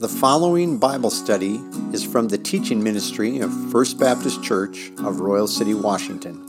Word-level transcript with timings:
The 0.00 0.08
following 0.08 0.78
Bible 0.78 1.10
study 1.10 1.60
is 1.92 2.02
from 2.02 2.28
the 2.28 2.38
teaching 2.38 2.82
ministry 2.82 3.40
of 3.40 3.52
First 3.70 3.98
Baptist 3.98 4.42
Church 4.42 4.90
of 5.04 5.20
Royal 5.20 5.46
City, 5.46 5.74
Washington. 5.74 6.46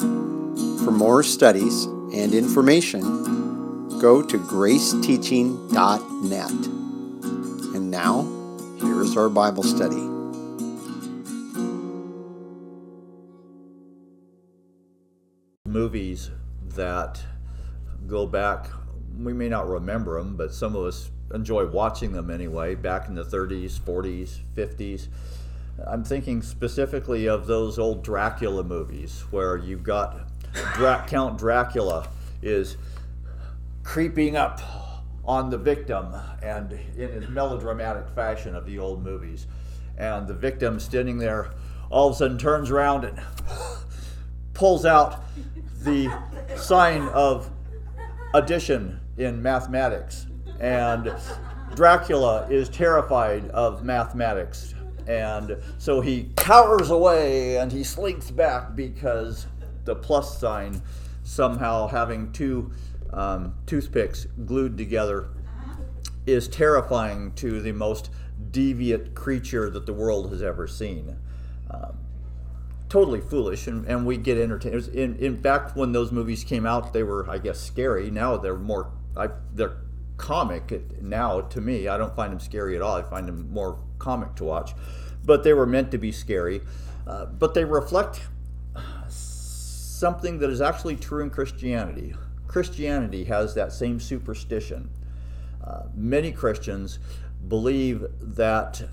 For 0.85 0.91
more 0.91 1.21
studies 1.21 1.83
and 1.83 2.33
information, 2.33 3.01
go 3.99 4.21
to 4.21 4.39
graceteaching.net. 4.39 6.51
And 7.75 7.91
now, 7.91 8.21
here 8.79 9.01
is 9.01 9.17
our 9.17 9.27
Bible 9.27 9.63
study. 9.63 9.99
Movies 15.65 16.31
that 16.69 17.21
go 18.07 18.25
back, 18.25 18.69
we 19.19 19.33
may 19.33 19.49
not 19.49 19.67
remember 19.67 20.17
them, 20.17 20.37
but 20.37 20.53
some 20.53 20.73
of 20.73 20.85
us 20.85 21.11
enjoy 21.33 21.65
watching 21.65 22.11
them 22.11 22.29
anyway, 22.29 22.75
back 22.75 23.07
in 23.07 23.15
the 23.15 23.23
30s, 23.23 23.79
40s, 23.79 24.39
50s. 24.55 25.07
I'm 25.85 26.03
thinking 26.03 26.41
specifically 26.41 27.27
of 27.27 27.47
those 27.47 27.79
old 27.79 28.03
Dracula 28.03 28.63
movies 28.63 29.23
where 29.31 29.57
you've 29.57 29.83
got 29.83 30.27
Dra- 30.75 31.05
Count 31.07 31.37
Dracula 31.37 32.07
is 32.41 32.77
creeping 33.83 34.35
up 34.35 34.61
on 35.25 35.49
the 35.49 35.57
victim 35.57 36.13
and 36.41 36.71
in 36.97 37.09
his 37.11 37.29
melodramatic 37.29 38.09
fashion 38.09 38.55
of 38.55 38.65
the 38.65 38.79
old 38.79 39.03
movies. 39.03 39.47
And 39.97 40.27
the 40.27 40.33
victim 40.33 40.79
standing 40.79 41.17
there 41.17 41.51
all 41.89 42.09
of 42.09 42.15
a 42.15 42.17
sudden 42.17 42.37
turns 42.37 42.69
around 42.69 43.05
and 43.05 43.19
pulls 44.53 44.85
out 44.85 45.23
the 45.83 46.11
sign 46.55 47.03
of 47.09 47.49
addition 48.33 48.99
in 49.17 49.41
mathematics 49.41 50.25
and 50.61 51.11
Dracula 51.75 52.47
is 52.49 52.69
terrified 52.69 53.49
of 53.49 53.83
mathematics. 53.83 54.75
And 55.07 55.57
so 55.79 55.99
he 55.99 56.29
cowers 56.37 56.91
away 56.91 57.57
and 57.57 57.71
he 57.71 57.83
slinks 57.83 58.29
back 58.29 58.75
because 58.75 59.47
the 59.85 59.95
plus 59.95 60.39
sign, 60.39 60.81
somehow 61.23 61.87
having 61.87 62.31
two 62.31 62.71
um, 63.11 63.55
toothpicks 63.65 64.27
glued 64.45 64.77
together, 64.77 65.29
is 66.27 66.47
terrifying 66.47 67.33
to 67.33 67.59
the 67.59 67.71
most 67.71 68.11
deviant 68.51 69.15
creature 69.15 69.69
that 69.71 69.87
the 69.87 69.93
world 69.93 70.31
has 70.31 70.43
ever 70.43 70.67
seen. 70.67 71.17
Um, 71.71 71.97
totally 72.87 73.21
foolish, 73.21 73.65
and, 73.65 73.85
and 73.87 74.05
we 74.05 74.17
get 74.17 74.37
entertained. 74.37 74.89
In, 74.89 75.15
in 75.15 75.41
back 75.41 75.75
when 75.75 75.93
those 75.93 76.11
movies 76.11 76.43
came 76.43 76.67
out, 76.67 76.93
they 76.93 77.01
were, 77.01 77.27
I 77.27 77.39
guess, 77.39 77.59
scary. 77.59 78.11
Now 78.11 78.37
they're 78.37 78.55
more, 78.55 78.91
I, 79.17 79.29
they're 79.55 79.77
comic 80.21 81.01
now 81.01 81.41
to 81.41 81.59
me. 81.59 81.87
I 81.87 81.97
don't 81.97 82.15
find 82.15 82.31
them 82.31 82.39
scary 82.39 82.75
at 82.75 82.81
all. 82.83 82.95
I 82.95 83.01
find 83.01 83.27
them 83.27 83.51
more 83.51 83.79
comic 83.97 84.35
to 84.35 84.43
watch. 84.43 84.73
But 85.25 85.43
they 85.43 85.53
were 85.53 85.65
meant 85.65 85.89
to 85.91 85.97
be 85.97 86.11
scary. 86.11 86.61
Uh, 87.07 87.25
but 87.25 87.55
they 87.55 87.65
reflect 87.65 88.21
something 89.09 90.37
that 90.37 90.51
is 90.51 90.61
actually 90.61 90.95
true 90.95 91.23
in 91.23 91.31
Christianity. 91.31 92.13
Christianity 92.47 93.23
has 93.25 93.55
that 93.55 93.73
same 93.73 93.99
superstition. 93.99 94.91
Uh, 95.63 95.83
many 95.95 96.31
Christians 96.31 96.99
believe 97.47 98.05
that 98.21 98.83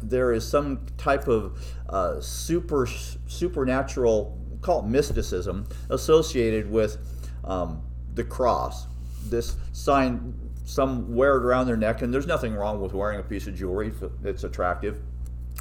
there 0.00 0.32
is 0.32 0.48
some 0.48 0.86
type 0.96 1.26
of 1.26 1.58
uh, 1.88 2.20
super 2.20 2.86
supernatural, 3.26 4.38
call 4.60 4.84
it 4.84 4.86
mysticism, 4.86 5.66
associated 5.90 6.70
with 6.70 6.98
um, 7.44 7.82
the 8.14 8.22
cross. 8.22 8.86
This 9.24 9.56
sign 9.72 10.45
some 10.66 11.14
wear 11.14 11.36
it 11.36 11.44
around 11.44 11.66
their 11.66 11.76
neck, 11.76 12.02
and 12.02 12.12
there's 12.12 12.26
nothing 12.26 12.52
wrong 12.52 12.80
with 12.80 12.92
wearing 12.92 13.20
a 13.20 13.22
piece 13.22 13.46
of 13.46 13.54
jewelry 13.54 13.92
it's 14.24 14.44
attractive. 14.44 15.00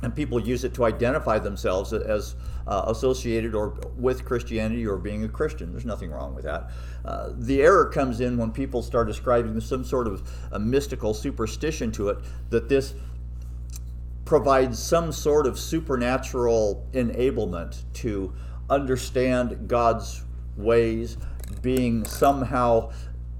And 0.02 0.14
people 0.14 0.42
use 0.42 0.66
it 0.66 0.74
to 0.74 0.84
identify 0.84 1.40
themselves 1.40 1.94
as 1.94 2.36
uh, 2.68 2.86
associated 2.88 3.56
or 3.56 3.78
with 3.98 4.26
Christianity 4.26 4.86
or 4.86 4.98
being 4.98 5.24
a 5.24 5.30
Christian. 5.30 5.72
There's 5.72 5.86
nothing 5.86 6.12
wrong 6.12 6.36
with 6.36 6.44
that. 6.44 6.72
Uh, 7.06 7.30
the 7.34 7.62
error 7.62 7.86
comes 7.86 8.20
in 8.20 8.36
when 8.36 8.52
people 8.52 8.82
start 8.82 9.10
ascribing 9.10 9.62
some 9.62 9.86
sort 9.86 10.08
of 10.08 10.30
a 10.52 10.60
mystical 10.60 11.14
superstition 11.14 11.92
to 11.94 12.10
it 12.10 12.18
that 12.50 12.68
this 12.68 12.96
provides 14.26 14.80
some 14.80 15.12
sort 15.12 15.46
of 15.46 15.58
supernatural 15.58 16.86
enablement 16.94 17.84
to 17.94 18.34
understand 18.70 19.68
God's 19.68 20.24
ways, 20.58 21.18
being 21.62 22.04
somehow 22.06 22.92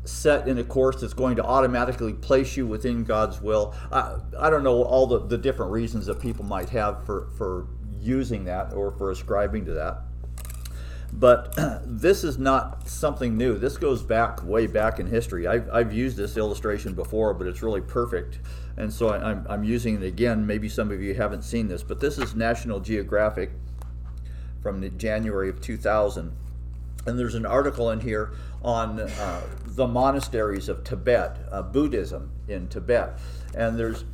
set 0.06 0.48
in 0.48 0.58
a 0.58 0.64
course 0.64 1.02
that's 1.02 1.14
going 1.14 1.36
to 1.36 1.44
automatically 1.44 2.14
place 2.14 2.56
you 2.56 2.68
within 2.68 3.04
God's 3.04 3.42
will. 3.42 3.74
I, 3.92 4.18
I 4.40 4.50
don't 4.50 4.64
know 4.64 4.84
all 4.84 5.08
the, 5.08 5.20
the 5.20 5.38
different 5.38 5.72
reasons 5.72 6.06
that 6.06 6.20
people 6.20 6.46
might 6.46 6.70
have 6.70 7.06
for, 7.06 7.30
for 7.38 7.68
using 8.00 8.46
that 8.46 8.74
or 8.74 8.92
for 8.92 9.12
ascribing 9.12 9.66
to 9.66 9.74
that. 9.74 10.02
But 11.12 11.56
this 11.86 12.24
is 12.24 12.38
not 12.38 12.88
something 12.88 13.38
new. 13.38 13.58
This 13.58 13.78
goes 13.78 14.04
back 14.04 14.44
way 14.44 14.68
back 14.68 15.00
in 15.00 15.08
history. 15.08 15.48
I've, 15.48 15.70
I've 15.72 15.94
used 15.94 16.18
this 16.18 16.38
illustration 16.38 16.94
before, 16.94 17.34
but 17.34 17.48
it's 17.48 17.62
really 17.62 17.82
perfect. 17.82 18.40
And 18.78 18.92
so 18.92 19.10
I, 19.10 19.32
I'm, 19.32 19.46
I'm 19.50 19.64
using 19.64 19.96
it 19.96 20.04
again. 20.04 20.46
Maybe 20.46 20.70
some 20.70 20.92
of 20.92 21.02
you 21.02 21.14
haven't 21.16 21.44
seen 21.44 21.68
this, 21.68 21.84
but 21.84 22.00
this 22.00 22.18
is 22.18 22.36
National 22.36 22.80
Geographic 22.80 23.52
from 24.62 24.98
January 24.98 25.50
of 25.50 25.62
2000 25.62 26.36
and 27.06 27.20
there's 27.20 27.36
an 27.36 27.46
article 27.46 27.92
in 27.92 28.00
here 28.00 28.32
on 28.66 29.00
uh, 29.00 29.42
the 29.68 29.88
monasteries 29.88 30.70
of 30.70 30.84
Tibet, 30.84 31.38
uh, 31.52 31.62
Buddhism 31.62 32.32
in 32.48 32.68
Tibet. 32.68 33.20
And 33.56 33.78
there's 33.78 34.06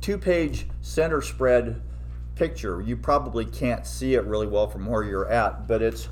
two 0.00 0.16
page 0.16 0.68
center 0.80 1.20
spread 1.20 1.82
picture. 2.36 2.80
You 2.80 2.96
probably 2.96 3.44
can't 3.44 3.84
see 3.84 4.14
it 4.14 4.24
really 4.24 4.46
well 4.46 4.68
from 4.68 4.86
where 4.86 5.02
you're 5.02 5.28
at, 5.28 5.66
but 5.66 5.82
it's 5.82 6.08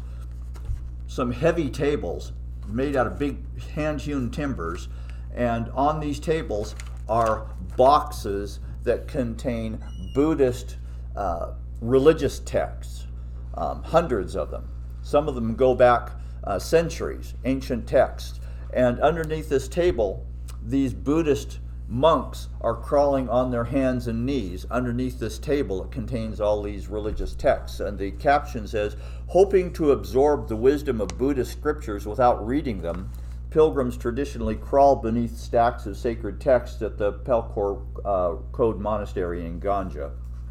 some 1.07 1.31
heavy 1.31 1.71
tables 1.71 2.33
made 2.67 2.97
out 2.97 3.07
of 3.07 3.17
big 3.17 3.39
hand 3.71 4.01
hewn 4.01 4.31
timbers. 4.31 4.89
And 5.33 5.71
on 5.71 6.01
these 6.01 6.19
tables 6.19 6.75
are 7.09 7.47
boxes 7.77 8.59
that 8.83 9.07
contain 9.07 9.79
Buddhist 10.15 10.79
uh, 11.15 11.53
religious 11.81 12.41
texts, 12.41 13.07
um, 13.55 13.85
hundreds 13.85 14.35
of 14.35 14.51
them. 14.51 14.69
Some 15.03 15.29
of 15.29 15.37
them 15.37 15.55
go 15.55 15.77
back 15.77 16.11
uh, 16.45 16.59
centuries, 16.59 17.35
ancient 17.45 17.87
texts. 17.87 18.41
And 18.73 19.01
underneath 19.01 19.49
this 19.49 19.69
table, 19.69 20.27
these 20.63 20.93
Buddhist 20.93 21.59
monks 21.89 22.49
are 22.61 22.75
crawling 22.75 23.29
on 23.31 23.51
their 23.51 23.65
hands 23.65 24.07
and 24.07 24.27
knees 24.27 24.67
underneath 24.71 25.19
this 25.19 25.39
table. 25.39 25.83
It 25.83 25.91
contains 25.91 26.41
all 26.41 26.63
these 26.63 26.89
religious 26.89 27.35
texts. 27.35 27.81
And 27.81 27.99
the 27.99 28.11
caption 28.13 28.69
says, 28.69 28.97
hoping 29.29 29.73
to 29.75 29.93
absorb 29.93 30.49
the 30.49 30.57
wisdom 30.57 31.01
of 31.01 31.17
Buddhist 31.17 31.53
scriptures 31.53 32.07
without 32.07 32.47
reading 32.47 32.83
them, 32.83 33.11
pilgrims 33.51 33.97
traditionally 33.97 34.57
crawl 34.57 34.97
beneath 34.97 35.39
stacks 35.39 35.87
of 35.87 35.97
sacred 35.97 36.41
texts 36.41 36.83
at 36.83 36.99
the 36.99 37.13
Pelkhor 37.13 37.83
uh, 38.05 38.37
Khod 38.53 38.79
Monastery 38.79 39.47
in 39.47 39.61
Gyantse. 39.61 40.11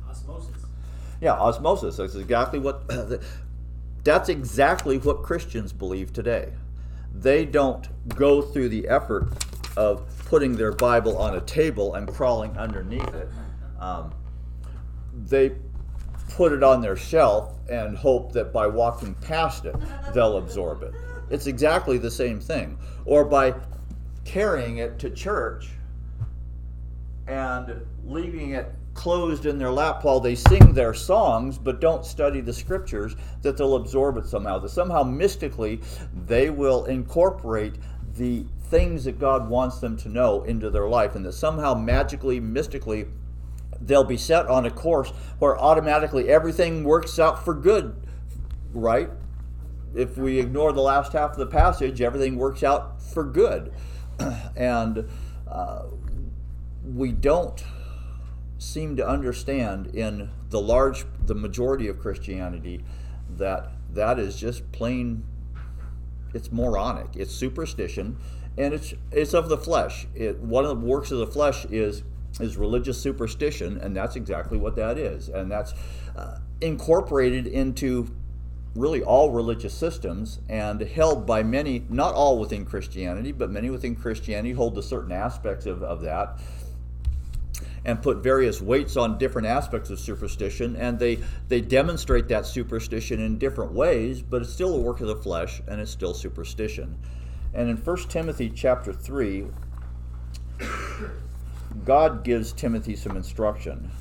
Osmosis. 0.09 0.65
Yeah, 1.21 1.33
osmosis. 1.33 1.97
That's 1.97 2.15
exactly 2.15 2.59
what 2.59 2.83
That's 4.07 4.29
exactly 4.29 4.99
what 4.99 5.21
Christians 5.21 5.73
believe 5.73 6.13
today. 6.13 6.53
They 7.13 7.43
don't 7.43 7.85
go 8.15 8.41
through 8.41 8.69
the 8.69 8.87
effort 8.87 9.33
of 9.75 10.07
putting 10.27 10.55
their 10.55 10.71
Bible 10.71 11.17
on 11.17 11.35
a 11.35 11.41
table 11.41 11.95
and 11.95 12.07
crawling 12.07 12.57
underneath 12.57 13.13
it. 13.13 13.27
Um, 13.81 14.13
they 15.13 15.57
put 16.29 16.53
it 16.53 16.63
on 16.63 16.79
their 16.79 16.95
shelf 16.95 17.51
and 17.69 17.97
hope 17.97 18.31
that 18.31 18.53
by 18.53 18.65
walking 18.65 19.13
past 19.15 19.65
it, 19.65 19.75
they'll 20.13 20.37
absorb 20.37 20.83
it. 20.83 20.93
It's 21.29 21.47
exactly 21.47 21.97
the 21.97 22.09
same 22.09 22.39
thing. 22.39 22.77
Or 23.03 23.25
by 23.25 23.55
carrying 24.23 24.77
it 24.77 24.99
to 24.99 25.09
church 25.09 25.67
and 27.27 27.85
leaving 28.05 28.51
it 28.51 28.73
closed 28.97 29.45
in 29.45 29.57
their 29.57 29.71
lap 29.71 30.03
while 30.03 30.19
they 30.19 30.35
sing 30.35 30.73
their 30.73 30.93
songs 30.93 31.57
but 31.57 31.79
don't 31.79 32.05
study 32.05 32.41
the 32.41 32.51
scriptures 32.51 33.15
that 33.41 33.55
they'll 33.55 33.75
absorb 33.75 34.17
it 34.17 34.25
somehow 34.25 34.59
that 34.59 34.69
somehow 34.69 35.03
mystically 35.03 35.79
they 36.25 36.49
will 36.49 36.83
incorporate 36.85 37.75
the 38.15 38.45
things 38.69 39.05
that 39.05 39.19
god 39.19 39.47
wants 39.47 39.79
them 39.79 39.95
to 39.95 40.09
know 40.09 40.43
into 40.43 40.69
their 40.69 40.89
life 40.89 41.15
and 41.15 41.25
that 41.25 41.33
somehow 41.33 41.73
magically 41.73 42.39
mystically 42.39 43.05
they'll 43.79 44.03
be 44.03 44.17
set 44.17 44.47
on 44.47 44.65
a 44.65 44.71
course 44.71 45.09
where 45.39 45.57
automatically 45.57 46.27
everything 46.27 46.83
works 46.83 47.19
out 47.19 47.45
for 47.45 47.53
good 47.53 47.95
right? 48.73 49.09
If 49.95 50.17
we 50.17 50.39
ignore 50.39 50.73
the 50.73 50.81
last 50.81 51.13
half 51.13 51.31
of 51.31 51.37
the 51.37 51.47
passage 51.47 52.01
everything 52.01 52.37
works 52.37 52.63
out 52.63 53.01
for 53.01 53.23
good. 53.23 53.73
And 54.55 55.07
uh, 55.47 55.83
we 56.83 57.11
don't 57.11 57.63
seem 58.57 58.95
to 58.95 59.07
understand 59.07 59.87
in 59.87 60.29
the 60.49 60.61
large, 60.61 61.05
the 61.25 61.35
majority 61.35 61.87
of 61.87 61.99
Christianity, 61.99 62.83
that 63.29 63.71
that 63.93 64.19
is 64.19 64.37
just 64.37 64.71
plain. 64.71 65.23
It's 66.33 66.51
moronic. 66.51 67.15
It's 67.15 67.33
superstition, 67.33 68.17
and 68.57 68.73
it's 68.73 68.93
it's 69.11 69.33
of 69.33 69.49
the 69.49 69.57
flesh. 69.57 70.07
It, 70.13 70.39
one 70.39 70.65
of 70.65 70.81
the 70.81 70.85
works 70.85 71.11
of 71.11 71.19
the 71.19 71.27
flesh 71.27 71.65
is 71.65 72.03
is 72.39 72.57
religious 72.57 72.99
superstition, 72.99 73.77
and 73.77 73.95
that's 73.95 74.15
exactly 74.15 74.57
what 74.57 74.75
that 74.75 74.97
is. 74.97 75.29
And 75.29 75.51
that's 75.51 75.73
uh, 76.15 76.39
incorporated 76.61 77.47
into 77.47 78.15
really 78.75 79.01
all 79.01 79.31
religious 79.31 79.73
systems 79.73 80.39
and 80.47 80.81
held 80.81 81.25
by 81.25 81.41
many, 81.41 81.83
not 81.89 82.13
all 82.13 82.37
within 82.37 82.63
Christianity, 82.63 83.31
but 83.31 83.49
many 83.49 83.69
within 83.71 83.95
Christianity 83.95 84.53
hold 84.53 84.75
to 84.75 84.83
certain 84.83 85.11
aspects 85.11 85.65
of, 85.65 85.81
of 85.81 86.01
that 86.01 86.39
and 87.85 88.01
put 88.01 88.17
various 88.17 88.61
weights 88.61 88.97
on 88.97 89.17
different 89.17 89.47
aspects 89.47 89.89
of 89.89 89.99
superstition 89.99 90.75
and 90.75 90.99
they 90.99 91.17
they 91.47 91.61
demonstrate 91.61 92.27
that 92.27 92.45
superstition 92.45 93.19
in 93.19 93.37
different 93.37 93.71
ways 93.71 94.21
but 94.21 94.41
it's 94.41 94.53
still 94.53 94.75
a 94.75 94.79
work 94.79 95.01
of 95.01 95.07
the 95.07 95.15
flesh 95.15 95.61
and 95.67 95.79
it's 95.81 95.91
still 95.91 96.13
superstition. 96.13 96.97
And 97.53 97.69
in 97.69 97.77
1 97.77 97.97
timothy 98.09 98.49
chapter 98.49 98.93
3 98.93 99.47
god 101.85 102.23
gives 102.23 102.51
timothy 102.51 102.95
some 102.95 103.15
instruction. 103.15 103.91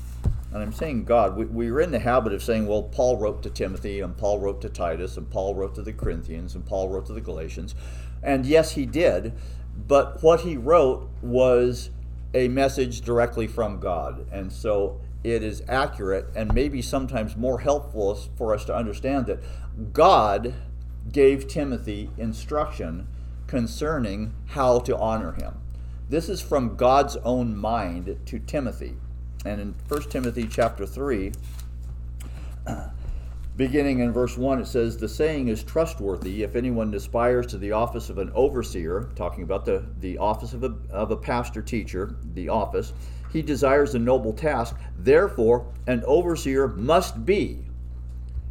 And 0.53 0.63
i'm 0.63 0.73
saying 0.73 1.05
god 1.05 1.35
we, 1.37 1.45
we're 1.45 1.81
in 1.81 1.91
the 1.91 1.99
habit 1.99 2.33
of 2.33 2.43
saying 2.43 2.67
well 2.67 2.83
paul 2.83 3.17
wrote 3.17 3.43
to 3.43 3.49
timothy 3.49 3.99
and 4.01 4.17
paul 4.17 4.39
wrote 4.39 4.61
to 4.61 4.69
titus 4.69 5.17
and 5.17 5.29
paul 5.29 5.55
wrote 5.55 5.75
to 5.75 5.81
the 5.81 5.93
corinthians 5.93 6.55
and 6.55 6.65
paul 6.65 6.89
wrote 6.89 7.05
to 7.07 7.13
the 7.13 7.21
galatians. 7.21 7.75
And 8.23 8.45
yes 8.45 8.71
he 8.71 8.85
did 8.85 9.33
but 9.87 10.23
what 10.23 10.41
he 10.41 10.57
wrote 10.57 11.09
was 11.21 11.91
a 12.37 12.47
message 12.47 13.01
directly 13.01 13.47
from 13.47 13.79
God. 13.79 14.27
And 14.31 14.53
so 14.53 15.01
it 15.23 15.41
is 15.41 15.63
accurate 15.67 16.27
and 16.35 16.53
maybe 16.53 16.83
sometimes 16.83 17.35
more 17.35 17.61
helpful 17.61 18.13
for 18.35 18.53
us 18.53 18.63
to 18.65 18.75
understand 18.75 19.25
that 19.25 19.41
God 19.91 20.53
gave 21.11 21.47
Timothy 21.47 22.11
instruction 22.15 23.07
concerning 23.47 24.35
how 24.49 24.77
to 24.79 24.95
honor 24.97 25.31
him. 25.31 25.55
This 26.09 26.29
is 26.29 26.39
from 26.39 26.75
God's 26.75 27.15
own 27.17 27.57
mind 27.57 28.19
to 28.27 28.37
Timothy. 28.39 28.97
And 29.43 29.59
in 29.59 29.75
1 29.87 30.03
Timothy 30.03 30.47
chapter 30.47 30.85
3, 30.85 31.31
Beginning 33.57 34.01
in 34.01 34.13
verse 34.13 34.37
1, 34.37 34.61
it 34.61 34.67
says, 34.67 34.97
The 34.97 35.09
saying 35.09 35.47
is 35.47 35.63
trustworthy 35.63 36.43
if 36.43 36.55
anyone 36.55 36.93
aspires 36.93 37.47
to 37.47 37.57
the 37.57 37.71
office 37.71 38.11
of 38.11 38.19
an 38.19 38.31
overseer, 38.35 39.09
talking 39.15 39.43
about 39.43 39.65
the, 39.65 39.83
the 39.99 40.19
office 40.19 40.53
of 40.53 40.63
a, 40.63 40.75
of 40.91 41.09
a 41.09 41.17
pastor 41.17 41.63
teacher, 41.63 42.15
the 42.35 42.49
office, 42.49 42.93
he 43.33 43.41
desires 43.41 43.95
a 43.95 43.99
noble 43.99 44.31
task. 44.31 44.77
Therefore, 44.99 45.65
an 45.87 46.03
overseer 46.05 46.67
must 46.67 47.25
be. 47.25 47.65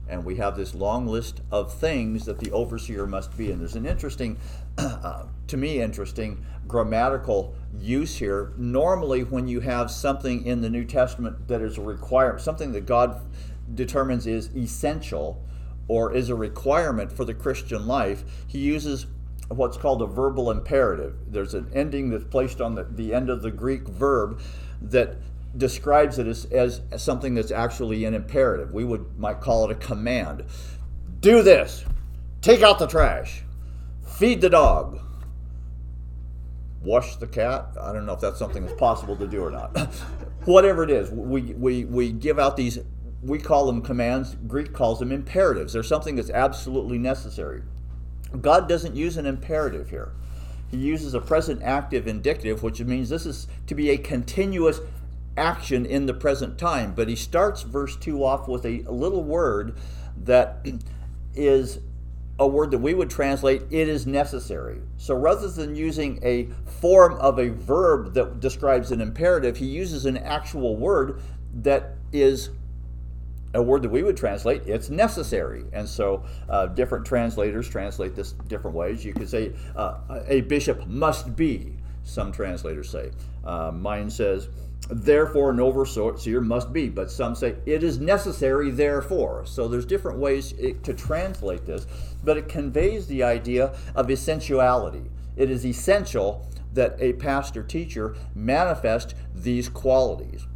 And 0.09 0.25
we 0.25 0.37
have 0.37 0.57
this 0.57 0.75
long 0.75 1.07
list 1.07 1.41
of 1.53 1.73
things 1.73 2.25
that 2.25 2.41
the 2.41 2.51
overseer 2.51 3.07
must 3.07 3.37
be. 3.37 3.53
And 3.53 3.61
there's 3.61 3.77
an 3.77 3.87
interesting, 3.87 4.37
uh, 4.79 5.27
to 5.47 5.57
me, 5.57 5.81
interesting 5.81 6.45
grammatical 6.67 7.55
use 7.79 8.17
here. 8.17 8.53
Normally, 8.57 9.23
when 9.23 9.47
you 9.47 9.61
have 9.61 9.89
something 9.89 10.45
in 10.45 10.63
the 10.63 10.71
New 10.71 10.85
Testament 10.85 11.47
that 11.47 11.61
is 11.61 11.79
a 11.79 11.81
requirement, 11.81 12.41
something 12.41 12.73
that 12.73 12.87
God 12.87 13.21
determines 13.75 14.27
is 14.27 14.55
essential 14.57 15.43
or 15.89 16.13
is 16.15 16.31
a 16.31 16.35
requirement 16.35 17.13
for 17.13 17.25
the 17.25 17.35
Christian 17.35 17.87
life, 17.87 18.25
he 18.47 18.59
uses 18.59 19.07
what's 19.49 19.77
called 19.77 20.03
a 20.03 20.07
verbal 20.07 20.51
imperative. 20.51 21.17
There's 21.29 21.55
an 21.55 21.71
ending 21.73 22.11
that's 22.11 22.25
placed 22.25 22.61
on 22.61 22.75
the, 22.75 22.85
the 22.85 23.15
end 23.15 23.31
of 23.31 23.43
the 23.43 23.51
Greek 23.51 23.87
verb 23.89 24.41
that 24.83 25.17
describes 25.57 26.19
it 26.19 26.27
as, 26.27 26.45
as 26.47 26.83
something 26.97 27.35
that's 27.35 27.51
actually 27.51 28.05
an 28.05 28.15
imperative. 28.15 28.73
We 28.73 28.85
would 28.85 29.19
might 29.19 29.41
call 29.41 29.65
it 29.65 29.71
a 29.71 29.77
command. 29.77 30.45
Do 31.21 31.43
this. 31.43 31.85
Take 32.43 32.63
out 32.63 32.79
the 32.79 32.87
trash. 32.87 33.43
Feed 34.03 34.41
the 34.41 34.51
dog. 34.51 35.01
Wash 36.83 37.17
the 37.17 37.27
cat. 37.27 37.69
I 37.81 37.93
don't 37.93 38.07
know 38.07 38.13
if 38.13 38.21
that's 38.21 38.39
something 38.39 38.65
that's 38.65 38.79
possible 38.79 39.17
to 39.17 39.27
do 39.27 39.43
or 39.43 39.51
not. 39.51 39.77
Whatever 40.45 40.85
it 40.85 40.91
is, 40.91 41.11
we, 41.11 41.55
we, 41.55 41.85
we 41.85 42.13
give 42.13 42.39
out 42.39 42.57
these 42.57 42.79
we 43.27 43.39
call 43.39 43.67
them 43.67 43.83
commands, 43.83 44.37
Greek 44.47 44.73
calls 44.73 45.01
them 45.01 45.11
imperatives. 45.11 45.73
They're 45.73 45.83
something 45.83 46.17
that's 46.17 46.31
absolutely 46.31 46.99
necessary. 46.99 47.63
God 48.41 48.69
doesn't 48.69 48.95
use 48.95 49.17
an 49.17 49.27
imperative 49.27 49.91
here. 49.91 50.13
He 50.71 50.79
uses 50.79 51.15
a 51.15 51.21
present 51.21 51.63
active 51.63 52.07
indicative, 52.07 52.63
which 52.63 52.81
means 52.81 53.09
this 53.09 53.27
is 53.27 53.47
to 53.67 53.75
be 53.75 53.91
a 53.91 53.99
continuous 53.99 54.81
action 55.37 55.87
in 55.87 56.07
the 56.07 56.15
present 56.15 56.59
time. 56.59 56.95
But 56.95 57.09
he 57.09 57.17
starts 57.17 57.63
verse 57.63 57.97
2 57.97 58.25
off 58.25 58.49
with 58.49 58.65
a 58.65 58.83
little 58.83 59.23
word 59.23 59.77
that 60.25 60.67
is 61.35 61.81
a 62.39 62.47
word 62.47 62.71
that 62.71 62.79
we 62.79 62.93
would 62.93 63.09
translate, 63.09 63.63
it 63.71 63.89
is 63.89 64.07
necessary. 64.07 64.79
So 64.99 65.15
rather 65.15 65.49
than 65.49 65.75
using 65.75 66.19
a 66.23 66.49
form 66.81 67.15
of 67.15 67.39
a 67.39 67.49
verb 67.49 68.13
that 68.15 68.41
describes 68.41 68.93
an 68.93 69.01
imperative, 69.01 69.57
he 69.57 69.67
uses 69.67 70.05
an 70.05 70.19
actual 70.19 70.77
word 70.77 71.21
that 71.55 71.95
is 72.13 72.51
a 73.57 73.63
word 73.63 73.83
that 73.83 73.89
we 73.89 74.03
would 74.03 74.17
translate, 74.17 74.63
it's 74.67 74.91
necessary. 74.91 75.65
And 75.73 75.89
so 75.89 76.23
uh, 76.49 76.67
different 76.67 77.07
translators 77.07 77.69
translate 77.69 78.15
this 78.15 78.33
different 78.49 78.77
ways. 78.77 79.05
You 79.05 79.15
could 79.15 79.29
say 79.29 79.53
uh, 79.75 79.99
a 80.29 80.43
bishop 80.43 80.87
must 80.87 81.35
be, 81.35 81.73
some 82.05 82.31
translators 82.33 82.91
say. 82.91 83.11
Uh, 83.45 83.73
mine 83.73 84.11
says, 84.11 84.49
therefore 84.91 85.51
an 85.51 85.59
overseer 85.59 86.41
must 86.41 86.73
be, 86.73 86.89
but 86.89 87.11
some 87.11 87.35
say 87.35 87.57
it 87.65 87.83
is 87.83 87.99
necessary, 87.99 88.71
therefore. 88.71 89.45
So 89.47 89.69
there's 89.69 89.87
different 89.87 90.19
ways 90.19 90.53
to 90.83 90.95
translate 90.95 91.65
this, 91.65 91.87
but 92.23 92.37
it 92.37 92.49
conveys 92.49 93.07
the 93.07 93.23
idea 93.23 93.75
of 93.95 94.11
essentiality. 94.11 95.11
It 95.37 95.51
is 95.51 95.65
essential 95.65 96.47
that 96.75 96.97
a 97.01 97.15
pastor 97.15 97.63
teacher 97.63 98.15
manifest 98.35 99.15
these 99.35 99.69
qualities. 99.69 100.47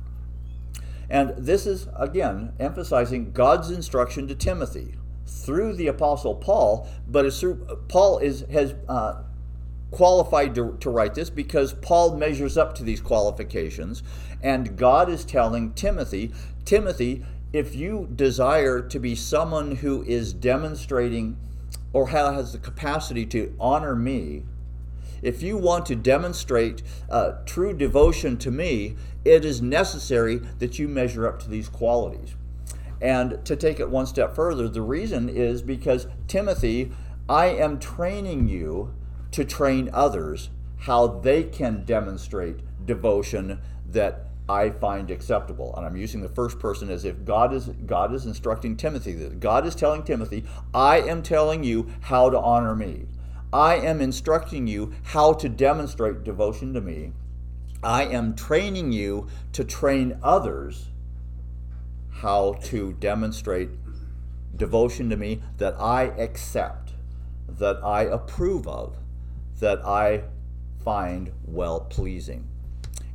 And 1.11 1.35
this 1.37 1.67
is, 1.67 1.89
again, 1.97 2.53
emphasizing 2.61 3.33
God's 3.33 3.71
instruction 3.71 4.29
to 4.29 4.35
Timothy 4.37 4.95
through 5.27 5.75
the 5.75 5.89
Apostle 5.89 6.37
Paul, 6.37 6.89
but 7.09 7.27
it's 7.27 7.41
through, 7.41 7.67
Paul 7.89 8.19
is, 8.19 8.45
has 8.51 8.75
uh, 8.89 9.23
qualified 9.91 10.55
to, 10.55 10.77
to 10.79 10.89
write 10.89 11.15
this 11.15 11.29
because 11.29 11.73
Paul 11.75 12.17
measures 12.17 12.57
up 12.57 12.75
to 12.77 12.85
these 12.85 13.01
qualifications. 13.01 14.05
And 14.41 14.77
God 14.77 15.11
is 15.11 15.25
telling 15.25 15.73
Timothy, 15.73 16.33
Timothy, 16.65 17.25
if 17.53 17.75
you 17.75 18.09
desire 18.15 18.81
to 18.81 18.99
be 19.01 19.17
someone 19.17 19.77
who 19.77 20.05
is 20.05 20.33
demonstrating 20.33 21.37
or 21.93 22.09
has 22.09 22.53
the 22.53 22.59
capacity 22.59 23.27
to 23.27 23.55
honor 23.59 23.97
me, 23.97 24.45
if 25.23 25.43
you 25.43 25.57
want 25.57 25.87
to 25.87 25.95
demonstrate 25.95 26.83
uh, 27.11 27.33
true 27.47 27.73
devotion 27.73 28.37
to 28.39 28.51
me, 28.51 28.97
it 29.25 29.45
is 29.45 29.61
necessary 29.61 30.41
that 30.59 30.79
you 30.79 30.89
measure 30.89 31.27
up 31.27 31.41
to 31.41 31.49
these 31.49 31.69
qualities. 31.69 32.35
And 33.01 33.45
to 33.47 33.57
take 33.57 33.81
it 33.81 33.91
one 33.91 34.07
step 34.07 34.35
further, 34.35 34.69
the 34.69 34.83
reason 34.83 35.29
is 35.29 35.63
because 35.63 36.07
Timothy, 36.27 36.93
I 37.29 37.47
am 37.47 37.79
training 37.79 38.49
you 38.49 38.95
to 39.33 39.45
train 39.45 39.91
others 39.93 40.51
how 40.79 41.07
they 41.07 41.45
can 41.45 41.85
demonstrate 41.85 42.61
devotion 42.87 43.61
that 43.87 44.27
I 44.49 44.71
find 44.71 45.11
acceptable. 45.11 45.75
And 45.77 45.87
I'm 45.87 45.97
using 45.97 46.23
the 46.23 46.29
first 46.29 46.59
person 46.59 46.91
as 46.91 47.05
if 47.05 47.25
God 47.25 47.55
is 47.55 47.69
God 47.87 48.13
is 48.13 48.27
instructing 48.27 48.77
Timothy. 48.77 49.13
God 49.13 49.67
is 49.67 49.75
telling 49.75 50.03
Timothy, 50.03 50.45
I 50.75 51.01
am 51.01 51.23
telling 51.23 51.63
you 51.63 51.89
how 52.01 52.31
to 52.31 52.39
honor 52.39 52.75
me. 52.75 53.07
I 53.53 53.77
am 53.77 54.01
instructing 54.01 54.67
you 54.67 54.93
how 55.03 55.33
to 55.35 55.49
demonstrate 55.49 56.23
devotion 56.23 56.73
to 56.75 56.81
me. 56.81 57.13
I 57.83 58.05
am 58.05 58.37
training 58.37 58.93
you 58.93 59.29
to 59.53 59.65
train 59.65 60.19
others 60.23 60.89
how 62.11 62.55
to 62.65 62.93
demonstrate 62.93 63.71
devotion 64.55 65.09
to 65.11 65.17
me 65.17 65.43
that 65.57 65.75
I 65.81 66.03
accept, 66.03 66.93
that 67.49 67.83
I 67.83 68.03
approve 68.03 68.69
of, 68.69 68.97
that 69.59 69.85
I 69.85 70.25
find 70.85 71.33
well 71.45 71.81
pleasing. 71.81 72.47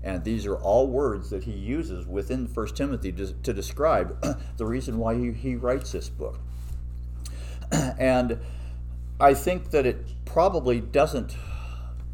And 0.03 0.23
these 0.23 0.45
are 0.45 0.55
all 0.55 0.87
words 0.87 1.29
that 1.29 1.43
he 1.43 1.51
uses 1.51 2.05
within 2.05 2.45
1 2.45 2.67
Timothy 2.69 3.11
to, 3.13 3.33
to 3.33 3.53
describe 3.53 4.37
the 4.57 4.65
reason 4.65 4.97
why 4.97 5.15
he, 5.15 5.31
he 5.31 5.55
writes 5.55 5.91
this 5.91 6.09
book. 6.09 6.39
and 7.71 8.39
I 9.19 9.33
think 9.33 9.71
that 9.71 9.85
it 9.85 10.05
probably 10.35 10.81
doesn't 10.81 11.37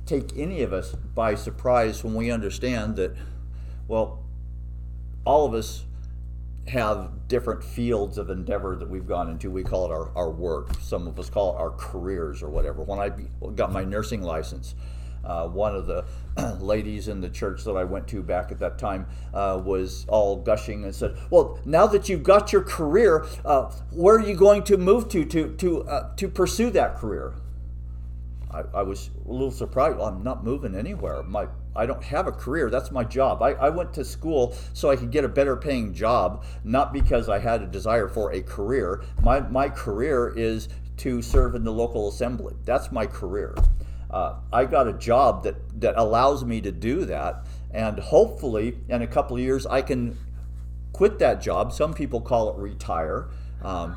take 0.06 0.38
any 0.38 0.62
of 0.62 0.72
us 0.72 0.94
by 1.16 1.34
surprise 1.34 2.04
when 2.04 2.14
we 2.14 2.30
understand 2.30 2.96
that, 2.96 3.12
well, 3.88 4.24
all 5.26 5.44
of 5.48 5.56
us 5.56 5.86
have 6.68 7.28
different 7.28 7.64
fields 7.64 8.20
of 8.20 8.30
endeavor 8.30 8.76
that 8.76 8.88
we've 8.88 9.08
gone 9.08 9.28
into. 9.28 9.50
We 9.50 9.64
call 9.64 9.86
it 9.86 9.92
our, 9.92 10.16
our 10.16 10.30
work. 10.30 10.76
Some 10.80 11.08
of 11.08 11.18
us 11.18 11.32
call 11.32 11.56
it 11.56 11.60
our 11.60 11.72
careers 11.72 12.44
or 12.44 12.50
whatever. 12.52 12.84
When 12.84 13.00
I 13.00 13.10
got 13.56 13.72
my 13.72 13.84
nursing 13.84 14.22
license, 14.22 14.76
uh, 15.26 15.48
one 15.48 15.76
of 15.76 15.88
the 15.88 16.06
ladies 16.60 17.08
in 17.08 17.22
the 17.22 17.30
church 17.30 17.64
that 17.64 17.74
I 17.74 17.86
went 17.86 18.08
to 18.10 18.22
back 18.22 18.52
at 18.52 18.60
that 18.60 18.78
time 18.78 19.08
uh, 19.34 19.60
was 19.66 20.06
all 20.08 20.36
gushing 20.36 20.84
and 20.84 20.94
said, 20.94 21.18
"Well, 21.32 21.58
now 21.66 21.88
that 21.88 22.08
you've 22.08 22.22
got 22.22 22.54
your 22.54 22.62
career, 22.62 23.26
uh, 23.44 23.72
where 23.90 24.18
are 24.18 24.28
you 24.28 24.36
going 24.36 24.62
to 24.66 24.78
move 24.78 25.10
to 25.10 25.26
to 25.26 25.56
to 25.56 25.84
uh, 25.86 26.16
to 26.18 26.28
pursue 26.28 26.70
that 26.70 26.98
career?" 26.98 27.34
I, 28.54 28.80
I, 28.80 28.84
was 28.84 29.10
a 29.28 29.32
little 29.32 29.52
surprised. 29.52 29.98
Well, 29.98 30.08
I'm 30.08 30.24
not 30.24 30.44
moving 30.44 30.76
anywhere. 30.76 31.24
My 31.24 31.48
I 31.76 31.86
don't 31.86 32.04
have 32.04 32.28
a 32.28 32.32
career. 32.32 32.70
That's 32.70 32.92
my 32.92 33.04
job. 33.04 33.42
I, 33.42 33.54
I 33.54 33.70
went 33.70 33.94
to 33.94 34.04
school 34.04 34.56
so 34.74 34.90
I 34.90 34.96
could 34.96 35.12
get 35.12 35.24
a 35.24 35.30
better 35.30 35.56
paying 35.56 35.94
job, 35.94 36.44
not 36.64 36.92
because 36.92 37.30
I 37.30 37.40
had 37.40 37.62
a 37.62 37.68
desire 37.68 38.08
for 38.08 38.34
a 38.34 38.42
career. 38.42 39.04
My, 39.22 39.40
my 39.40 39.70
career 39.70 40.34
is 40.36 40.68
to 40.98 41.22
serve 41.22 41.56
in 41.56 41.64
the 41.64 41.72
local 41.72 42.10
assembly. 42.10 42.56
That's 42.66 42.92
my 42.92 43.06
career. 43.06 43.56
Uh, 44.10 44.36
I 44.52 44.66
got 44.66 44.88
a 44.88 44.94
job 44.94 45.44
that, 45.44 45.56
that 45.80 45.98
allows 45.98 46.44
me 46.44 46.60
to 46.62 46.72
do 46.72 47.06
that. 47.06 47.46
And 47.74 47.98
hopefully, 48.00 48.78
in 48.90 49.02
a 49.02 49.08
couple 49.08 49.38
of 49.38 49.42
years, 49.42 49.66
I 49.66 49.82
can 49.82 50.18
quit 50.92 51.20
that 51.20 51.42
job. 51.42 51.72
Some 51.72 51.94
people 51.94 52.20
call 52.20 52.50
it 52.50 52.58
retire. 52.58 53.30
Um, 53.62 53.96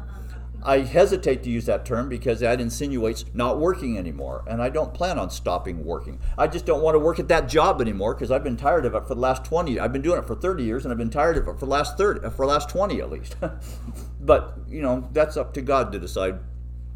I 0.65 0.81
hesitate 0.81 1.43
to 1.43 1.51
use 1.51 1.67
that 1.67 1.85
term 1.85 2.09
because 2.09 2.41
that 2.41 2.61
insinuates 2.61 3.25
not 3.35 3.59
working 3.59 3.99
anymore, 3.99 4.45
and 4.47 4.63
I 4.63 4.71
don't 4.71 4.95
plan 4.95 5.19
on 5.19 5.31
stopping 5.31 5.85
working. 5.85 6.21
I 6.39 6.47
just 6.47 6.65
don't 6.65 6.83
want 6.83 6.95
to 6.95 6.99
work 6.99 7.19
at 7.19 7.29
that 7.29 7.49
job 7.49 7.81
anymore 7.81 8.15
because 8.15 8.31
I've 8.31 8.45
been 8.45 8.57
tired 8.57 8.87
of 8.87 8.95
it 8.95 9.07
for 9.07 9.15
the 9.15 9.21
last 9.21 9.45
20. 9.45 9.79
I've 9.79 9.93
been 9.93 10.03
doing 10.03 10.19
it 10.19 10.27
for 10.27 10.35
30 10.35 10.65
years, 10.65 10.85
and 10.85 10.93
I've 10.93 10.99
been 10.99 11.11
tired 11.11 11.37
of 11.37 11.47
it 11.47 11.59
for 11.59 11.67
the 11.67 11.71
last 11.71 11.99
30, 11.99 12.31
for 12.31 12.47
the 12.47 12.53
last 12.53 12.71
20 12.71 13.01
at 13.01 13.11
least. 13.11 13.37
but 14.21 14.59
you 14.69 14.81
know, 14.81 15.09
that's 15.13 15.37
up 15.37 15.53
to 15.55 15.63
God 15.63 15.93
to 15.93 15.99
decide 15.99 16.39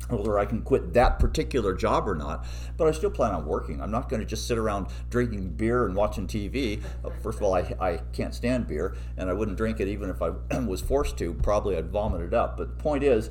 whether 0.09 0.39
I 0.39 0.47
can 0.47 0.63
quit 0.63 0.95
that 0.95 1.19
particular 1.19 1.75
job 1.75 2.09
or 2.09 2.15
not. 2.15 2.47
But 2.77 2.89
I 2.89 2.93
still 2.93 3.11
plan 3.11 3.33
on 3.35 3.45
working. 3.45 3.83
I'm 3.83 3.91
not 3.91 4.09
going 4.09 4.21
to 4.21 4.27
just 4.27 4.47
sit 4.47 4.57
around 4.57 4.87
drinking 5.11 5.51
beer 5.51 5.85
and 5.85 5.95
watching 5.95 6.27
TV. 6.27 6.83
Uh, 7.05 7.11
first 7.23 7.39
of 7.39 7.45
all, 7.45 7.55
I, 7.55 7.75
I 7.81 8.01
can't 8.13 8.35
stand 8.35 8.67
beer, 8.67 8.97
and 9.17 9.29
I 9.29 9.33
wouldn't 9.33 9.57
drink 9.57 9.81
it 9.81 9.89
even 9.89 10.11
if 10.11 10.23
I 10.23 10.31
was 10.67 10.81
forced 10.81 11.19
to. 11.19 11.35
Probably 11.35 11.77
I'd 11.77 11.91
vomit 11.91 12.23
it 12.23 12.35
up. 12.35 12.57
But 12.57 12.77
the 12.77 12.83
point 12.83 13.05
is, 13.05 13.31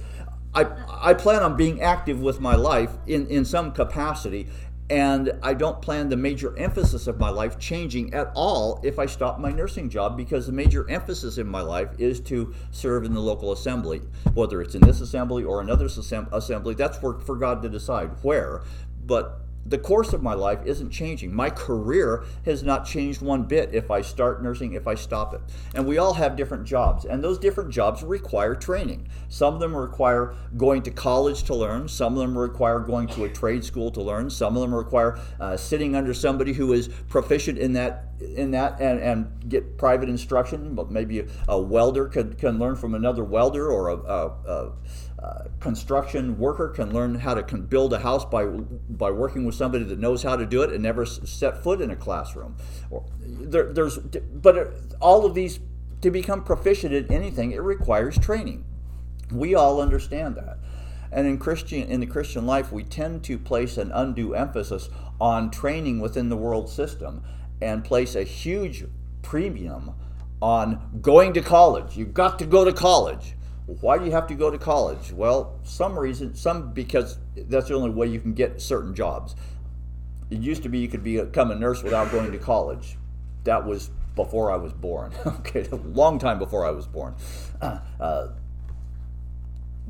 I, 0.53 0.65
I 0.89 1.13
plan 1.13 1.43
on 1.43 1.55
being 1.55 1.81
active 1.81 2.19
with 2.19 2.39
my 2.39 2.55
life 2.55 2.91
in, 3.05 3.27
in 3.27 3.45
some 3.45 3.71
capacity 3.71 4.47
and 4.89 5.33
I 5.43 5.53
don't 5.53 5.81
plan 5.81 6.07
the 6.07 6.15
major 6.15 6.57
emphasis 6.57 7.07
of 7.07 7.19
my 7.19 7.29
life 7.29 7.59
changing 7.59 8.13
at 8.13 8.31
all 8.35 8.79
if 8.83 8.99
I 8.99 9.05
stop 9.05 9.37
my 9.37 9.51
nursing 9.51 9.89
job 9.89 10.15
because 10.15 10.45
the 10.45 10.53
major 10.53 10.89
emphasis 10.89 11.37
in 11.37 11.47
my 11.47 11.59
life 11.59 11.89
is 11.97 12.21
to 12.21 12.53
serve 12.71 13.03
in 13.03 13.13
the 13.13 13.19
local 13.19 13.51
assembly. 13.51 14.01
Whether 14.33 14.61
it's 14.61 14.75
in 14.75 14.81
this 14.81 15.01
assembly 15.01 15.43
or 15.43 15.59
another 15.59 15.87
assembly, 15.87 16.75
that's 16.75 16.97
for, 16.97 17.19
for 17.19 17.35
God 17.35 17.61
to 17.63 17.69
decide 17.69 18.11
where. 18.21 18.63
But 19.05 19.41
the 19.67 19.77
course 19.77 20.13
of 20.13 20.23
my 20.23 20.33
life 20.33 20.59
isn't 20.65 20.89
changing. 20.91 21.33
My 21.33 21.49
career 21.49 22.23
has 22.45 22.63
not 22.63 22.85
changed 22.85 23.21
one 23.21 23.43
bit 23.43 23.73
if 23.73 23.91
I 23.91 24.01
start 24.01 24.41
nursing, 24.41 24.73
if 24.73 24.87
I 24.87 24.95
stop 24.95 25.33
it. 25.33 25.41
And 25.75 25.85
we 25.85 25.97
all 25.97 26.13
have 26.13 26.35
different 26.35 26.65
jobs, 26.65 27.05
and 27.05 27.23
those 27.23 27.37
different 27.37 27.71
jobs 27.71 28.03
require 28.03 28.55
training. 28.55 29.07
Some 29.29 29.53
of 29.53 29.59
them 29.59 29.75
require 29.75 30.35
going 30.55 30.81
to 30.83 30.91
college 30.91 31.43
to 31.43 31.55
learn, 31.55 31.87
some 31.87 32.13
of 32.13 32.19
them 32.19 32.37
require 32.37 32.79
going 32.79 33.07
to 33.09 33.25
a 33.25 33.29
trade 33.29 33.63
school 33.63 33.91
to 33.91 34.01
learn, 34.01 34.29
some 34.29 34.55
of 34.55 34.61
them 34.61 34.73
require 34.73 35.19
uh, 35.39 35.57
sitting 35.57 35.95
under 35.95 36.13
somebody 36.13 36.53
who 36.53 36.73
is 36.73 36.87
proficient 37.09 37.57
in 37.57 37.73
that 37.73 38.03
in 38.35 38.51
that 38.51 38.79
and, 38.79 38.99
and 38.99 39.49
get 39.49 39.77
private 39.77 40.09
instruction. 40.09 40.73
But 40.73 40.89
maybe 40.89 41.19
a, 41.19 41.25
a 41.49 41.59
welder 41.59 42.07
can, 42.07 42.33
can 42.33 42.57
learn 42.57 42.75
from 42.75 42.95
another 42.95 43.23
welder 43.23 43.69
or 43.69 43.89
a, 43.89 43.97
a, 43.97 44.27
a 44.27 44.71
uh, 45.21 45.45
construction 45.59 46.37
worker 46.37 46.69
can 46.69 46.93
learn 46.93 47.15
how 47.15 47.33
to 47.33 47.41
can 47.41 47.63
build 47.63 47.91
a 47.91 47.99
house 47.99 48.23
by 48.23 48.45
by 48.45 49.09
working 49.09 49.45
with 49.45 49.55
somebody 49.55 49.83
that 49.83 49.97
knows 49.97 50.21
how 50.21 50.35
to 50.35 50.45
do 50.45 50.61
it 50.61 50.71
and 50.71 50.83
never 50.83 51.05
set 51.07 51.63
foot 51.63 51.81
in 51.81 51.89
a 51.89 51.95
classroom. 51.95 52.55
Or 52.91 53.03
there, 53.19 53.73
there's 53.73 53.97
but 53.97 54.75
all 55.01 55.25
of 55.25 55.33
these 55.33 55.59
to 56.01 56.11
become 56.11 56.43
proficient 56.43 56.93
in 56.93 57.11
anything 57.11 57.51
it 57.51 57.61
requires 57.61 58.17
training. 58.19 58.63
We 59.31 59.55
all 59.55 59.81
understand 59.81 60.35
that. 60.35 60.59
And 61.11 61.25
in 61.25 61.39
Christian 61.39 61.89
in 61.89 61.99
the 61.99 62.05
Christian 62.05 62.45
life, 62.45 62.71
we 62.71 62.83
tend 62.83 63.23
to 63.23 63.39
place 63.39 63.77
an 63.77 63.91
undue 63.91 64.35
emphasis 64.35 64.89
on 65.19 65.49
training 65.49 65.99
within 65.99 66.29
the 66.29 66.37
world 66.37 66.69
system 66.69 67.23
and 67.59 67.83
place 67.83 68.13
a 68.13 68.23
huge 68.23 68.85
premium 69.23 69.95
on 70.41 70.99
going 71.01 71.33
to 71.33 71.41
college. 71.41 71.97
You've 71.97 72.13
got 72.13 72.37
to 72.37 72.45
go 72.45 72.63
to 72.63 72.71
college. 72.71 73.33
Why 73.67 73.97
do 73.97 74.05
you 74.05 74.11
have 74.11 74.27
to 74.27 74.33
go 74.33 74.49
to 74.49 74.57
college? 74.57 75.11
Well, 75.11 75.59
some 75.63 75.99
reason, 75.99 76.35
some 76.35 76.71
because 76.71 77.17
that's 77.35 77.67
the 77.67 77.75
only 77.75 77.89
way 77.89 78.07
you 78.07 78.19
can 78.21 78.33
get 78.33 78.61
certain 78.61 78.95
jobs. 78.95 79.35
It 80.29 80.39
used 80.39 80.63
to 80.63 80.69
be 80.69 80.79
you 80.79 80.87
could 80.87 81.03
become 81.03 81.51
a 81.51 81.55
nurse 81.55 81.83
without 81.83 82.09
going 82.11 82.31
to 82.31 82.37
college. 82.37 82.97
That 83.43 83.65
was 83.65 83.91
before 84.15 84.51
I 84.51 84.55
was 84.55 84.71
born. 84.71 85.11
okay, 85.25 85.67
a 85.69 85.75
long 85.75 86.17
time 86.17 86.39
before 86.39 86.65
I 86.65 86.71
was 86.71 86.87
born. 86.87 87.15
Uh, 87.61 88.29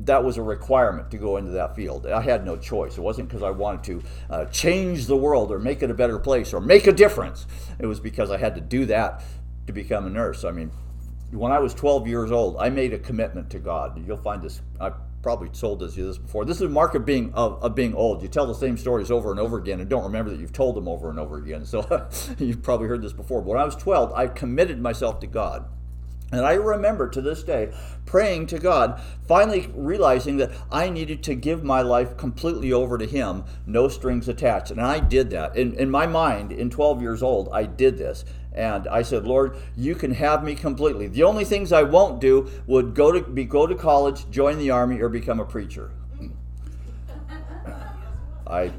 that 0.00 0.24
was 0.24 0.36
a 0.36 0.42
requirement 0.42 1.10
to 1.12 1.16
go 1.16 1.36
into 1.36 1.52
that 1.52 1.74
field. 1.74 2.06
I 2.06 2.22
had 2.22 2.44
no 2.44 2.56
choice. 2.56 2.98
It 2.98 3.00
wasn't 3.00 3.28
because 3.28 3.42
I 3.42 3.50
wanted 3.50 3.84
to 3.84 4.02
uh, 4.30 4.44
change 4.46 5.06
the 5.06 5.16
world 5.16 5.50
or 5.50 5.58
make 5.58 5.82
it 5.82 5.90
a 5.90 5.94
better 5.94 6.18
place 6.18 6.52
or 6.52 6.60
make 6.60 6.86
a 6.86 6.92
difference. 6.92 7.46
It 7.78 7.86
was 7.86 8.00
because 8.00 8.30
I 8.30 8.38
had 8.38 8.54
to 8.54 8.60
do 8.60 8.86
that 8.86 9.22
to 9.66 9.72
become 9.72 10.06
a 10.06 10.10
nurse. 10.10 10.44
I 10.44 10.52
mean, 10.52 10.70
when 11.30 11.52
I 11.52 11.58
was 11.58 11.74
12 11.74 12.06
years 12.06 12.32
old, 12.32 12.56
I 12.58 12.70
made 12.70 12.92
a 12.92 12.98
commitment 12.98 13.50
to 13.50 13.58
God. 13.58 14.02
You'll 14.06 14.16
find 14.16 14.42
this. 14.42 14.62
I 14.80 14.92
probably 15.22 15.48
told 15.48 15.80
this, 15.80 15.96
you 15.96 16.06
this 16.06 16.18
before. 16.18 16.44
This 16.44 16.56
is 16.56 16.62
a 16.62 16.68
mark 16.68 16.94
of 16.94 17.04
being 17.04 17.32
of, 17.34 17.62
of, 17.62 17.74
being 17.74 17.94
old. 17.94 18.22
You 18.22 18.28
tell 18.28 18.46
the 18.46 18.54
same 18.54 18.76
stories 18.76 19.10
over 19.10 19.30
and 19.30 19.40
over 19.40 19.58
again, 19.58 19.80
and 19.80 19.88
don't 19.88 20.04
remember 20.04 20.30
that 20.30 20.40
you've 20.40 20.52
told 20.52 20.76
them 20.76 20.88
over 20.88 21.10
and 21.10 21.18
over 21.18 21.38
again. 21.38 21.64
So 21.66 22.08
you've 22.38 22.62
probably 22.62 22.88
heard 22.88 23.02
this 23.02 23.12
before. 23.12 23.42
But 23.42 23.50
when 23.50 23.60
I 23.60 23.64
was 23.64 23.76
12, 23.76 24.12
I 24.12 24.28
committed 24.28 24.80
myself 24.80 25.20
to 25.20 25.26
God. 25.26 25.66
And 26.30 26.44
I 26.44 26.54
remember 26.54 27.08
to 27.08 27.22
this 27.22 27.42
day 27.42 27.72
praying 28.04 28.48
to 28.48 28.58
God, 28.58 29.00
finally 29.26 29.70
realizing 29.74 30.36
that 30.38 30.52
I 30.70 30.90
needed 30.90 31.22
to 31.24 31.34
give 31.34 31.64
my 31.64 31.80
life 31.80 32.18
completely 32.18 32.70
over 32.70 32.98
to 32.98 33.06
Him, 33.06 33.44
no 33.66 33.88
strings 33.88 34.28
attached. 34.28 34.70
And 34.70 34.80
I 34.80 35.00
did 35.00 35.30
that. 35.30 35.56
In, 35.56 35.74
in 35.74 35.90
my 35.90 36.06
mind, 36.06 36.52
in 36.52 36.68
12 36.68 37.00
years 37.00 37.22
old, 37.22 37.48
I 37.52 37.64
did 37.64 37.96
this. 37.96 38.26
And 38.52 38.88
I 38.88 39.02
said, 39.02 39.24
Lord, 39.24 39.56
you 39.76 39.94
can 39.94 40.12
have 40.12 40.42
me 40.42 40.54
completely. 40.54 41.06
The 41.06 41.22
only 41.22 41.44
things 41.44 41.72
I 41.72 41.82
won't 41.82 42.20
do 42.20 42.50
would 42.66 42.94
go 42.94 43.12
to 43.12 43.20
be 43.20 43.44
go 43.44 43.66
to 43.66 43.74
college, 43.74 44.28
join 44.30 44.58
the 44.58 44.70
army, 44.70 45.00
or 45.00 45.08
become 45.08 45.38
a 45.38 45.44
preacher. 45.44 45.92
I 48.46 48.72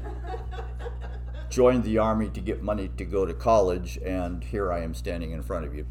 joined 1.48 1.84
the 1.84 1.98
army 1.98 2.28
to 2.30 2.40
get 2.40 2.62
money 2.62 2.90
to 2.96 3.04
go 3.04 3.26
to 3.26 3.34
college, 3.34 3.98
and 3.98 4.44
here 4.44 4.72
I 4.72 4.82
am 4.82 4.94
standing 4.94 5.32
in 5.32 5.42
front 5.42 5.66
of 5.66 5.74
you 5.74 5.86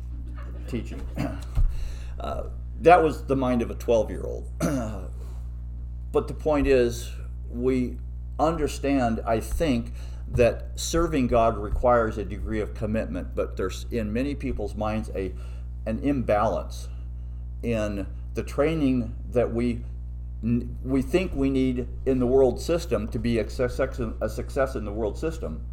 teaching. 0.67 1.01
Uh, 2.19 2.50
that 2.81 3.01
was 3.01 3.24
the 3.27 3.36
mind 3.38 3.62
of 3.62 3.71
a 3.71 3.75
12 3.75 4.09
year 4.09 4.25
old. 4.25 4.45
but 6.12 6.27
the 6.27 6.33
point 6.33 6.67
is, 6.67 7.09
we 7.50 7.95
understand, 8.38 9.21
I 9.25 9.39
think, 9.39 9.93
that 10.31 10.67
serving 10.75 11.27
God 11.27 11.57
requires 11.57 12.17
a 12.17 12.25
degree 12.25 12.59
of 12.59 12.74
commitment, 12.74 13.36
but 13.36 13.57
there's 13.57 13.86
in 13.91 14.13
many 14.13 14.36
people's 14.36 14.75
minds 14.75 15.09
a 15.15 15.33
an 15.86 16.00
imbalance 16.00 16.88
in 17.63 18.05
the 18.36 18.43
training 18.43 19.15
that 19.31 19.53
we 19.53 19.81
we 20.83 21.01
think 21.01 21.33
we 21.36 21.50
need 21.50 21.88
in 22.05 22.19
the 22.19 22.27
world 22.27 22.62
system 22.62 23.07
to 23.09 23.19
be 23.19 23.39
a 23.39 23.50
success, 23.50 24.00
a 24.21 24.29
success 24.29 24.75
in 24.75 24.86
the 24.86 24.91
world 24.91 25.17
system, 25.17 25.65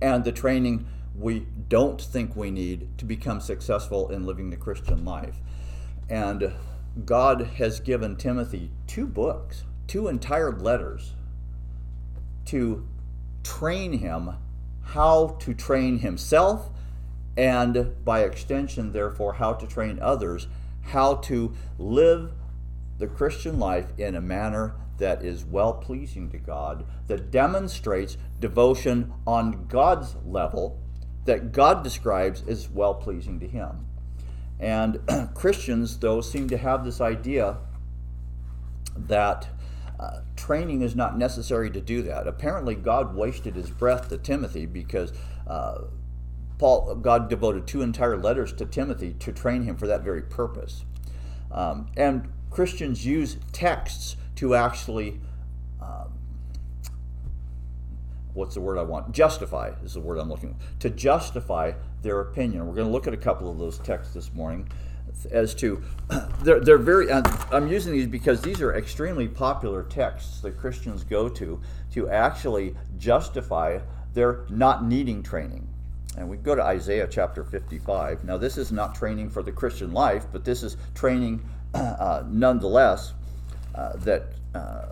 and 0.00 0.24
the 0.24 0.32
training 0.32 0.86
we 1.16 1.46
don't 1.68 2.00
think 2.00 2.34
we 2.34 2.50
need 2.50 2.88
to 2.98 3.04
become 3.04 3.40
successful 3.40 4.08
in 4.10 4.24
living 4.24 4.50
the 4.50 4.56
Christian 4.56 5.04
life. 5.04 5.36
And 6.08 6.52
God 7.04 7.42
has 7.56 7.80
given 7.80 8.16
Timothy 8.16 8.70
two 8.86 9.06
books, 9.06 9.64
two 9.86 10.08
entire 10.08 10.52
letters 10.52 11.12
to 12.46 12.86
train 13.44 13.92
him 13.98 14.30
how 14.82 15.36
to 15.40 15.54
train 15.54 16.00
himself 16.00 16.70
and 17.36 17.94
by 18.04 18.20
extension 18.20 18.92
therefore 18.92 19.34
how 19.34 19.52
to 19.52 19.66
train 19.66 19.98
others 20.00 20.48
how 20.82 21.14
to 21.14 21.54
live 21.78 22.32
the 22.98 23.06
Christian 23.06 23.58
life 23.58 23.86
in 23.98 24.14
a 24.14 24.20
manner 24.20 24.74
that 24.98 25.24
is 25.24 25.44
well 25.44 25.74
pleasing 25.74 26.30
to 26.30 26.38
God, 26.38 26.86
that 27.08 27.30
demonstrates 27.30 28.16
devotion 28.40 29.12
on 29.26 29.66
God's 29.66 30.14
level, 30.24 30.80
that 31.24 31.52
God 31.52 31.82
describes 31.82 32.44
as 32.46 32.68
well 32.68 32.94
pleasing 32.94 33.40
to 33.40 33.48
Him. 33.48 33.86
And 34.60 35.00
Christians, 35.34 35.98
though, 35.98 36.20
seem 36.20 36.48
to 36.48 36.56
have 36.56 36.84
this 36.84 37.00
idea 37.00 37.58
that 38.96 39.48
uh, 39.98 40.20
training 40.36 40.82
is 40.82 40.96
not 40.96 41.16
necessary 41.16 41.70
to 41.70 41.80
do 41.80 42.02
that. 42.02 42.26
Apparently, 42.26 42.74
God 42.74 43.14
wasted 43.14 43.54
his 43.54 43.70
breath 43.70 44.08
to 44.08 44.18
Timothy 44.18 44.66
because 44.66 45.12
uh, 45.46 45.82
Paul, 46.58 46.96
God 46.96 47.28
devoted 47.28 47.66
two 47.66 47.82
entire 47.82 48.16
letters 48.16 48.52
to 48.54 48.66
Timothy 48.66 49.14
to 49.20 49.32
train 49.32 49.62
him 49.62 49.76
for 49.76 49.86
that 49.86 50.02
very 50.02 50.22
purpose. 50.22 50.84
Um, 51.50 51.88
and 51.96 52.32
Christians 52.50 53.04
use 53.06 53.36
texts 53.52 54.16
to 54.36 54.54
actually, 54.54 55.20
um, 55.80 56.12
what's 58.32 58.54
the 58.54 58.60
word 58.60 58.78
I 58.78 58.82
want? 58.82 59.12
Justify 59.12 59.72
is 59.84 59.94
the 59.94 60.00
word 60.00 60.18
I'm 60.18 60.28
looking 60.28 60.54
for. 60.54 60.80
To 60.80 60.90
justify 60.90 61.72
their 62.02 62.20
opinion. 62.20 62.66
We're 62.66 62.74
going 62.74 62.86
to 62.86 62.92
look 62.92 63.06
at 63.06 63.14
a 63.14 63.18
couple 63.18 63.50
of 63.50 63.58
those 63.58 63.78
texts 63.78 64.14
this 64.14 64.32
morning 64.32 64.68
as 65.30 65.54
to 65.54 65.82
they're, 66.42 66.60
they're 66.60 66.78
very 66.78 67.10
i'm 67.10 67.68
using 67.68 67.92
these 67.92 68.06
because 68.06 68.40
these 68.42 68.60
are 68.60 68.74
extremely 68.74 69.28
popular 69.28 69.82
texts 69.82 70.40
that 70.40 70.58
christians 70.58 71.04
go 71.04 71.28
to 71.28 71.60
to 71.92 72.08
actually 72.08 72.74
justify 72.98 73.78
their 74.12 74.44
not 74.50 74.84
needing 74.84 75.22
training 75.22 75.66
and 76.16 76.28
we 76.28 76.36
go 76.36 76.54
to 76.54 76.62
Isaiah 76.62 77.08
chapter 77.10 77.42
55. 77.44 78.24
Now, 78.24 78.36
this 78.36 78.56
is 78.56 78.70
not 78.70 78.94
training 78.94 79.30
for 79.30 79.42
the 79.42 79.52
Christian 79.52 79.92
life, 79.92 80.26
but 80.30 80.44
this 80.44 80.62
is 80.62 80.76
training 80.94 81.42
uh, 81.74 82.22
nonetheless 82.28 83.14
uh, 83.74 83.96
that 83.96 84.26
uh, 84.54 84.86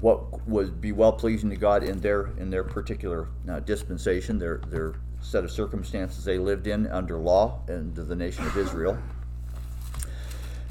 what 0.00 0.46
would 0.46 0.80
be 0.80 0.92
well 0.92 1.12
pleasing 1.12 1.50
to 1.50 1.56
God 1.56 1.82
in 1.82 2.00
their 2.00 2.26
in 2.38 2.50
their 2.50 2.62
particular 2.62 3.28
uh, 3.48 3.60
dispensation, 3.60 4.38
their 4.38 4.58
their 4.68 4.94
set 5.20 5.42
of 5.42 5.50
circumstances 5.50 6.24
they 6.24 6.38
lived 6.38 6.66
in 6.66 6.86
under 6.88 7.16
law 7.16 7.60
and 7.66 7.96
the 7.96 8.14
nation 8.14 8.46
of 8.46 8.56
Israel. 8.56 8.96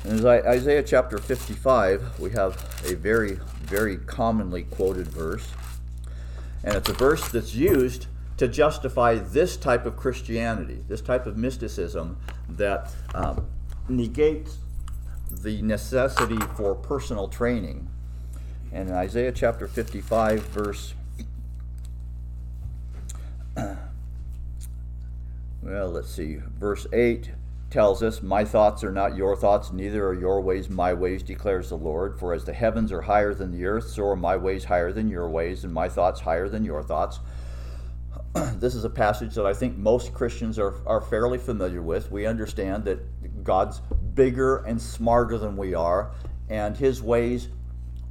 In 0.06 0.26
Isaiah 0.26 0.84
chapter 0.84 1.18
55, 1.18 2.20
we 2.20 2.32
have 2.32 2.56
a 2.86 2.94
very, 2.94 3.40
very 3.62 3.96
commonly 3.96 4.64
quoted 4.64 5.08
verse. 5.08 5.48
And 6.62 6.76
it's 6.76 6.90
a 6.90 6.94
verse 6.94 7.30
that's 7.30 7.56
used 7.56 8.08
to 8.36 8.50
justify 8.50 9.16
this 9.16 9.56
type 9.56 9.86
of 9.86 9.96
Christianity, 9.96 10.84
this 10.90 11.00
type 11.00 11.26
of 11.26 11.38
mysticism 11.38 12.18
that 12.50 12.92
um, 13.16 13.48
negates 13.88 14.58
the 15.32 15.62
necessity 15.62 16.40
for 16.58 16.76
personal 16.76 17.30
training. 17.30 17.88
And 18.74 18.90
in 18.90 18.96
Isaiah 18.96 19.32
chapter 19.32 19.70
55, 19.70 20.42
verse, 20.48 20.96
well, 23.56 23.78
let's 25.64 26.10
see, 26.10 26.40
verse 26.60 26.88
8 26.92 27.32
tells 27.74 28.04
us, 28.04 28.22
My 28.22 28.46
thoughts 28.46 28.84
are 28.84 28.92
not 28.92 29.18
your 29.18 29.36
thoughts, 29.36 29.74
neither 29.74 30.06
are 30.08 30.14
your 30.14 30.40
ways 30.42 30.70
my 30.70 30.94
ways, 30.94 31.24
declares 31.24 31.70
the 31.70 31.76
Lord. 31.76 32.20
For 32.20 32.32
as 32.32 32.46
the 32.46 32.54
heavens 32.54 32.92
are 32.92 33.02
higher 33.02 33.34
than 33.34 33.52
the 33.52 33.66
earth, 33.66 33.90
so 33.90 34.06
are 34.06 34.16
my 34.16 34.38
ways 34.38 34.64
higher 34.64 34.94
than 34.94 35.10
your 35.10 35.28
ways, 35.28 35.64
and 35.64 35.74
my 35.74 35.90
thoughts 35.90 36.22
higher 36.22 36.48
than 36.48 36.64
your 36.64 36.84
thoughts. 36.84 37.20
this 38.60 38.76
is 38.76 38.84
a 38.84 38.90
passage 38.90 39.34
that 39.34 39.48
I 39.48 39.54
think 39.54 39.76
most 39.76 40.14
Christians 40.14 40.60
are, 40.60 40.76
are 40.86 41.02
fairly 41.02 41.40
familiar 41.40 41.82
with. 41.82 42.12
We 42.12 42.28
understand 42.28 42.86
that 42.86 43.44
God's 43.44 43.82
bigger 44.14 44.58
and 44.58 44.80
smarter 44.80 45.40
than 45.40 45.58
we 45.58 45.74
are, 45.74 46.12
and 46.50 46.78
his 46.78 47.02
ways 47.02 47.48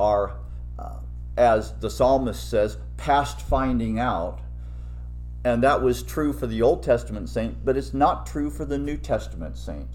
are, 0.01 0.39
uh, 0.77 0.97
as 1.37 1.73
the 1.75 1.89
psalmist 1.89 2.51
says, 2.51 2.79
past 2.97 3.41
finding 3.41 4.01
out 4.01 4.41
and 5.45 5.63
that 5.63 5.83
was 5.83 6.03
true 6.03 6.33
for 6.33 6.47
the 6.47 6.63
Old 6.63 6.83
Testament 6.83 7.29
saint, 7.29 7.65
but 7.65 7.77
it's 7.77 7.93
not 7.93 8.27
true 8.27 8.51
for 8.51 8.65
the 8.65 8.79
New 8.79 8.97
Testament 8.97 9.57
saint. 9.57 9.89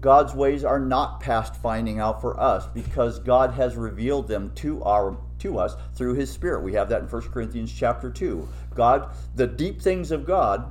God's 0.00 0.32
ways 0.32 0.64
are 0.64 0.78
not 0.78 1.20
past 1.20 1.56
finding 1.56 1.98
out 1.98 2.20
for 2.20 2.38
us 2.40 2.66
because 2.68 3.18
God 3.18 3.52
has 3.54 3.76
revealed 3.76 4.28
them 4.28 4.52
to 4.56 4.82
our 4.84 5.18
to 5.40 5.58
us 5.58 5.76
through 5.94 6.14
his 6.14 6.30
spirit. 6.30 6.62
We 6.62 6.74
have 6.74 6.88
that 6.88 7.02
in 7.02 7.08
1 7.08 7.22
Corinthians 7.30 7.72
chapter 7.72 8.10
2. 8.10 8.48
God, 8.74 9.10
the 9.34 9.46
deep 9.46 9.80
things 9.80 10.10
of 10.10 10.26
God, 10.26 10.70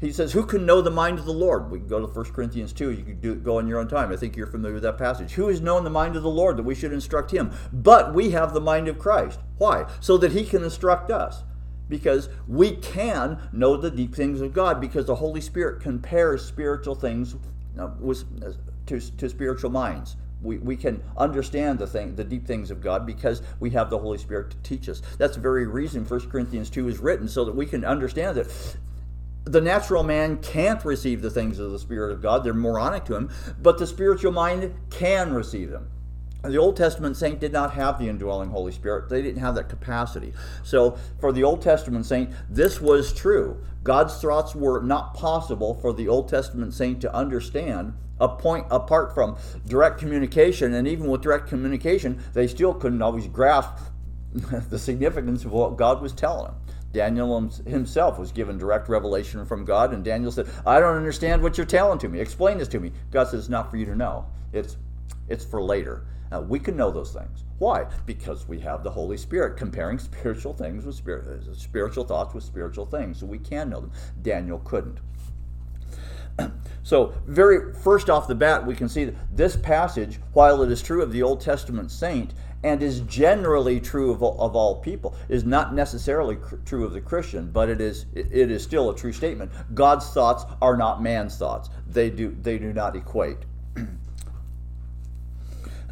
he 0.00 0.12
says, 0.12 0.32
Who 0.32 0.44
can 0.44 0.66
know 0.66 0.80
the 0.80 0.90
mind 0.90 1.18
of 1.18 1.26
the 1.26 1.32
Lord? 1.32 1.70
We 1.70 1.78
can 1.78 1.88
go 1.88 2.00
to 2.00 2.06
1 2.06 2.24
Corinthians 2.32 2.72
2. 2.72 2.92
You 2.92 3.02
can 3.02 3.20
do, 3.20 3.34
go 3.34 3.58
in 3.58 3.66
your 3.66 3.78
own 3.78 3.88
time. 3.88 4.12
I 4.12 4.16
think 4.16 4.36
you're 4.36 4.46
familiar 4.46 4.74
with 4.74 4.82
that 4.82 4.98
passage. 4.98 5.32
Who 5.32 5.48
has 5.48 5.60
known 5.60 5.84
the 5.84 5.90
mind 5.90 6.16
of 6.16 6.22
the 6.22 6.30
Lord 6.30 6.56
that 6.56 6.64
we 6.64 6.74
should 6.74 6.92
instruct 6.92 7.30
him? 7.30 7.52
But 7.72 8.14
we 8.14 8.30
have 8.30 8.52
the 8.52 8.60
mind 8.60 8.88
of 8.88 8.98
Christ. 8.98 9.40
Why? 9.58 9.86
So 10.00 10.16
that 10.18 10.32
he 10.32 10.44
can 10.44 10.62
instruct 10.64 11.10
us 11.10 11.44
because 11.88 12.28
we 12.48 12.72
can 12.72 13.38
know 13.52 13.76
the 13.76 13.90
deep 13.90 14.14
things 14.14 14.40
of 14.40 14.52
God 14.52 14.80
because 14.80 15.06
the 15.06 15.14
Holy 15.14 15.40
Spirit 15.40 15.80
compares 15.80 16.44
spiritual 16.44 16.94
things 16.94 17.36
uh, 17.78 17.88
with, 18.00 18.24
uh, 18.44 18.52
to, 18.86 19.00
to 19.00 19.28
spiritual 19.28 19.70
minds. 19.70 20.16
We, 20.42 20.58
we 20.58 20.76
can 20.76 21.02
understand 21.16 21.78
the 21.78 21.86
thing, 21.86 22.14
the 22.14 22.24
deep 22.24 22.46
things 22.46 22.70
of 22.70 22.80
God 22.80 23.06
because 23.06 23.42
we 23.58 23.70
have 23.70 23.90
the 23.90 23.98
Holy 23.98 24.18
Spirit 24.18 24.50
to 24.50 24.56
teach 24.58 24.88
us. 24.88 25.00
That's 25.18 25.34
the 25.34 25.40
very 25.40 25.66
reason 25.66 26.04
1 26.04 26.30
Corinthians 26.30 26.70
2 26.70 26.88
is 26.88 26.98
written 26.98 27.28
so 27.28 27.44
that 27.44 27.54
we 27.54 27.66
can 27.66 27.84
understand 27.84 28.36
that 28.36 28.76
the 29.44 29.60
natural 29.60 30.02
man 30.02 30.38
can't 30.38 30.84
receive 30.84 31.22
the 31.22 31.30
things 31.30 31.58
of 31.58 31.70
the 31.70 31.78
Spirit 31.78 32.12
of 32.12 32.20
God. 32.20 32.44
They're 32.44 32.52
moronic 32.52 33.04
to 33.06 33.14
him, 33.14 33.30
but 33.62 33.78
the 33.78 33.86
spiritual 33.86 34.32
mind 34.32 34.74
can 34.90 35.32
receive 35.32 35.70
them 35.70 35.88
the 36.48 36.58
Old 36.58 36.76
Testament 36.76 37.16
saint 37.16 37.40
did 37.40 37.52
not 37.52 37.74
have 37.74 37.98
the 37.98 38.08
indwelling 38.08 38.50
Holy 38.50 38.72
Spirit. 38.72 39.08
They 39.08 39.22
didn't 39.22 39.40
have 39.40 39.54
that 39.56 39.68
capacity. 39.68 40.32
So, 40.62 40.98
for 41.20 41.32
the 41.32 41.44
Old 41.44 41.62
Testament 41.62 42.06
saint, 42.06 42.30
this 42.48 42.80
was 42.80 43.12
true. 43.12 43.62
God's 43.82 44.20
thoughts 44.20 44.54
were 44.54 44.82
not 44.82 45.14
possible 45.14 45.74
for 45.74 45.92
the 45.92 46.08
Old 46.08 46.28
Testament 46.28 46.74
saint 46.74 47.00
to 47.02 47.14
understand 47.14 47.94
a 48.18 48.28
point 48.28 48.66
apart 48.70 49.14
from 49.14 49.36
direct 49.66 49.98
communication. 49.98 50.74
And 50.74 50.88
even 50.88 51.06
with 51.06 51.20
direct 51.20 51.48
communication, 51.48 52.22
they 52.32 52.46
still 52.46 52.74
couldn't 52.74 53.02
always 53.02 53.26
grasp 53.28 53.76
the 54.32 54.78
significance 54.78 55.44
of 55.44 55.52
what 55.52 55.76
God 55.76 56.00
was 56.00 56.12
telling 56.12 56.46
them. 56.46 56.56
Daniel 56.92 57.50
himself 57.66 58.18
was 58.18 58.32
given 58.32 58.56
direct 58.56 58.88
revelation 58.88 59.44
from 59.44 59.66
God, 59.66 59.92
and 59.92 60.02
Daniel 60.02 60.32
said, 60.32 60.48
I 60.64 60.80
don't 60.80 60.96
understand 60.96 61.42
what 61.42 61.58
you're 61.58 61.66
telling 61.66 61.98
to 61.98 62.08
me. 62.08 62.20
Explain 62.20 62.56
this 62.56 62.68
to 62.68 62.80
me. 62.80 62.90
God 63.10 63.28
says, 63.28 63.40
It's 63.40 63.48
not 63.50 63.70
for 63.70 63.76
you 63.76 63.84
to 63.84 63.94
know, 63.94 64.24
it's, 64.52 64.78
it's 65.28 65.44
for 65.44 65.62
later. 65.62 66.06
Uh, 66.32 66.40
we 66.40 66.58
can 66.58 66.76
know 66.76 66.90
those 66.90 67.12
things. 67.12 67.44
Why? 67.58 67.86
Because 68.04 68.48
we 68.48 68.60
have 68.60 68.82
the 68.82 68.90
Holy 68.90 69.16
Spirit 69.16 69.56
comparing 69.56 69.98
spiritual 70.00 70.54
things 70.54 70.84
with 70.84 70.96
spirit, 70.96 71.26
uh, 71.26 71.54
spiritual 71.54 72.04
thoughts 72.04 72.34
with 72.34 72.44
spiritual 72.44 72.86
things, 72.86 73.20
so 73.20 73.26
we 73.26 73.38
can 73.38 73.70
know 73.70 73.80
them. 73.80 73.92
Daniel 74.22 74.58
couldn't. 74.60 74.98
So, 76.82 77.14
very 77.26 77.74
first 77.74 78.08
off 78.08 78.28
the 78.28 78.36
bat, 78.36 78.64
we 78.64 78.76
can 78.76 78.88
see 78.88 79.06
that 79.06 79.36
this 79.36 79.56
passage, 79.56 80.20
while 80.34 80.62
it 80.62 80.70
is 80.70 80.80
true 80.80 81.02
of 81.02 81.10
the 81.10 81.20
Old 81.20 81.40
Testament 81.40 81.90
saint 81.90 82.32
and 82.62 82.80
is 82.80 83.00
generally 83.00 83.80
true 83.80 84.12
of 84.12 84.22
all, 84.22 84.40
of 84.40 84.54
all 84.54 84.76
people, 84.80 85.16
is 85.28 85.42
not 85.42 85.74
necessarily 85.74 86.36
cr- 86.36 86.54
true 86.64 86.84
of 86.84 86.92
the 86.92 87.00
Christian, 87.00 87.50
but 87.50 87.68
it 87.68 87.80
is 87.80 88.06
it 88.14 88.52
is 88.52 88.62
still 88.62 88.90
a 88.90 88.94
true 88.94 89.12
statement. 89.12 89.50
God's 89.74 90.08
thoughts 90.10 90.44
are 90.62 90.76
not 90.76 91.02
man's 91.02 91.36
thoughts; 91.36 91.70
they 91.88 92.08
do 92.08 92.36
they 92.40 92.56
do 92.56 92.72
not 92.72 92.94
equate. 92.94 93.38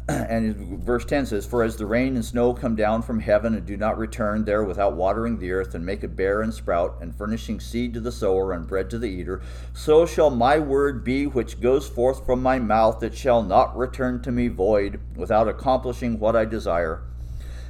and 0.09 0.55
verse 0.83 1.03
10 1.03 1.25
says, 1.25 1.47
For 1.47 1.63
as 1.63 1.77
the 1.77 1.87
rain 1.87 2.15
and 2.15 2.23
snow 2.23 2.53
come 2.53 2.75
down 2.75 3.01
from 3.01 3.19
heaven 3.19 3.55
and 3.55 3.65
do 3.65 3.75
not 3.75 3.97
return 3.97 4.45
there 4.45 4.63
without 4.63 4.95
watering 4.95 5.39
the 5.39 5.51
earth 5.51 5.73
and 5.73 5.83
make 5.83 6.03
it 6.03 6.15
bear 6.15 6.43
and 6.43 6.53
sprout, 6.53 6.97
and 7.01 7.15
furnishing 7.15 7.59
seed 7.59 7.95
to 7.95 7.99
the 7.99 8.11
sower 8.11 8.53
and 8.53 8.67
bread 8.67 8.87
to 8.91 8.99
the 8.99 9.09
eater, 9.09 9.41
so 9.73 10.05
shall 10.05 10.29
my 10.29 10.59
word 10.59 11.03
be 11.03 11.25
which 11.25 11.59
goes 11.59 11.89
forth 11.89 12.23
from 12.23 12.43
my 12.43 12.59
mouth. 12.59 13.01
It 13.01 13.15
shall 13.15 13.41
not 13.41 13.75
return 13.75 14.21
to 14.21 14.31
me 14.31 14.47
void, 14.47 14.99
without 15.15 15.47
accomplishing 15.47 16.19
what 16.19 16.35
I 16.35 16.45
desire, 16.45 17.01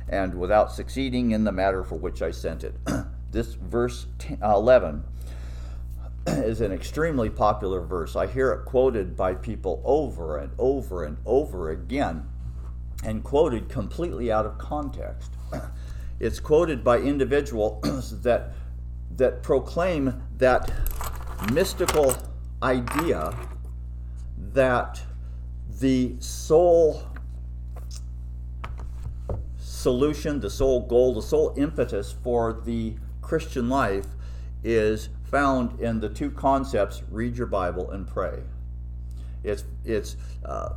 and 0.10 0.36
without 0.36 0.74
succeeding 0.74 1.32
in 1.32 1.46
the 1.46 1.54
matter 1.54 1.86
for 1.86 1.96
which 1.96 2.22
I 2.22 2.32
sent 2.32 2.66
it. 2.66 2.76
this 3.32 3.54
verse 3.54 4.08
uh, 4.44 4.56
11 4.56 5.06
is 6.28 6.62
an 6.62 6.72
extremely 6.72 7.30
popular 7.30 7.82
verse. 7.82 8.16
I 8.16 8.28
hear 8.28 8.52
it 8.52 8.66
quoted 8.66 9.16
by 9.16 9.36
people 9.36 9.82
over 9.86 10.38
and 10.38 10.52
over 10.58 11.04
and 11.04 11.18
over 11.26 11.70
again, 11.70 12.28
and 13.04 13.24
quoted 13.24 13.70
completely 13.70 14.32
out 14.32 14.46
of 14.46 14.58
context. 14.58 15.32
It's 16.18 16.40
quoted 16.40 16.82
by 16.82 17.00
individuals 17.00 18.22
that 18.24 18.54
that 19.18 19.44
proclaim 19.44 20.24
that 20.38 20.72
mystical 21.52 22.16
idea 22.64 23.38
that 24.54 25.02
the 25.80 26.16
sole 26.20 27.04
solution, 29.58 30.40
the 30.40 30.50
sole 30.50 30.82
goal, 30.88 31.14
the 31.14 31.22
sole 31.22 31.54
impetus 31.58 32.12
for 32.12 32.62
the 32.66 32.96
Christian 33.22 33.70
life 33.70 34.08
is 34.64 35.10
found 35.30 35.80
in 35.80 36.00
the 36.00 36.10
two 36.10 36.32
concepts 36.32 37.04
read 37.10 37.38
your 37.38 37.48
Bible 37.48 37.92
and 37.92 38.08
pray. 38.08 38.40
It's, 39.44 39.64
it's 39.84 40.18
uh, 40.44 40.74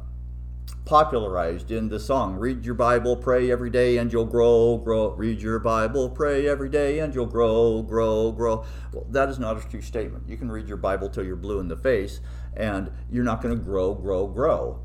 popularized 0.84 1.70
in 1.70 1.88
the 1.88 2.00
song 2.00 2.34
read 2.36 2.64
your 2.64 2.74
Bible, 2.74 3.16
pray 3.16 3.50
every 3.50 3.70
day, 3.70 3.98
and 3.98 4.12
you'll 4.12 4.24
grow, 4.24 4.78
grow. 4.78 5.10
Read 5.10 5.40
your 5.40 5.58
Bible, 5.58 6.08
pray 6.08 6.48
every 6.48 6.68
day, 6.68 6.98
and 7.00 7.14
you'll 7.14 7.26
grow, 7.26 7.82
grow, 7.82 8.32
grow. 8.32 8.64
Well, 8.92 9.06
that 9.10 9.28
is 9.28 9.38
not 9.38 9.62
a 9.62 9.68
true 9.68 9.82
statement. 9.82 10.28
You 10.28 10.36
can 10.36 10.50
read 10.50 10.66
your 10.66 10.76
Bible 10.76 11.08
till 11.08 11.24
you're 11.24 11.36
blue 11.36 11.60
in 11.60 11.68
the 11.68 11.76
face, 11.76 12.20
and 12.56 12.90
you're 13.10 13.24
not 13.24 13.42
going 13.42 13.56
to 13.56 13.62
grow, 13.62 13.94
grow, 13.94 14.26
grow. 14.26 14.80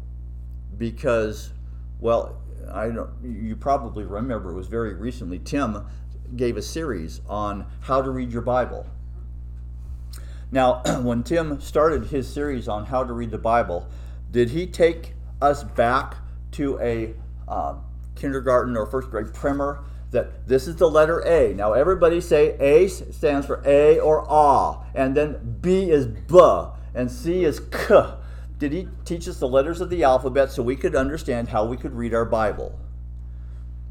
Because, 0.77 1.51
well, 1.99 2.41
I 2.71 2.89
don't, 2.89 3.09
you 3.23 3.55
probably 3.55 4.03
remember 4.03 4.51
it 4.51 4.55
was 4.55 4.67
very 4.67 4.93
recently, 4.93 5.39
Tim 5.39 5.85
gave 6.35 6.57
a 6.57 6.61
series 6.61 7.21
on 7.29 7.65
how 7.81 8.01
to 8.01 8.09
read 8.09 8.31
your 8.31 8.41
Bible 8.41 8.87
now, 10.53 10.83
when 11.01 11.23
Tim 11.23 11.59
started 11.59 12.05
his 12.05 12.31
series 12.31 12.67
on 12.67 12.85
how 12.85 13.03
to 13.03 13.11
read 13.11 13.31
the 13.31 13.39
Bible, 13.39 13.89
did 14.29 14.51
he 14.51 14.67
take 14.67 15.15
us 15.41 15.63
back 15.63 16.17
to 16.51 16.79
a 16.79 17.15
uh, 17.47 17.75
kindergarten 18.15 18.77
or 18.77 18.85
first 18.85 19.09
grade 19.09 19.33
primer 19.33 19.83
that 20.11 20.47
this 20.47 20.67
is 20.67 20.75
the 20.75 20.87
letter 20.87 21.21
A? 21.25 21.55
Now, 21.55 21.73
everybody 21.73 22.21
say 22.21 22.55
A 22.59 22.87
stands 22.87 23.47
for 23.47 23.63
A 23.65 23.99
or 23.99 24.25
Ah, 24.29 24.85
and 24.93 25.17
then 25.17 25.57
B 25.59 25.89
is 25.89 26.05
B, 26.05 26.39
and 26.93 27.11
C 27.11 27.43
is 27.43 27.59
K. 27.59 28.13
Did 28.59 28.73
he 28.73 28.87
teach 29.05 29.27
us 29.27 29.39
the 29.39 29.47
letters 29.47 29.81
of 29.81 29.89
the 29.89 30.03
alphabet 30.03 30.51
so 30.51 30.61
we 30.61 30.75
could 30.75 30.95
understand 30.95 31.49
how 31.49 31.65
we 31.65 31.77
could 31.77 31.93
read 31.93 32.13
our 32.13 32.25
Bible? 32.25 32.79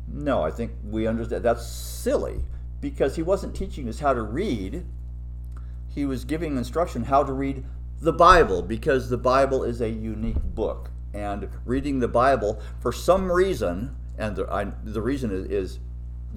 No, 0.06 0.42
I 0.42 0.52
think 0.52 0.70
we 0.84 1.08
understand. 1.08 1.44
That's 1.44 1.66
silly 1.66 2.44
because 2.80 3.16
he 3.16 3.22
wasn't 3.22 3.56
teaching 3.56 3.88
us 3.88 3.98
how 3.98 4.14
to 4.14 4.22
read 4.22 4.84
he 5.94 6.04
was 6.04 6.24
giving 6.24 6.56
instruction 6.56 7.04
how 7.04 7.22
to 7.24 7.32
read 7.32 7.64
the 8.00 8.12
Bible 8.12 8.62
because 8.62 9.08
the 9.08 9.18
Bible 9.18 9.62
is 9.62 9.80
a 9.80 9.88
unique 9.88 10.42
book. 10.42 10.90
And 11.14 11.48
reading 11.64 12.00
the 12.00 12.08
Bible, 12.08 12.60
for 12.80 12.92
some 12.92 13.30
reason, 13.30 13.96
and 14.18 14.36
the, 14.36 14.50
I, 14.50 14.72
the 14.82 15.02
reason 15.02 15.30
is, 15.30 15.46
is 15.46 15.78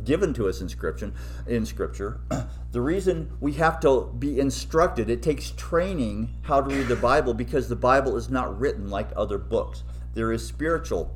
given 0.03 0.33
to 0.33 0.49
us 0.49 0.59
in 0.59 0.67
scripture 0.67 1.13
in 1.47 1.65
scripture 1.65 2.19
the 2.73 2.81
reason 2.81 3.31
we 3.39 3.53
have 3.53 3.79
to 3.79 4.13
be 4.19 4.41
instructed 4.41 5.09
it 5.09 5.23
takes 5.23 5.51
training 5.51 6.27
how 6.41 6.59
to 6.59 6.75
read 6.75 6.89
the 6.89 6.97
bible 6.97 7.33
because 7.33 7.69
the 7.69 7.77
bible 7.77 8.17
is 8.17 8.29
not 8.29 8.59
written 8.59 8.89
like 8.89 9.07
other 9.15 9.37
books. 9.37 9.83
There 10.13 10.31
is 10.31 10.45
spiritual 10.45 11.13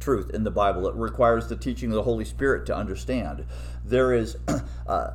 truth 0.00 0.30
in 0.30 0.44
the 0.44 0.50
bible. 0.50 0.86
It 0.86 0.94
requires 0.94 1.48
the 1.48 1.56
teaching 1.56 1.90
of 1.90 1.94
the 1.94 2.02
holy 2.02 2.24
spirit 2.24 2.66
to 2.66 2.76
understand. 2.76 3.46
There 3.84 4.12
is 4.12 4.36
uh, 4.86 5.10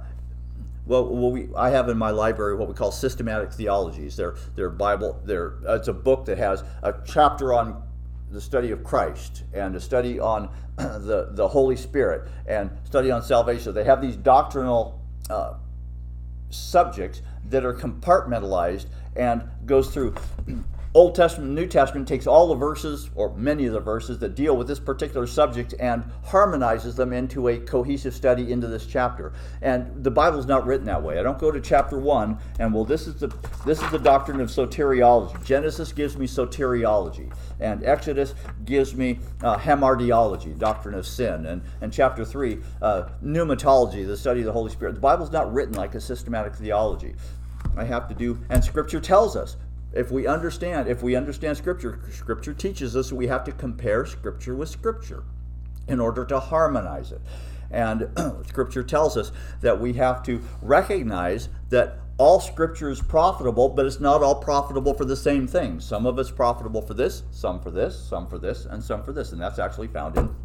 well, 0.89 1.05
well 1.07 1.31
we, 1.31 1.47
I 1.55 1.69
have 1.69 1.87
in 1.87 1.97
my 1.97 2.09
library 2.09 2.55
what 2.55 2.67
we 2.67 2.73
call 2.73 2.91
systematic 2.91 3.53
theologies. 3.53 4.17
They're, 4.17 4.35
they're 4.55 4.71
Bible. 4.71 5.21
They're, 5.23 5.53
it's 5.67 5.87
a 5.87 5.93
book 5.93 6.25
that 6.25 6.39
has 6.39 6.63
a 6.81 6.95
chapter 7.05 7.53
on 7.53 7.83
the 8.31 8.41
study 8.41 8.71
of 8.71 8.83
Christ 8.83 9.43
and 9.53 9.75
a 9.75 9.79
study 9.79 10.19
on 10.19 10.49
the, 10.77 11.29
the 11.31 11.47
Holy 11.47 11.75
Spirit 11.75 12.27
and 12.47 12.71
study 12.83 13.11
on 13.11 13.21
salvation. 13.21 13.73
They 13.73 13.83
have 13.83 14.01
these 14.01 14.15
doctrinal 14.15 14.99
uh, 15.29 15.53
subjects 16.49 17.21
that 17.45 17.63
are 17.63 17.73
compartmentalized 17.73 18.87
and 19.15 19.43
goes 19.67 19.93
through 19.93 20.15
Old 20.99 21.15
Testament, 21.15 21.51
New 21.51 21.65
Testament 21.65 22.09
takes 22.09 22.27
all 22.27 22.49
the 22.49 22.55
verses, 22.55 23.09
or 23.15 23.33
many 23.33 23.65
of 23.65 23.71
the 23.71 23.79
verses, 23.79 24.19
that 24.19 24.35
deal 24.35 24.57
with 24.57 24.67
this 24.67 24.81
particular 24.81 25.25
subject 25.27 25.73
and 25.79 26.03
harmonizes 26.25 26.97
them 26.97 27.13
into 27.13 27.47
a 27.47 27.57
cohesive 27.57 28.13
study 28.13 28.51
into 28.51 28.67
this 28.67 28.85
chapter. 28.85 29.31
And 29.61 30.03
the 30.03 30.11
Bible's 30.11 30.45
not 30.45 30.65
written 30.65 30.85
that 30.87 31.01
way. 31.01 31.17
I 31.17 31.23
don't 31.23 31.39
go 31.39 31.51
to 31.51 31.61
chapter 31.61 31.97
one 31.97 32.37
and 32.59 32.73
well, 32.73 32.83
this 32.83 33.07
is 33.07 33.15
the 33.15 33.33
this 33.65 33.81
is 33.81 33.89
the 33.91 33.97
doctrine 33.97 34.41
of 34.41 34.49
soteriology. 34.49 35.41
Genesis 35.45 35.93
gives 35.93 36.17
me 36.17 36.27
soteriology, 36.27 37.31
and 37.61 37.81
Exodus 37.85 38.35
gives 38.65 38.93
me 38.93 39.19
uh, 39.41 39.57
hamartiology, 39.57 40.57
doctrine 40.57 40.95
of 40.95 41.07
sin, 41.07 41.45
and 41.45 41.61
and 41.79 41.93
chapter 41.93 42.25
three, 42.25 42.59
uh, 42.81 43.07
pneumatology, 43.23 44.05
the 44.05 44.17
study 44.17 44.41
of 44.41 44.47
the 44.47 44.51
Holy 44.51 44.69
Spirit. 44.69 44.95
The 44.95 44.99
Bible's 44.99 45.31
not 45.31 45.53
written 45.53 45.75
like 45.75 45.95
a 45.95 46.01
systematic 46.01 46.55
theology. 46.55 47.15
I 47.77 47.85
have 47.85 48.09
to 48.09 48.13
do, 48.13 48.37
and 48.49 48.61
Scripture 48.61 48.99
tells 48.99 49.37
us 49.37 49.55
if 49.93 50.11
we 50.11 50.27
understand, 50.27 50.87
if 50.87 51.01
we 51.01 51.15
understand 51.15 51.57
Scripture, 51.57 51.99
Scripture 52.11 52.53
teaches 52.53 52.95
us 52.95 53.11
we 53.11 53.27
have 53.27 53.43
to 53.45 53.51
compare 53.51 54.05
Scripture 54.05 54.55
with 54.55 54.69
Scripture 54.69 55.23
in 55.87 55.99
order 55.99 56.23
to 56.25 56.39
harmonize 56.39 57.11
it. 57.11 57.21
And 57.71 58.09
Scripture 58.47 58.83
tells 58.83 59.17
us 59.17 59.31
that 59.61 59.79
we 59.79 59.93
have 59.93 60.23
to 60.23 60.41
recognize 60.61 61.49
that 61.69 61.99
all 62.17 62.39
Scripture 62.39 62.89
is 62.89 63.01
profitable, 63.01 63.69
but 63.69 63.85
it's 63.85 63.99
not 63.99 64.21
all 64.21 64.35
profitable 64.35 64.93
for 64.93 65.05
the 65.05 65.15
same 65.15 65.47
thing. 65.47 65.79
Some 65.79 66.05
of 66.05 66.19
it's 66.19 66.31
profitable 66.31 66.81
for 66.81 66.93
this, 66.93 67.23
some 67.31 67.59
for 67.61 67.71
this, 67.71 67.97
some 67.97 68.27
for 68.27 68.37
this, 68.37 68.65
and 68.65 68.83
some 68.83 69.03
for 69.03 69.13
this. 69.13 69.31
And 69.31 69.41
that's 69.41 69.57
actually 69.57 69.87
found 69.87 70.17
in 70.17 70.35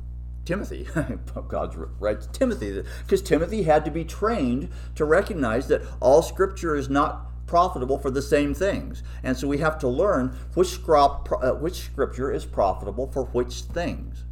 Timothy. 0.45 0.87
God 1.49 1.75
writes 2.01 2.29
Timothy 2.33 2.83
because 3.03 3.23
Timothy 3.23 3.65
had 3.65 3.85
to 3.85 3.91
be 3.91 4.05
trained 4.05 4.71
to 4.95 5.05
recognize 5.05 5.69
that 5.69 5.83
all 6.01 6.23
Scripture 6.23 6.77
is 6.77 6.89
not 6.89 7.27
profitable 7.47 7.99
for 7.99 8.11
the 8.11 8.23
same 8.23 8.55
things. 8.55 9.03
And 9.23 9.37
so 9.37 9.47
we 9.47 9.59
have 9.59 9.79
to 9.81 9.89
learn 9.89 10.37
which, 10.55 10.79
uh, 10.89 11.53
which 11.53 11.81
scripture 11.85 12.33
is 12.33 12.45
profitable 12.45 13.07
for 13.07 13.25
which 13.27 13.63
things. 13.63 14.25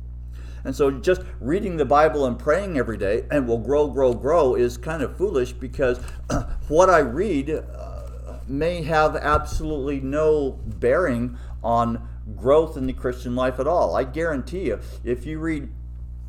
And 0.64 0.74
so 0.76 0.90
just 0.90 1.22
reading 1.40 1.76
the 1.76 1.84
Bible 1.84 2.24
and 2.24 2.38
praying 2.38 2.78
every 2.78 2.96
day 2.96 3.24
and 3.30 3.48
will 3.48 3.58
grow, 3.58 3.88
grow, 3.88 4.14
grow 4.14 4.54
is 4.54 4.76
kind 4.76 5.02
of 5.02 5.16
foolish 5.16 5.52
because 5.52 5.98
what 6.68 6.88
I 6.88 6.98
read 6.98 7.50
uh, 7.50 8.02
may 8.46 8.82
have 8.82 9.16
absolutely 9.16 10.00
no 10.00 10.60
bearing 10.66 11.36
on 11.64 12.08
growth 12.36 12.76
in 12.76 12.86
the 12.86 12.92
Christian 12.92 13.34
life 13.34 13.58
at 13.58 13.66
all. 13.66 13.96
I 13.96 14.04
guarantee 14.04 14.66
you, 14.66 14.80
if 15.04 15.26
you 15.26 15.38
read 15.38 15.68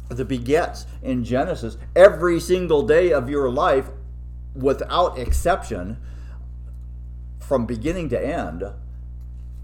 the 0.09 0.25
begets 0.25 0.85
in 1.01 1.23
Genesis 1.23 1.77
every 1.95 2.39
single 2.39 2.83
day 2.83 3.11
of 3.11 3.29
your 3.29 3.49
life 3.49 3.89
without 4.55 5.17
exception, 5.17 5.97
from 7.47 7.65
beginning 7.65 8.09
to 8.09 8.25
end, 8.25 8.63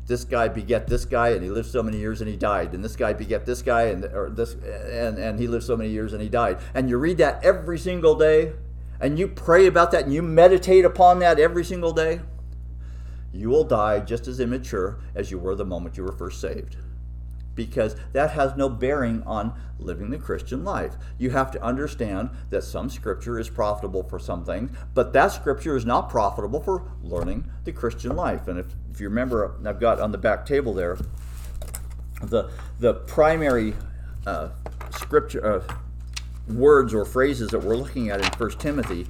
this 0.08 0.24
guy 0.24 0.48
beget 0.48 0.88
this 0.88 1.06
guy 1.06 1.30
and 1.30 1.44
he 1.44 1.50
lived 1.50 1.70
so 1.70 1.84
many 1.84 1.98
years 1.98 2.20
and 2.22 2.30
he 2.30 2.36
died. 2.36 2.74
And 2.74 2.84
this 2.84 2.96
guy 2.96 3.14
beget 3.14 3.46
this 3.46 3.62
guy 3.62 3.84
and 3.84 4.04
or 4.06 4.30
this 4.30 4.54
and 4.54 5.18
and 5.18 5.40
he 5.40 5.48
lived 5.48 5.64
so 5.66 5.78
many 5.78 5.90
years 5.90 6.14
and 6.14 6.22
he 6.22 6.30
died. 6.30 6.60
And 6.74 6.90
you 6.90 6.98
read 6.98 7.18
that 7.20 7.44
every 7.44 7.78
single 7.78 8.16
day 8.16 8.54
and 9.00 9.18
you 9.18 9.28
pray 9.28 9.66
about 9.66 9.92
that 9.92 10.04
and 10.04 10.14
you 10.14 10.22
meditate 10.22 10.84
upon 10.84 11.20
that 11.20 11.40
every 11.40 11.64
single 11.64 11.94
day 11.94 12.22
you 13.32 13.50
will 13.50 13.64
die 13.64 14.00
just 14.00 14.28
as 14.28 14.40
immature 14.40 15.00
as 15.16 15.32
you 15.32 15.38
were 15.38 15.56
the 15.56 15.66
moment 15.66 15.96
you 15.96 16.04
were 16.04 16.12
first 16.12 16.42
saved 16.42 16.76
because 17.56 17.96
that 18.14 18.32
has 18.32 18.56
no 18.56 18.70
bearing 18.70 19.24
on 19.24 19.54
living 19.78 20.10
the 20.10 20.18
Christian 20.18 20.64
life. 20.64 20.96
You 21.18 21.32
have 21.32 21.52
to 21.52 21.64
understand 21.64 22.30
that 22.50 22.64
some 22.64 22.90
scripture 22.90 23.40
is 23.40 23.50
profitable 23.50 24.04
for 24.04 24.20
some 24.20 24.46
things, 24.46 24.72
but 24.94 25.14
that 25.14 25.28
scripture 25.32 25.76
is 25.76 25.86
not 25.86 26.10
profitable 26.10 26.62
for 26.62 26.92
learning 27.02 27.50
the 27.64 27.72
Christian 27.72 28.16
life. 28.16 28.48
And 28.48 28.60
if, 28.60 28.68
if 28.92 29.00
you 29.00 29.10
remember, 29.10 29.56
I've 29.66 29.80
got 29.80 30.00
on 30.00 30.12
the 30.12 30.18
back 30.18 30.46
table 30.46 30.74
there 30.74 30.98
the, 32.22 32.50
the 32.80 32.94
primary 32.94 33.74
uh, 34.28 34.50
scripture 34.92 35.46
uh, 35.46 36.54
words 36.54 36.94
or 36.94 37.06
phrases 37.06 37.50
that 37.50 37.60
we're 37.60 37.76
looking 37.76 38.10
at 38.10 38.20
in 38.20 38.28
1 38.28 38.50
Timothy 38.52 39.08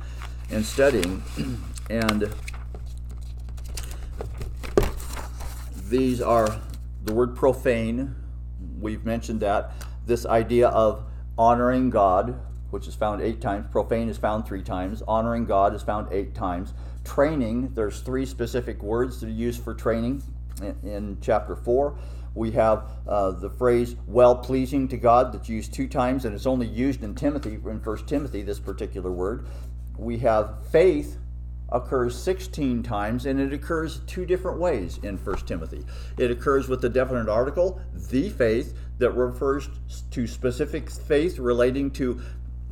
and 0.50 0.66
studying. 0.66 1.24
And 1.92 2.32
these 5.88 6.22
are 6.22 6.62
the 7.04 7.16
word 7.16 7.36
profane, 7.36 8.14
we've 8.82 9.06
mentioned 9.06 9.40
that 9.42 9.72
this 10.06 10.26
idea 10.26 10.70
of 10.70 11.04
honoring 11.38 11.90
God, 11.90 12.40
which 12.72 12.88
is 12.88 12.96
found 12.96 13.22
eight 13.22 13.42
times, 13.42 13.68
profane 13.72 14.10
is 14.10 14.18
found 14.18 14.46
three 14.46 14.64
times, 14.64 15.02
honoring 15.08 15.46
God 15.46 15.74
is 15.74 15.82
found 15.82 16.12
eight 16.12 16.36
times. 16.36 16.74
Training, 17.04 17.74
there's 17.74 18.02
three 18.02 18.26
specific 18.26 18.84
words 18.84 19.20
that 19.20 19.28
are 19.28 19.32
used 19.32 19.64
for 19.64 19.74
training 19.74 20.22
in, 20.62 20.76
in 20.84 21.18
chapter 21.22 21.56
4. 21.56 21.98
We 22.36 22.52
have 22.52 22.84
uh, 23.08 23.32
the 23.32 23.50
phrase 23.50 23.96
well 24.08 24.36
pleasing 24.36 24.88
to 24.90 24.98
God 24.98 25.34
that's 25.34 25.50
used 25.50 25.74
two 25.74 25.88
times, 25.88 26.26
and 26.26 26.36
it's 26.36 26.46
only 26.46 26.68
used 26.68 27.04
in 27.04 27.16
Timothy, 27.16 27.58
in 27.66 27.80
First 27.80 28.08
Timothy, 28.08 28.44
this 28.44 28.60
particular 28.60 29.12
word. 29.12 29.48
We 29.98 30.20
have 30.20 30.64
faith 30.72 31.18
occurs 31.72 32.18
16 32.22 32.84
times 32.84 33.26
and 33.26 33.40
it 33.40 33.54
occurs 33.54 34.00
two 34.08 34.26
different 34.26 34.60
ways 34.60 35.00
in 35.04 35.18
1 35.18 35.38
Timothy. 35.46 35.86
It 36.18 36.32
occurs 36.32 36.68
with 36.68 36.82
the 36.82 36.90
definite 36.90 37.30
article, 37.30 37.82
the 37.94 38.30
faith, 38.30 38.78
that 38.98 39.12
refers 39.12 39.70
to 40.12 40.28
specific 40.28 40.90
faith 40.90 41.40
relating 41.40 41.90
to 41.92 42.20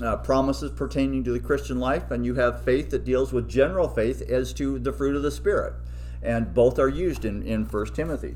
uh, 0.02 0.18
promises 0.18 0.72
pertaining 0.72 1.24
to 1.24 1.32
the 1.32 1.40
Christian 1.40 1.80
life, 1.80 2.12
and 2.12 2.26
you 2.26 2.36
have 2.36 2.64
faith 2.64 2.90
that 2.92 3.04
deals 3.04 3.34
with 3.34 3.50
general 3.50 3.88
faith 3.88 4.22
as 4.30 4.54
to 4.54 4.78
the 4.78 4.94
fruit 4.94 5.16
of 5.16 5.24
the 5.24 5.32
Spirit. 5.32 5.74
And 6.22 6.54
both 6.54 6.78
are 6.80 6.90
used 6.90 7.26
in, 7.26 7.42
in 7.44 7.66
1 7.66 7.86
Timothy. 7.94 8.36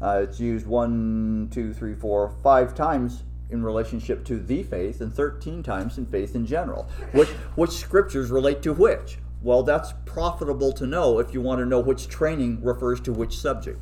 Uh, 0.00 0.20
it's 0.22 0.38
used 0.38 0.66
one, 0.66 1.48
two, 1.50 1.72
three, 1.72 1.94
four, 1.94 2.34
five 2.42 2.74
times 2.74 3.24
in 3.48 3.62
relationship 3.62 4.24
to 4.26 4.38
the 4.38 4.62
faith 4.62 5.00
and 5.00 5.12
13 5.12 5.62
times 5.62 5.98
in 5.98 6.06
faith 6.06 6.34
in 6.34 6.44
general. 6.44 6.88
Which, 7.12 7.28
which 7.54 7.70
scriptures 7.70 8.30
relate 8.30 8.62
to 8.62 8.72
which? 8.72 9.18
Well, 9.46 9.62
that's 9.62 9.92
profitable 10.06 10.72
to 10.72 10.88
know 10.88 11.20
if 11.20 11.32
you 11.32 11.40
want 11.40 11.60
to 11.60 11.66
know 11.66 11.78
which 11.78 12.08
training 12.08 12.64
refers 12.64 13.00
to 13.02 13.12
which 13.12 13.38
subject. 13.38 13.78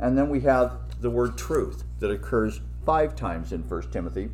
And 0.00 0.18
then 0.18 0.28
we 0.28 0.40
have 0.40 0.72
the 1.00 1.10
word 1.10 1.38
truth 1.38 1.84
that 2.00 2.10
occurs 2.10 2.60
five 2.84 3.14
times 3.14 3.52
in 3.52 3.60
1 3.68 3.92
Timothy. 3.92 4.30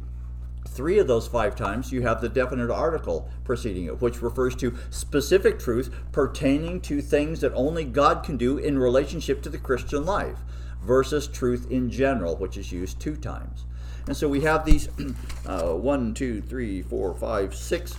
Three 0.67 0.99
of 0.99 1.09
those 1.09 1.29
five 1.29 1.55
times 1.55 1.93
you 1.93 2.01
have 2.01 2.23
the 2.23 2.31
definite 2.31 2.71
article 2.71 3.29
preceding 3.45 3.85
it, 3.85 4.01
which 4.01 4.23
refers 4.23 4.57
to 4.57 4.79
specific 4.89 5.59
truth 5.59 5.95
pertaining 6.11 6.81
to 6.81 7.03
things 7.03 7.41
that 7.41 7.53
only 7.53 7.85
God 7.85 8.25
can 8.25 8.39
do 8.39 8.57
in 8.57 8.79
relationship 8.79 9.43
to 9.43 9.51
the 9.51 9.59
Christian 9.59 10.07
life, 10.07 10.39
versus 10.83 11.29
truth 11.29 11.71
in 11.71 11.91
general, 11.91 12.35
which 12.35 12.57
is 12.57 12.73
used 12.73 12.99
two 12.99 13.17
times. 13.17 13.67
And 14.07 14.17
so 14.17 14.27
we 14.27 14.41
have 14.41 14.65
these 14.65 14.89
uh, 15.47 15.75
one, 15.75 16.15
two, 16.15 16.41
three, 16.41 16.81
four, 16.81 17.15
five, 17.15 17.55
six 17.55 17.95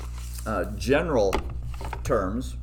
uh, 0.47 0.65
general 0.71 1.31
terms 2.03 2.57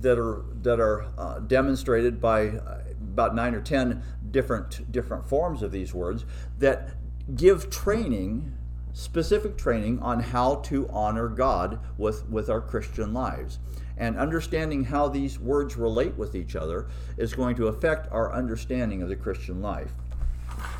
that 0.00 0.18
are 0.18 0.44
that 0.62 0.80
are 0.80 1.06
uh, 1.18 1.38
demonstrated 1.40 2.20
by 2.20 2.48
uh, 2.48 2.78
about 3.00 3.34
nine 3.34 3.54
or 3.54 3.60
ten 3.60 4.02
different 4.30 4.90
different 4.92 5.26
forms 5.28 5.62
of 5.62 5.72
these 5.72 5.94
words 5.94 6.24
that 6.58 6.90
give 7.34 7.70
training 7.70 8.52
specific 8.92 9.58
training 9.58 9.98
on 10.00 10.20
how 10.20 10.56
to 10.56 10.88
honor 10.88 11.28
God 11.28 11.78
with 11.98 12.28
with 12.28 12.48
our 12.48 12.60
Christian 12.60 13.12
lives. 13.12 13.58
And 13.98 14.18
understanding 14.18 14.84
how 14.84 15.08
these 15.08 15.38
words 15.38 15.76
relate 15.76 16.16
with 16.16 16.34
each 16.34 16.54
other 16.54 16.88
is 17.16 17.32
going 17.32 17.56
to 17.56 17.68
affect 17.68 18.12
our 18.12 18.32
understanding 18.32 19.02
of 19.02 19.08
the 19.08 19.16
Christian 19.16 19.62
life. 19.62 19.90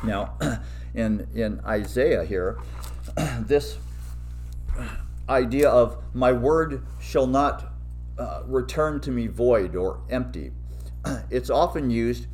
Now 0.03 0.37
in 0.93 1.27
in 1.33 1.59
Isaiah 1.65 2.23
here 2.23 2.59
this 3.39 3.77
idea 5.29 5.69
of 5.69 5.97
my 6.13 6.31
word 6.31 6.85
shall 6.99 7.27
not 7.27 7.73
uh, 8.17 8.41
return 8.45 8.99
to 9.01 9.11
me 9.11 9.27
void 9.27 9.75
or 9.75 10.01
empty. 10.09 10.51
It's 11.29 11.49
often 11.49 11.89
used, 11.89 12.27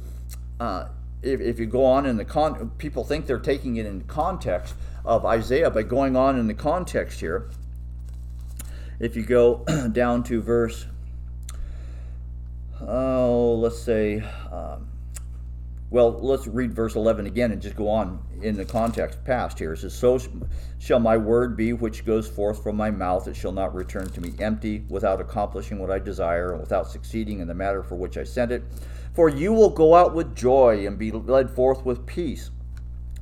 uh, 0.60 0.88
if, 1.22 1.42
if 1.42 1.60
you 1.60 1.66
go 1.66 1.86
on 1.86 2.06
in 2.06 2.18
the 2.18 2.26
con, 2.26 2.72
people 2.78 3.04
think 3.04 3.26
they're 3.26 3.40
taking 3.40 3.76
it 3.76 3.86
in 3.86 4.02
context 4.04 4.76
of 5.06 5.26
Isaiah 5.26 5.70
by 5.70 5.84
going 5.84 6.16
on 6.16 6.40
in 6.40 6.48
the 6.48 6.54
context 6.54 7.20
here. 7.20 7.50
If 9.00 9.16
you 9.16 9.24
go 9.24 9.66
down 9.92 10.24
to 10.24 10.42
verse, 10.42 10.86
oh, 12.82 13.56
let's 13.56 13.80
say, 13.80 14.24
um, 14.52 14.88
well, 15.94 16.20
let's 16.20 16.48
read 16.48 16.74
verse 16.74 16.96
11 16.96 17.28
again 17.28 17.52
and 17.52 17.62
just 17.62 17.76
go 17.76 17.88
on 17.88 18.20
in 18.42 18.58
the 18.58 18.66
context 18.66 19.24
past 19.24 19.60
here. 19.60 19.74
It 19.74 19.78
says, 19.78 19.94
So 19.94 20.20
shall 20.80 21.00
my 21.00 21.16
word 21.18 21.56
be 21.56 21.72
which 21.72 22.04
goes 22.04 22.28
forth 22.28 22.64
from 22.64 22.76
my 22.76 22.90
mouth. 22.90 23.28
It 23.28 23.36
shall 23.36 23.52
not 23.52 23.76
return 23.76 24.10
to 24.10 24.20
me 24.20 24.34
empty, 24.40 24.86
without 24.90 25.22
accomplishing 25.22 25.78
what 25.78 25.92
I 25.92 26.00
desire, 26.00 26.54
and 26.54 26.60
without 26.60 26.90
succeeding 26.90 27.42
in 27.42 27.48
the 27.48 27.54
matter 27.54 27.84
for 27.84 27.94
which 27.94 28.18
I 28.18 28.24
sent 28.24 28.52
it. 28.52 28.64
For 29.14 29.30
you 29.30 29.54
will 29.54 29.70
go 29.70 29.94
out 29.94 30.16
with 30.16 30.36
joy 30.36 30.88
and 30.88 30.98
be 30.98 31.12
led 31.12 31.52
forth 31.52 31.86
with 31.86 32.08
peace. 32.08 32.50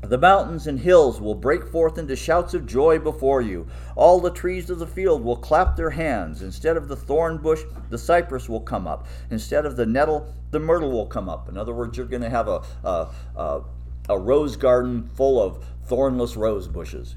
The 0.02 0.18
mountains 0.18 0.66
and 0.66 0.80
hills 0.80 1.22
will 1.22 1.36
break 1.36 1.68
forth 1.68 1.98
into 1.98 2.16
shouts 2.16 2.56
of 2.56 2.66
joy 2.66 2.98
before 2.98 3.42
you. 3.42 3.68
All 3.96 4.20
the 4.20 4.32
trees 4.32 4.70
of 4.72 4.80
the 4.80 4.88
field 4.88 5.24
will 5.24 5.38
clap 5.38 5.76
their 5.76 5.92
hands. 5.92 6.42
Instead 6.42 6.76
of 6.76 6.88
the 6.88 6.96
thorn 6.96 7.38
bush, 7.38 7.62
the 7.90 8.00
cypress 8.00 8.50
will 8.50 8.62
come 8.62 8.88
up. 8.88 9.08
Instead 9.30 9.66
of 9.66 9.78
the 9.78 9.86
nettle, 9.86 10.34
the 10.50 10.60
myrtle 10.60 10.92
will 10.92 11.06
come 11.06 11.30
up. 11.30 11.48
In 11.48 11.56
other 11.56 11.74
words, 11.74 11.98
you're 11.98 12.08
going 12.08 12.24
to 12.24 12.30
have 12.30 12.48
a, 12.48 12.64
a, 12.84 13.08
a, 13.36 13.64
a 14.10 14.18
rose 14.18 14.56
garden 14.56 15.08
full 15.14 15.42
of 15.42 15.64
thornless 15.86 16.36
rose 16.36 16.68
bushes. 16.68 17.16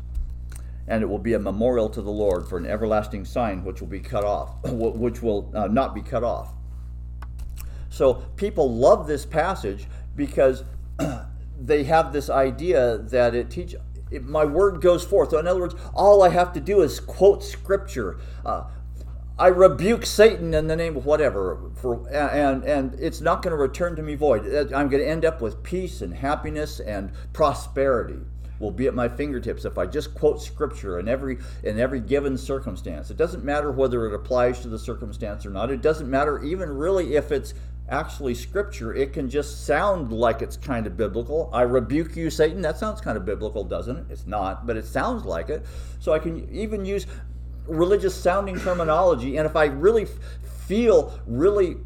And 0.86 1.02
it 1.02 1.06
will 1.06 1.18
be 1.18 1.32
a 1.32 1.38
memorial 1.38 1.88
to 1.88 2.02
the 2.02 2.10
Lord 2.10 2.46
for 2.46 2.58
an 2.58 2.66
everlasting 2.66 3.24
sign 3.24 3.64
which 3.64 3.80
will 3.80 3.88
be 3.88 4.00
cut 4.00 4.24
off, 4.24 4.56
which 4.64 5.22
will 5.22 5.50
uh, 5.54 5.68
not 5.68 5.94
be 5.94 6.02
cut 6.02 6.22
off. 6.22 6.52
So 7.88 8.14
people 8.36 8.74
love 8.74 9.06
this 9.06 9.24
passage 9.24 9.86
because 10.14 10.64
they 11.58 11.84
have 11.84 12.12
this 12.12 12.28
idea 12.28 12.98
that 12.98 13.34
it 13.34 13.50
teach 13.50 13.74
it, 14.10 14.24
my 14.24 14.44
word 14.44 14.80
goes 14.80 15.04
forth. 15.04 15.30
So 15.30 15.38
in 15.38 15.46
other 15.46 15.60
words, 15.60 15.74
all 15.94 16.22
I 16.22 16.28
have 16.28 16.52
to 16.54 16.60
do 16.60 16.82
is 16.82 17.00
quote 17.00 17.42
scripture. 17.42 18.18
Uh, 18.44 18.64
I 19.36 19.48
rebuke 19.48 20.06
Satan 20.06 20.54
in 20.54 20.68
the 20.68 20.76
name 20.76 20.96
of 20.96 21.06
whatever, 21.06 21.72
for 21.74 22.08
and 22.08 22.62
and 22.64 22.94
it's 23.00 23.20
not 23.20 23.42
going 23.42 23.50
to 23.50 23.56
return 23.56 23.96
to 23.96 24.02
me 24.02 24.14
void. 24.14 24.46
I'm 24.72 24.88
going 24.88 25.02
to 25.02 25.08
end 25.08 25.24
up 25.24 25.40
with 25.40 25.62
peace 25.64 26.02
and 26.02 26.14
happiness 26.14 26.78
and 26.78 27.10
prosperity 27.32 28.20
will 28.60 28.70
be 28.70 28.86
at 28.86 28.94
my 28.94 29.08
fingertips 29.08 29.64
if 29.64 29.76
I 29.76 29.86
just 29.86 30.14
quote 30.14 30.40
scripture 30.40 31.00
in 31.00 31.08
every 31.08 31.38
in 31.64 31.80
every 31.80 32.00
given 32.00 32.38
circumstance. 32.38 33.10
It 33.10 33.16
doesn't 33.16 33.44
matter 33.44 33.72
whether 33.72 34.06
it 34.06 34.14
applies 34.14 34.60
to 34.60 34.68
the 34.68 34.78
circumstance 34.78 35.44
or 35.44 35.50
not. 35.50 35.70
It 35.70 35.82
doesn't 35.82 36.08
matter 36.08 36.42
even 36.44 36.70
really 36.70 37.16
if 37.16 37.32
it's 37.32 37.54
actually 37.88 38.34
scripture, 38.34 38.94
it 38.94 39.12
can 39.12 39.28
just 39.28 39.66
sound 39.66 40.12
like 40.12 40.42
it's 40.42 40.56
kind 40.56 40.86
of 40.86 40.96
biblical. 40.96 41.50
I 41.52 41.62
rebuke 41.62 42.16
you, 42.16 42.30
Satan. 42.30 42.62
That 42.62 42.78
sounds 42.78 43.00
kind 43.00 43.16
of 43.16 43.24
biblical, 43.24 43.64
doesn't 43.64 43.96
it? 43.96 44.04
It's 44.10 44.26
not, 44.26 44.66
but 44.66 44.76
it 44.76 44.86
sounds 44.86 45.24
like 45.24 45.50
it. 45.50 45.64
So 45.98 46.12
I 46.12 46.18
can 46.18 46.48
even 46.50 46.84
use 46.84 47.06
religious 47.66 48.14
sounding 48.14 48.58
terminology. 48.58 49.36
And 49.36 49.46
if 49.46 49.56
I 49.56 49.66
really 49.66 50.06
feel 50.66 51.18
really 51.26 51.76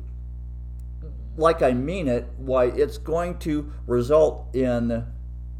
like 1.36 1.62
I 1.62 1.72
mean 1.72 2.08
it, 2.08 2.26
why 2.36 2.66
it's 2.66 2.98
going 2.98 3.38
to 3.38 3.72
result 3.86 4.54
in 4.54 5.04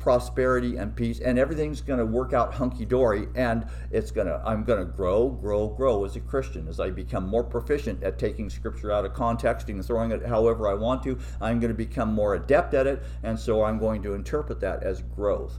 prosperity 0.08 0.76
and 0.78 0.96
peace 0.96 1.20
and 1.20 1.38
everything's 1.38 1.82
going 1.82 1.98
to 1.98 2.06
work 2.06 2.32
out 2.32 2.54
hunky 2.54 2.86
dory 2.86 3.28
and 3.34 3.66
it's 3.90 4.10
going 4.10 4.26
to 4.26 4.40
I'm 4.42 4.64
going 4.64 4.78
to 4.78 4.90
grow 4.90 5.28
grow 5.28 5.68
grow 5.68 6.06
as 6.06 6.16
a 6.16 6.20
Christian. 6.20 6.66
As 6.66 6.80
I 6.80 6.88
become 6.88 7.28
more 7.28 7.44
proficient 7.44 8.02
at 8.02 8.18
taking 8.18 8.48
scripture 8.48 8.90
out 8.90 9.04
of 9.04 9.12
context 9.12 9.68
and 9.68 9.84
throwing 9.84 10.10
it 10.10 10.24
however 10.24 10.66
I 10.66 10.72
want 10.72 11.02
to 11.02 11.18
I'm 11.42 11.60
going 11.60 11.68
to 11.70 11.76
become 11.76 12.14
more 12.14 12.36
adept 12.36 12.72
at 12.72 12.86
it 12.86 13.02
and 13.22 13.38
so 13.38 13.62
I'm 13.62 13.78
going 13.78 14.02
to 14.04 14.14
interpret 14.14 14.60
that 14.60 14.82
as 14.82 15.02
growth. 15.02 15.58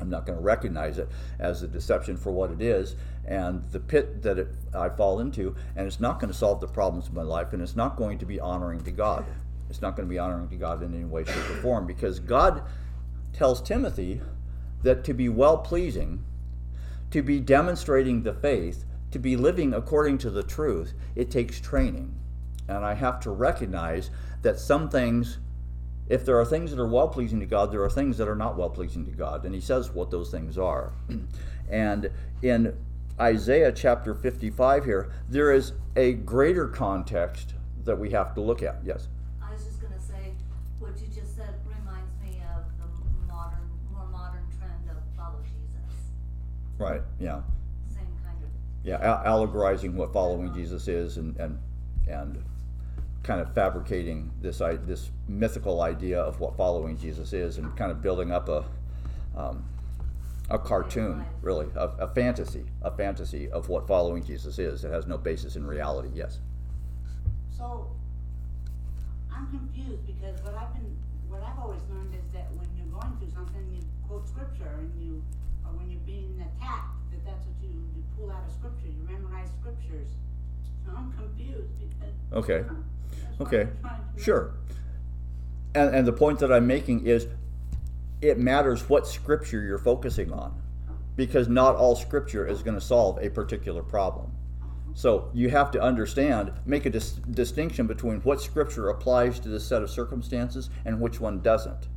I'm 0.00 0.08
not 0.08 0.24
going 0.24 0.38
to 0.38 0.42
recognize 0.42 0.96
it 0.96 1.10
as 1.38 1.62
a 1.62 1.68
deception 1.68 2.16
for 2.16 2.32
what 2.32 2.50
it 2.50 2.62
is 2.62 2.96
and 3.26 3.62
the 3.70 3.80
pit 3.80 4.22
that 4.22 4.38
it, 4.38 4.48
I 4.72 4.88
fall 4.88 5.20
into 5.20 5.54
and 5.76 5.86
it's 5.86 6.00
not 6.00 6.20
going 6.20 6.32
to 6.32 6.38
solve 6.38 6.62
the 6.62 6.68
problems 6.68 7.08
of 7.08 7.12
my 7.12 7.20
life 7.20 7.52
and 7.52 7.60
it's 7.60 7.76
not 7.76 7.96
going 7.96 8.16
to 8.16 8.24
be 8.24 8.40
honoring 8.40 8.82
to 8.84 8.90
God. 8.90 9.26
It's 9.68 9.82
not 9.82 9.94
going 9.94 10.08
to 10.08 10.10
be 10.10 10.18
honoring 10.18 10.48
to 10.48 10.56
God 10.56 10.82
in 10.82 10.94
any 10.94 11.04
way 11.04 11.24
shape 11.24 11.50
or 11.50 11.60
form 11.60 11.86
because 11.86 12.18
God 12.18 12.62
tells 13.38 13.62
Timothy 13.62 14.20
that 14.82 15.04
to 15.04 15.14
be 15.14 15.28
well 15.28 15.58
pleasing, 15.58 16.24
to 17.12 17.22
be 17.22 17.38
demonstrating 17.38 18.24
the 18.24 18.34
faith, 18.34 18.84
to 19.12 19.18
be 19.20 19.36
living 19.36 19.72
according 19.72 20.18
to 20.18 20.28
the 20.28 20.42
truth, 20.42 20.92
it 21.14 21.30
takes 21.30 21.60
training. 21.60 22.12
And 22.66 22.84
I 22.84 22.94
have 22.94 23.20
to 23.20 23.30
recognize 23.30 24.10
that 24.42 24.58
some 24.58 24.90
things, 24.90 25.38
if 26.08 26.26
there 26.26 26.38
are 26.40 26.44
things 26.44 26.72
that 26.72 26.80
are 26.80 26.88
well 26.88 27.06
pleasing 27.06 27.38
to 27.38 27.46
God, 27.46 27.70
there 27.70 27.84
are 27.84 27.90
things 27.90 28.18
that 28.18 28.26
are 28.26 28.34
not 28.34 28.56
well 28.56 28.70
pleasing 28.70 29.04
to 29.04 29.12
God. 29.12 29.44
And 29.44 29.54
he 29.54 29.60
says 29.60 29.90
what 29.90 30.10
those 30.10 30.32
things 30.32 30.58
are. 30.58 30.92
and 31.70 32.10
in 32.42 32.76
Isaiah 33.20 33.70
chapter 33.70 34.16
55 34.16 34.84
here, 34.84 35.12
there 35.28 35.52
is 35.52 35.74
a 35.94 36.14
greater 36.14 36.66
context 36.66 37.54
that 37.84 38.00
we 38.00 38.10
have 38.10 38.34
to 38.34 38.40
look 38.40 38.64
at. 38.64 38.80
Yes? 38.84 39.06
Right. 46.78 47.02
Yeah. 47.18 47.40
Same 47.88 48.06
kind 48.24 48.38
of. 48.42 48.50
Yeah. 48.84 49.22
allegorizing 49.24 49.94
what 49.94 50.12
following 50.12 50.54
Jesus 50.54 50.88
is, 50.88 51.16
and 51.16 51.36
and 51.36 51.58
and 52.06 52.42
kind 53.22 53.40
of 53.40 53.52
fabricating 53.52 54.30
this 54.40 54.58
this 54.58 55.10
mythical 55.26 55.82
idea 55.82 56.20
of 56.20 56.40
what 56.40 56.56
following 56.56 56.96
Jesus 56.96 57.32
is, 57.32 57.58
and 57.58 57.76
kind 57.76 57.90
of 57.90 58.00
building 58.00 58.30
up 58.30 58.48
a 58.48 58.64
um, 59.36 59.64
a 60.50 60.58
cartoon, 60.58 61.24
really, 61.42 61.66
a, 61.76 61.88
a 61.98 62.08
fantasy, 62.08 62.64
a 62.82 62.90
fantasy 62.90 63.50
of 63.50 63.68
what 63.68 63.86
following 63.86 64.24
Jesus 64.24 64.58
is. 64.58 64.84
It 64.84 64.90
has 64.90 65.06
no 65.06 65.18
basis 65.18 65.56
in 65.56 65.66
reality. 65.66 66.08
Yes. 66.14 66.38
So 67.50 67.90
I'm 69.34 69.46
confused 69.48 70.06
because 70.06 70.40
what 70.42 70.54
I've 70.54 70.72
been, 70.72 70.96
what 71.28 71.42
I've 71.42 71.58
always 71.58 71.82
learned 71.90 72.14
is 72.14 72.32
that 72.32 72.50
when 72.52 72.66
you're 72.76 72.86
going 72.86 73.14
through 73.18 73.30
something, 73.30 73.62
you 73.70 73.82
quote 74.08 74.26
scripture 74.26 74.78
and 74.78 74.90
you 75.02 75.22
or 75.22 75.22
when 75.22 75.28
you're 75.28 75.47
being 76.08 76.34
attacked, 76.40 77.10
that 77.12 77.24
that's 77.24 77.44
what 77.44 77.54
you, 77.62 77.68
you 77.94 78.02
pull 78.16 78.30
out 78.30 78.42
of 78.46 78.52
scripture, 78.52 78.88
you 78.88 79.06
memorize 79.06 79.48
scriptures. 79.60 80.08
So 80.84 80.92
I'm 80.96 81.12
confused 81.12 81.68
because. 81.78 82.14
Okay. 82.32 82.64
Okay. 83.40 83.68
Sure. 84.16 84.54
And, 85.74 85.94
and 85.94 86.06
the 86.06 86.12
point 86.12 86.38
that 86.40 86.50
I'm 86.50 86.66
making 86.66 87.06
is 87.06 87.26
it 88.20 88.38
matters 88.38 88.88
what 88.88 89.06
scripture 89.06 89.62
you're 89.62 89.78
focusing 89.78 90.32
on 90.32 90.60
because 91.14 91.48
not 91.48 91.76
all 91.76 91.94
scripture 91.94 92.46
is 92.46 92.62
going 92.62 92.74
to 92.76 92.80
solve 92.80 93.18
a 93.22 93.28
particular 93.28 93.82
problem. 93.82 94.32
So 94.94 95.30
you 95.32 95.50
have 95.50 95.70
to 95.72 95.80
understand, 95.80 96.52
make 96.64 96.86
a 96.86 96.90
dis- 96.90 97.12
distinction 97.12 97.86
between 97.86 98.20
what 98.22 98.40
scripture 98.40 98.88
applies 98.88 99.38
to 99.40 99.48
this 99.48 99.64
set 99.64 99.82
of 99.82 99.90
circumstances 99.90 100.70
and 100.84 101.00
which 101.00 101.20
one 101.20 101.40
doesn't. 101.40 101.88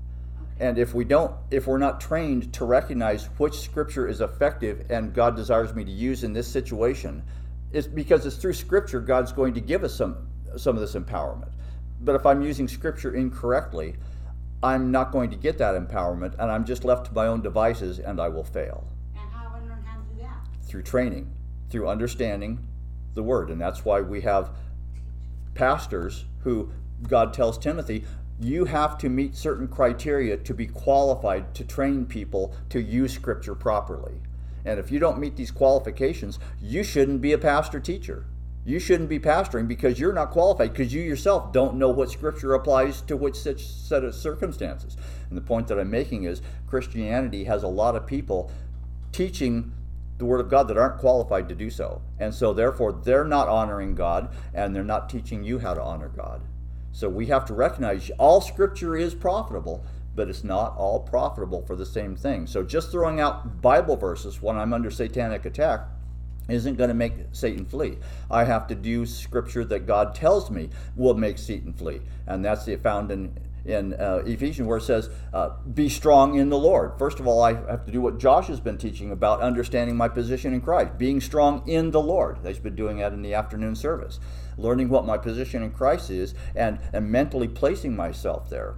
And 0.62 0.78
if 0.78 0.94
we 0.94 1.04
don't, 1.06 1.36
if 1.50 1.66
we're 1.66 1.80
not 1.80 2.00
trained 2.00 2.54
to 2.54 2.66
recognize 2.66 3.26
which 3.40 3.60
scripture 3.60 4.08
is 4.08 4.22
effective 4.22 4.86
and 4.92 5.12
God 5.12 5.36
desires 5.36 5.74
me 5.74 5.84
to 5.84 5.92
use 5.92 6.24
in 6.24 6.34
this 6.34 6.48
situation, 6.48 7.24
it's 7.72 7.88
because 7.88 8.28
it's 8.28 8.36
through 8.36 8.54
scripture 8.54 9.00
God's 9.00 9.32
going 9.32 9.56
to 9.56 9.60
give 9.60 9.84
us 9.84 9.96
some 9.96 10.28
some 10.58 10.76
of 10.76 10.82
this 10.82 10.94
empowerment. 10.94 11.50
But 12.02 12.14
if 12.14 12.28
I'm 12.28 12.44
using 12.44 12.68
scripture 12.68 13.16
incorrectly, 13.16 13.96
I'm 14.62 14.92
not 14.92 15.12
going 15.12 15.32
to 15.32 15.36
get 15.36 15.58
that 15.58 15.74
empowerment 15.74 16.34
and 16.38 16.52
I'm 16.52 16.64
just 16.64 16.86
left 16.86 17.08
to 17.08 17.14
my 17.14 17.26
own 17.26 17.42
devices 17.42 17.98
and 17.98 18.22
I 18.22 18.28
will 18.30 18.44
fail. 18.44 18.86
And 19.16 19.32
how 19.32 19.50
do 19.50 19.56
I 19.56 19.68
learn 19.68 19.84
how 19.84 19.98
to 19.98 20.04
do 20.14 20.22
that? 20.22 20.48
Through 20.68 20.84
training, 20.84 21.34
through 21.72 21.88
understanding 21.88 22.68
the 23.16 23.24
word. 23.24 23.50
And 23.50 23.60
that's 23.60 23.84
why 23.84 24.02
we 24.02 24.22
have 24.22 24.52
pastors 25.56 26.26
who 26.42 26.70
God 27.08 27.34
tells 27.34 27.58
Timothy, 27.58 28.06
you 28.42 28.66
have 28.66 28.98
to 28.98 29.08
meet 29.08 29.36
certain 29.36 29.68
criteria 29.68 30.36
to 30.36 30.54
be 30.54 30.66
qualified 30.66 31.54
to 31.54 31.64
train 31.64 32.06
people 32.06 32.56
to 32.70 32.82
use 32.82 33.14
scripture 33.14 33.54
properly. 33.54 34.20
And 34.66 34.80
if 34.80 34.92
you 34.92 34.98
don't 34.98 35.20
meet 35.20 35.36
these 35.36 35.52
qualifications, 35.52 36.40
you 36.60 36.84
shouldn't 36.84 37.22
be 37.22 37.34
a 37.34 37.38
pastor 37.38 37.80
teacher. 37.80 38.26
You 38.66 38.80
shouldn't 38.80 39.10
be 39.10 39.20
pastoring 39.20 39.68
because 39.68 40.00
you're 40.00 40.14
not 40.14 40.32
qualified 40.32 40.74
because 40.74 40.94
you 40.94 41.02
yourself 41.02 41.52
don't 41.52 41.76
know 41.76 41.90
what 41.90 42.10
scripture 42.10 42.54
applies 42.56 43.02
to 43.02 43.16
which 43.16 43.36
such 43.36 43.66
set 43.66 44.04
of 44.04 44.16
circumstances. 44.16 44.98
And 45.30 45.38
the 45.38 45.42
point 45.42 45.68
that 45.68 45.80
I'm 45.80 45.92
making 45.92 46.24
is 46.24 46.42
Christianity 46.68 47.44
has 47.44 47.62
a 47.62 47.68
lot 47.68 47.96
of 47.96 48.08
people 48.08 48.52
teaching 49.12 49.72
the 50.18 50.26
word 50.26 50.40
of 50.40 50.50
God 50.50 50.68
that 50.68 50.78
aren't 50.78 51.00
qualified 51.00 51.48
to 51.50 51.56
do 51.56 51.70
so. 51.70 52.02
And 52.20 52.34
so 52.34 52.54
therefore 52.54 52.92
they're 52.92 53.26
not 53.26 53.48
honoring 53.48 53.94
God 53.94 54.34
and 54.54 54.76
they're 54.76 54.84
not 54.84 55.10
teaching 55.10 55.44
you 55.44 55.60
how 55.60 55.74
to 55.76 55.82
honor 55.82 56.10
God. 56.10 56.42
So 56.92 57.10
we 57.10 57.28
have 57.28 57.46
to 57.46 57.54
recognize 57.54 58.12
all 58.18 58.42
scripture 58.42 58.96
is 58.96 59.14
profitable, 59.14 59.84
but 60.16 60.30
it's 60.30 60.44
not 60.44 60.76
all 60.78 61.00
profitable 61.00 61.62
for 61.62 61.76
the 61.76 61.86
same 61.86 62.16
thing. 62.16 62.48
So 62.48 62.64
just 62.64 62.92
throwing 62.92 63.20
out 63.20 63.62
Bible 63.62 63.96
verses 63.96 64.42
when 64.42 64.58
I'm 64.58 64.74
under 64.74 64.92
satanic 64.92 65.46
attack 65.46 65.88
isn't 66.50 66.76
going 66.76 66.90
to 66.90 66.94
make 66.94 67.14
Satan 67.32 67.66
flee. 67.66 67.98
I 68.30 68.44
have 68.44 68.68
to 68.68 68.76
do 68.76 69.06
scripture 69.06 69.64
that 69.66 69.88
God 69.88 70.14
tells 70.16 70.52
me 70.52 70.70
will 70.96 71.14
make 71.14 71.38
Satan 71.38 71.72
flee. 71.72 72.02
And 72.28 72.44
that's 72.44 72.66
the 72.66 72.76
found 72.76 73.12
in 73.12 73.38
in 73.66 73.94
uh, 73.94 74.24
Ephesians 74.26 74.68
where 74.68 74.78
it 74.78 74.84
says, 74.84 75.10
uh, 75.34 75.52
Be 75.74 75.90
strong 75.90 76.36
in 76.36 76.50
the 76.50 76.58
Lord. 76.58 76.98
First 76.98 77.20
of 77.20 77.28
all, 77.28 77.44
I 77.44 77.54
have 77.54 77.86
to 77.86 77.92
do 77.92 78.02
what 78.02 78.18
Josh 78.18 78.48
has 78.48 78.60
been 78.60 78.78
teaching 78.78 79.12
about 79.12 79.42
understanding 79.42 79.96
my 79.96 80.08
position 80.08 80.54
in 80.54 80.62
Christ, 80.62 80.98
being 80.98 81.22
strong 81.22 81.68
in 81.68 81.92
the 81.92 82.02
Lord. 82.02 82.40
He's 82.46 82.60
been 82.60 82.76
doing 82.76 82.98
that 82.98 83.14
in 83.14 83.22
the 83.22 83.34
afternoon 83.34 83.76
service, 83.76 84.20
learning 84.58 84.90
what 84.90 85.06
my 85.06 85.18
position 85.18 85.64
in 85.64 85.72
Christ 85.72 86.10
is 86.10 86.34
and, 86.56 86.80
and 86.94 87.12
mentally 87.12 87.48
placing 87.48 87.96
myself 87.96 88.50
there. 88.50 88.76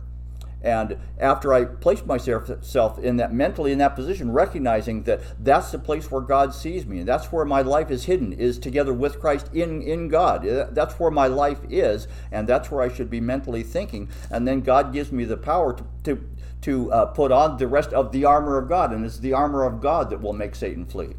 And 0.63 0.97
after 1.19 1.53
I 1.53 1.65
placed 1.65 2.05
myself 2.05 2.97
in 2.97 3.17
that 3.17 3.33
mentally 3.33 3.73
in 3.73 3.79
that 3.79 3.95
position, 3.95 4.31
recognizing 4.31 5.03
that 5.03 5.21
that's 5.43 5.71
the 5.71 5.79
place 5.79 6.09
where 6.09 6.21
God 6.21 6.55
sees 6.55 6.85
me, 6.85 6.99
and 6.99 7.07
that's 7.07 7.33
where 7.33 7.43
my 7.43 7.61
life 7.61 7.91
is 7.91 8.05
hidden, 8.05 8.31
is 8.31 8.57
together 8.57 8.93
with 8.93 9.19
Christ 9.19 9.49
in, 9.53 9.81
in 9.81 10.07
God. 10.07 10.43
That's 10.73 10.97
where 10.97 11.11
my 11.11 11.27
life 11.27 11.59
is, 11.69 12.07
and 12.31 12.47
that's 12.47 12.71
where 12.71 12.81
I 12.81 12.87
should 12.87 13.09
be 13.09 13.19
mentally 13.19 13.61
thinking. 13.61 14.09
And 14.31 14.47
then 14.47 14.61
God 14.61 14.93
gives 14.93 15.11
me 15.11 15.25
the 15.25 15.35
power 15.35 15.73
to, 15.73 15.85
to, 16.05 16.29
to 16.61 16.91
uh, 16.93 17.05
put 17.07 17.33
on 17.33 17.57
the 17.57 17.67
rest 17.67 17.91
of 17.91 18.13
the 18.13 18.23
armor 18.23 18.57
of 18.57 18.69
God, 18.69 18.93
and 18.93 19.05
it's 19.05 19.19
the 19.19 19.33
armor 19.33 19.65
of 19.65 19.81
God 19.81 20.09
that 20.11 20.21
will 20.21 20.31
make 20.31 20.55
Satan 20.55 20.85
flee. 20.85 21.15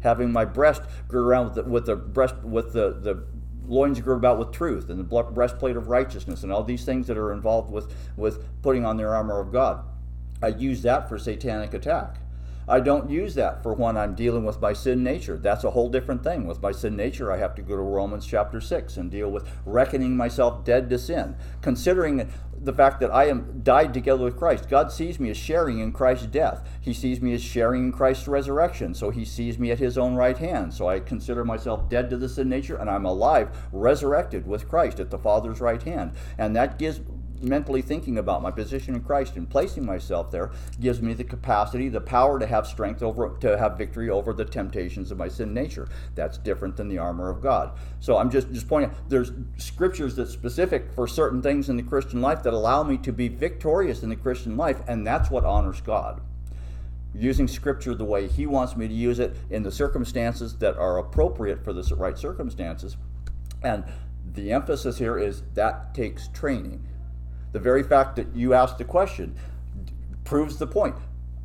Having 0.00 0.32
my 0.32 0.44
breast 0.44 0.82
girded 1.06 1.28
around 1.28 1.44
with 1.44 1.54
the, 1.54 1.62
with 1.62 1.86
the 1.86 1.94
breast 1.94 2.34
with 2.42 2.72
the, 2.72 2.90
the 2.90 3.22
loins 3.70 4.00
girded 4.00 4.18
about 4.18 4.38
with 4.38 4.52
truth 4.52 4.90
and 4.90 4.98
the 4.98 5.22
breastplate 5.22 5.76
of 5.76 5.88
righteousness 5.88 6.42
and 6.42 6.52
all 6.52 6.64
these 6.64 6.84
things 6.84 7.06
that 7.06 7.16
are 7.16 7.32
involved 7.32 7.70
with, 7.70 7.94
with 8.16 8.44
putting 8.62 8.84
on 8.84 8.96
their 8.96 9.14
armor 9.14 9.40
of 9.40 9.52
God. 9.52 9.84
I 10.42 10.48
use 10.48 10.82
that 10.82 11.08
for 11.08 11.18
satanic 11.18 11.72
attack. 11.72 12.16
I 12.68 12.80
don't 12.80 13.10
use 13.10 13.34
that 13.34 13.62
for 13.62 13.74
when 13.74 13.96
I'm 13.96 14.14
dealing 14.14 14.44
with 14.44 14.60
my 14.60 14.72
sin 14.72 15.02
nature. 15.02 15.36
That's 15.36 15.64
a 15.64 15.70
whole 15.70 15.88
different 15.88 16.22
thing. 16.22 16.46
With 16.46 16.62
my 16.62 16.70
sin 16.70 16.94
nature, 16.94 17.32
I 17.32 17.38
have 17.38 17.54
to 17.56 17.62
go 17.62 17.74
to 17.74 17.82
Romans 17.82 18.26
chapter 18.26 18.60
6 18.60 18.96
and 18.96 19.10
deal 19.10 19.28
with 19.28 19.48
reckoning 19.66 20.16
myself 20.16 20.64
dead 20.64 20.88
to 20.90 20.98
sin, 20.98 21.36
considering 21.62 22.30
the 22.62 22.72
fact 22.72 23.00
that 23.00 23.12
I 23.12 23.26
am 23.26 23.62
died 23.62 23.94
together 23.94 24.24
with 24.24 24.36
Christ. 24.36 24.68
God 24.68 24.92
sees 24.92 25.18
me 25.18 25.30
as 25.30 25.36
sharing 25.36 25.78
in 25.78 25.92
Christ's 25.92 26.26
death. 26.26 26.68
He 26.80 26.92
sees 26.92 27.20
me 27.20 27.32
as 27.32 27.42
sharing 27.42 27.84
in 27.84 27.92
Christ's 27.92 28.28
resurrection. 28.28 28.94
So 28.94 29.10
he 29.10 29.24
sees 29.24 29.58
me 29.58 29.70
at 29.70 29.78
his 29.78 29.96
own 29.96 30.14
right 30.14 30.36
hand. 30.36 30.74
So 30.74 30.88
I 30.88 31.00
consider 31.00 31.44
myself 31.44 31.88
dead 31.88 32.10
to 32.10 32.16
the 32.18 32.28
sin 32.28 32.48
nature 32.48 32.76
and 32.76 32.90
I'm 32.90 33.06
alive, 33.06 33.56
resurrected 33.72 34.46
with 34.46 34.68
Christ 34.68 35.00
at 35.00 35.10
the 35.10 35.18
Father's 35.18 35.60
right 35.60 35.82
hand. 35.82 36.12
And 36.36 36.54
that 36.54 36.78
gives 36.78 37.00
mentally 37.42 37.82
thinking 37.82 38.18
about 38.18 38.42
my 38.42 38.50
position 38.50 38.94
in 38.94 39.02
Christ 39.02 39.36
and 39.36 39.48
placing 39.48 39.84
myself 39.84 40.30
there 40.30 40.50
gives 40.80 41.00
me 41.00 41.14
the 41.14 41.24
capacity, 41.24 41.88
the 41.88 42.00
power 42.00 42.38
to 42.38 42.46
have 42.46 42.66
strength 42.66 43.02
over, 43.02 43.36
to 43.40 43.58
have 43.58 43.78
victory 43.78 44.10
over 44.10 44.32
the 44.32 44.44
temptations 44.44 45.10
of 45.10 45.18
my 45.18 45.28
sin 45.28 45.54
nature. 45.54 45.88
That's 46.14 46.38
different 46.38 46.76
than 46.76 46.88
the 46.88 46.98
armor 46.98 47.30
of 47.30 47.40
God. 47.40 47.78
So 48.00 48.16
I'm 48.16 48.30
just 48.30 48.52
just 48.52 48.68
pointing. 48.68 48.90
Out, 48.90 49.08
there's 49.08 49.32
scriptures 49.56 50.16
that 50.16 50.28
specific 50.28 50.92
for 50.92 51.06
certain 51.06 51.42
things 51.42 51.68
in 51.68 51.76
the 51.76 51.82
Christian 51.82 52.20
life 52.20 52.42
that 52.42 52.52
allow 52.52 52.82
me 52.82 52.98
to 52.98 53.12
be 53.12 53.28
victorious 53.28 54.02
in 54.02 54.08
the 54.10 54.16
Christian 54.16 54.56
life, 54.56 54.80
and 54.86 55.06
that's 55.06 55.30
what 55.30 55.44
honors 55.44 55.80
God. 55.80 56.20
Using 57.14 57.48
scripture 57.48 57.94
the 57.94 58.04
way 58.04 58.28
He 58.28 58.46
wants 58.46 58.76
me 58.76 58.86
to 58.86 58.94
use 58.94 59.18
it 59.18 59.36
in 59.50 59.62
the 59.62 59.72
circumstances 59.72 60.56
that 60.58 60.76
are 60.76 60.98
appropriate 60.98 61.64
for 61.64 61.72
the 61.72 61.82
right 61.96 62.16
circumstances, 62.16 62.96
and 63.62 63.84
the 64.32 64.52
emphasis 64.52 64.98
here 64.98 65.18
is 65.18 65.42
that 65.54 65.92
takes 65.92 66.28
training 66.28 66.86
the 67.52 67.58
very 67.58 67.82
fact 67.82 68.16
that 68.16 68.34
you 68.34 68.54
asked 68.54 68.78
the 68.78 68.84
question 68.84 69.36
proves 70.24 70.58
the 70.58 70.66
point. 70.66 70.96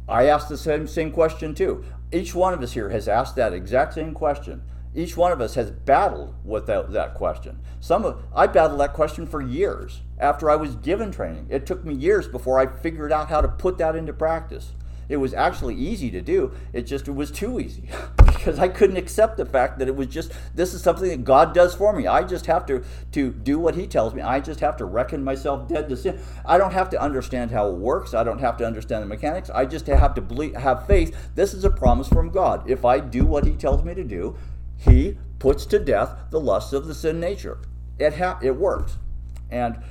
I 0.08 0.26
asked 0.26 0.50
the 0.50 0.58
same, 0.58 0.88
same 0.88 1.12
question 1.12 1.56
too. 1.56 1.84
Each 2.12 2.36
one 2.36 2.54
of 2.54 2.62
us 2.62 2.74
here 2.74 2.90
has 2.90 3.08
asked 3.08 3.36
that 3.36 3.54
exact 3.54 3.96
same 3.96 4.14
question. 4.14 4.62
Each 4.94 5.18
one 5.18 5.32
of 5.32 5.42
us 5.42 5.56
has 5.56 5.72
battled 5.72 6.36
with 6.46 6.68
that, 6.68 6.92
that 6.94 7.16
question. 7.16 7.60
Some 7.82 8.06
of 8.06 8.24
I 8.34 8.48
battled 8.48 8.80
that 8.80 8.94
question 8.94 9.26
for 9.28 9.42
years 9.42 10.02
after 10.18 10.50
I 10.50 10.56
was 10.56 10.76
given 10.76 11.12
training. 11.12 11.48
It 11.50 11.66
took 11.66 11.84
me 11.84 11.94
years 11.94 12.28
before 12.28 12.60
I 12.60 12.68
figured 12.68 13.12
out 13.12 13.30
how 13.30 13.42
to 13.42 13.48
put 13.48 13.78
that 13.80 13.96
into 13.96 14.14
practice. 14.14 14.72
It 15.08 15.18
was 15.18 15.34
actually 15.34 15.76
easy 15.76 16.10
to 16.12 16.22
do. 16.22 16.52
It 16.74 16.84
just 16.84 17.08
it 17.08 17.14
was 17.16 17.32
too 17.32 17.60
easy 17.60 17.90
because 18.18 18.60
I 18.60 18.68
couldn't 18.68 18.98
accept 18.98 19.38
the 19.38 19.46
fact 19.46 19.80
that 19.80 19.88
it 19.88 19.96
was 19.96 20.08
just 20.08 20.32
this 20.54 20.74
is 20.74 20.82
something 20.82 21.10
that 21.10 21.24
God 21.24 21.54
does 21.54 21.76
for 21.76 21.94
me. 21.94 22.08
I 22.08 22.24
just 22.24 22.46
have 22.48 22.66
to 22.68 22.84
to 23.12 23.32
do 23.32 23.60
what 23.60 23.76
He 23.76 23.88
tells 23.88 24.14
me. 24.14 24.22
I 24.22 24.40
just 24.40 24.60
have 24.60 24.78
to 24.78 24.86
reckon 24.86 25.24
myself 25.24 25.68
dead 25.68 25.90
to 25.90 25.98
sin. 25.98 26.20
I 26.46 26.58
don't 26.58 26.74
have 26.74 26.90
to 26.92 27.02
understand 27.02 27.52
how 27.52 27.70
it 27.70 27.76
works. 27.76 28.14
I 28.14 28.24
don't 28.24 28.40
have 28.40 28.58
to 28.58 28.66
understand 28.66 29.04
the 29.04 29.08
mechanics. 29.08 29.50
I 29.50 29.66
just 29.66 29.88
have 29.88 30.14
to 30.16 30.22
believe, 30.22 30.56
have 30.56 30.88
faith. 30.88 31.16
This 31.36 31.54
is 31.54 31.64
a 31.64 31.70
promise 31.70 32.08
from 32.08 32.30
God. 32.30 32.70
If 32.70 32.86
I 32.86 33.00
do 33.00 33.26
what 33.26 33.46
He 33.46 33.56
tells 33.56 33.84
me 33.84 33.94
to 33.94 34.04
do, 34.04 34.36
He 34.78 35.18
puts 35.40 35.66
to 35.68 35.80
death 35.80 36.16
the 36.32 36.40
lusts 36.40 36.74
of 36.74 36.88
the 36.88 36.96
sin 36.96 37.20
nature. 37.20 37.60
It 38.00 38.18
ha- 38.18 38.40
it 38.42 38.56
works, 38.56 38.98
and 39.50 39.82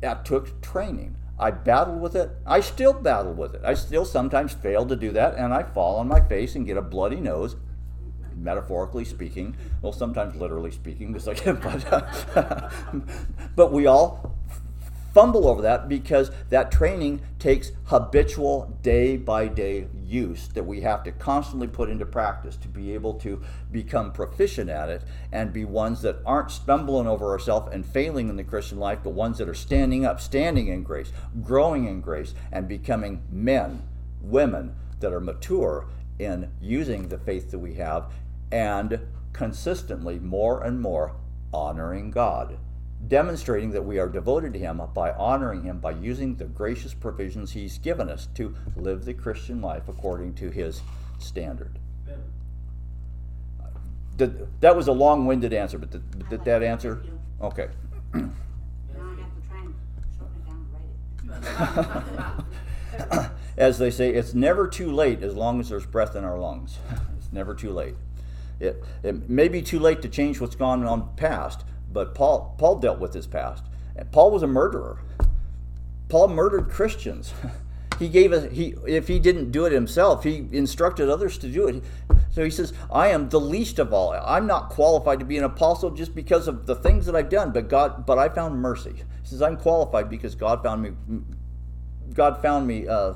that 0.00 0.24
took 0.24 0.60
training. 0.60 1.16
I 1.38 1.50
battled 1.50 2.00
with 2.00 2.14
it. 2.14 2.30
I 2.46 2.60
still 2.60 2.92
battle 2.92 3.32
with 3.32 3.54
it. 3.54 3.62
I 3.64 3.74
still 3.74 4.04
sometimes 4.04 4.52
fail 4.52 4.86
to 4.86 4.96
do 4.96 5.10
that, 5.12 5.34
and 5.34 5.52
I 5.52 5.62
fall 5.62 5.96
on 5.96 6.08
my 6.08 6.20
face 6.20 6.54
and 6.54 6.66
get 6.66 6.76
a 6.76 6.82
bloody 6.82 7.20
nose, 7.20 7.56
metaphorically 8.36 9.04
speaking. 9.04 9.56
Well, 9.80 9.92
sometimes 9.92 10.36
literally 10.36 10.70
speaking, 10.70 11.12
because 11.12 11.26
like 11.26 11.44
but, 11.62 12.72
but 13.56 13.72
we 13.72 13.86
all 13.86 14.36
fumble 15.12 15.46
over 15.46 15.62
that 15.62 15.88
because 15.88 16.30
that 16.48 16.70
training 16.72 17.20
takes 17.38 17.72
habitual 17.84 18.78
day 18.82 19.16
by 19.16 19.46
day 19.46 19.86
use 20.12 20.48
that 20.48 20.64
we 20.64 20.82
have 20.82 21.02
to 21.04 21.12
constantly 21.12 21.66
put 21.66 21.88
into 21.88 22.04
practice 22.04 22.56
to 22.56 22.68
be 22.68 22.92
able 22.94 23.14
to 23.14 23.42
become 23.70 24.12
proficient 24.12 24.68
at 24.68 24.88
it 24.88 25.02
and 25.32 25.52
be 25.52 25.64
ones 25.64 26.02
that 26.02 26.18
aren't 26.26 26.50
stumbling 26.50 27.06
over 27.06 27.30
ourselves 27.30 27.70
and 27.72 27.86
failing 27.86 28.28
in 28.28 28.36
the 28.36 28.44
Christian 28.44 28.78
life, 28.78 28.98
but 29.02 29.10
ones 29.10 29.38
that 29.38 29.48
are 29.48 29.54
standing 29.54 30.04
up, 30.04 30.20
standing 30.20 30.68
in 30.68 30.82
grace, 30.82 31.12
growing 31.42 31.86
in 31.86 32.00
grace, 32.00 32.34
and 32.50 32.68
becoming 32.68 33.22
men, 33.30 33.82
women 34.20 34.74
that 35.00 35.12
are 35.12 35.20
mature 35.20 35.86
in 36.18 36.52
using 36.60 37.08
the 37.08 37.18
faith 37.18 37.50
that 37.50 37.58
we 37.58 37.74
have 37.74 38.12
and 38.50 39.00
consistently 39.32 40.18
more 40.18 40.62
and 40.62 40.80
more 40.80 41.16
honoring 41.52 42.10
God 42.10 42.58
demonstrating 43.08 43.70
that 43.70 43.82
we 43.82 43.98
are 43.98 44.08
devoted 44.08 44.52
to 44.52 44.58
Him 44.58 44.80
by 44.94 45.12
honoring 45.12 45.62
Him, 45.62 45.78
by 45.78 45.92
using 45.92 46.36
the 46.36 46.44
gracious 46.44 46.94
provisions 46.94 47.52
He's 47.52 47.78
given 47.78 48.08
us 48.08 48.28
to 48.34 48.54
live 48.76 49.04
the 49.04 49.14
Christian 49.14 49.60
life 49.60 49.88
according 49.88 50.34
to 50.34 50.50
His 50.50 50.82
standard. 51.18 51.78
That 54.16 54.76
was 54.76 54.88
a 54.88 54.92
long 54.92 55.26
winded 55.26 55.52
answer, 55.52 55.78
but 55.78 55.90
did, 55.90 56.28
did 56.28 56.44
that 56.44 56.62
answer? 56.62 57.02
Okay. 57.40 57.68
as 63.56 63.78
they 63.78 63.90
say, 63.90 64.10
it's 64.10 64.34
never 64.34 64.68
too 64.68 64.92
late 64.92 65.22
as 65.22 65.34
long 65.34 65.60
as 65.60 65.70
there's 65.70 65.86
breath 65.86 66.14
in 66.14 66.24
our 66.24 66.38
lungs. 66.38 66.78
it's 67.18 67.32
never 67.32 67.54
too 67.54 67.70
late. 67.70 67.94
It, 68.60 68.82
it 69.02 69.28
may 69.28 69.48
be 69.48 69.62
too 69.62 69.80
late 69.80 70.02
to 70.02 70.08
change 70.08 70.40
what's 70.40 70.54
gone 70.54 70.84
on 70.84 71.16
past, 71.16 71.64
but 71.92 72.14
Paul, 72.14 72.54
Paul 72.58 72.76
dealt 72.76 72.98
with 72.98 73.14
his 73.14 73.26
past. 73.26 73.64
Paul 74.10 74.30
was 74.30 74.42
a 74.42 74.46
murderer. 74.46 74.98
Paul 76.08 76.28
murdered 76.28 76.70
Christians. 76.70 77.32
he 77.98 78.08
gave 78.08 78.32
a, 78.32 78.48
he 78.48 78.74
if 78.86 79.08
he 79.08 79.18
didn't 79.18 79.50
do 79.50 79.64
it 79.64 79.72
himself, 79.72 80.24
he 80.24 80.46
instructed 80.52 81.08
others 81.08 81.38
to 81.38 81.48
do 81.48 81.68
it. 81.68 81.82
So 82.30 82.42
he 82.42 82.50
says, 82.50 82.72
I 82.90 83.08
am 83.08 83.28
the 83.28 83.40
least 83.40 83.78
of 83.78 83.92
all. 83.92 84.12
I'm 84.12 84.46
not 84.46 84.70
qualified 84.70 85.18
to 85.20 85.24
be 85.24 85.36
an 85.36 85.44
apostle 85.44 85.90
just 85.90 86.14
because 86.14 86.48
of 86.48 86.66
the 86.66 86.74
things 86.74 87.06
that 87.06 87.14
I've 87.14 87.28
done, 87.28 87.52
but 87.52 87.68
God, 87.68 88.06
but 88.06 88.18
I 88.18 88.28
found 88.28 88.60
mercy. 88.60 88.94
He 88.94 89.28
says, 89.28 89.42
I'm 89.42 89.56
qualified 89.56 90.08
because 90.08 90.34
God 90.34 90.62
found 90.62 90.82
me. 90.82 90.92
God 92.14 92.40
found 92.40 92.66
me. 92.66 92.88
Uh, 92.88 93.14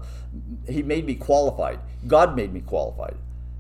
he 0.68 0.82
made 0.82 1.06
me 1.06 1.14
qualified. 1.14 1.80
God 2.06 2.36
made 2.36 2.52
me 2.52 2.60
qualified 2.60 3.16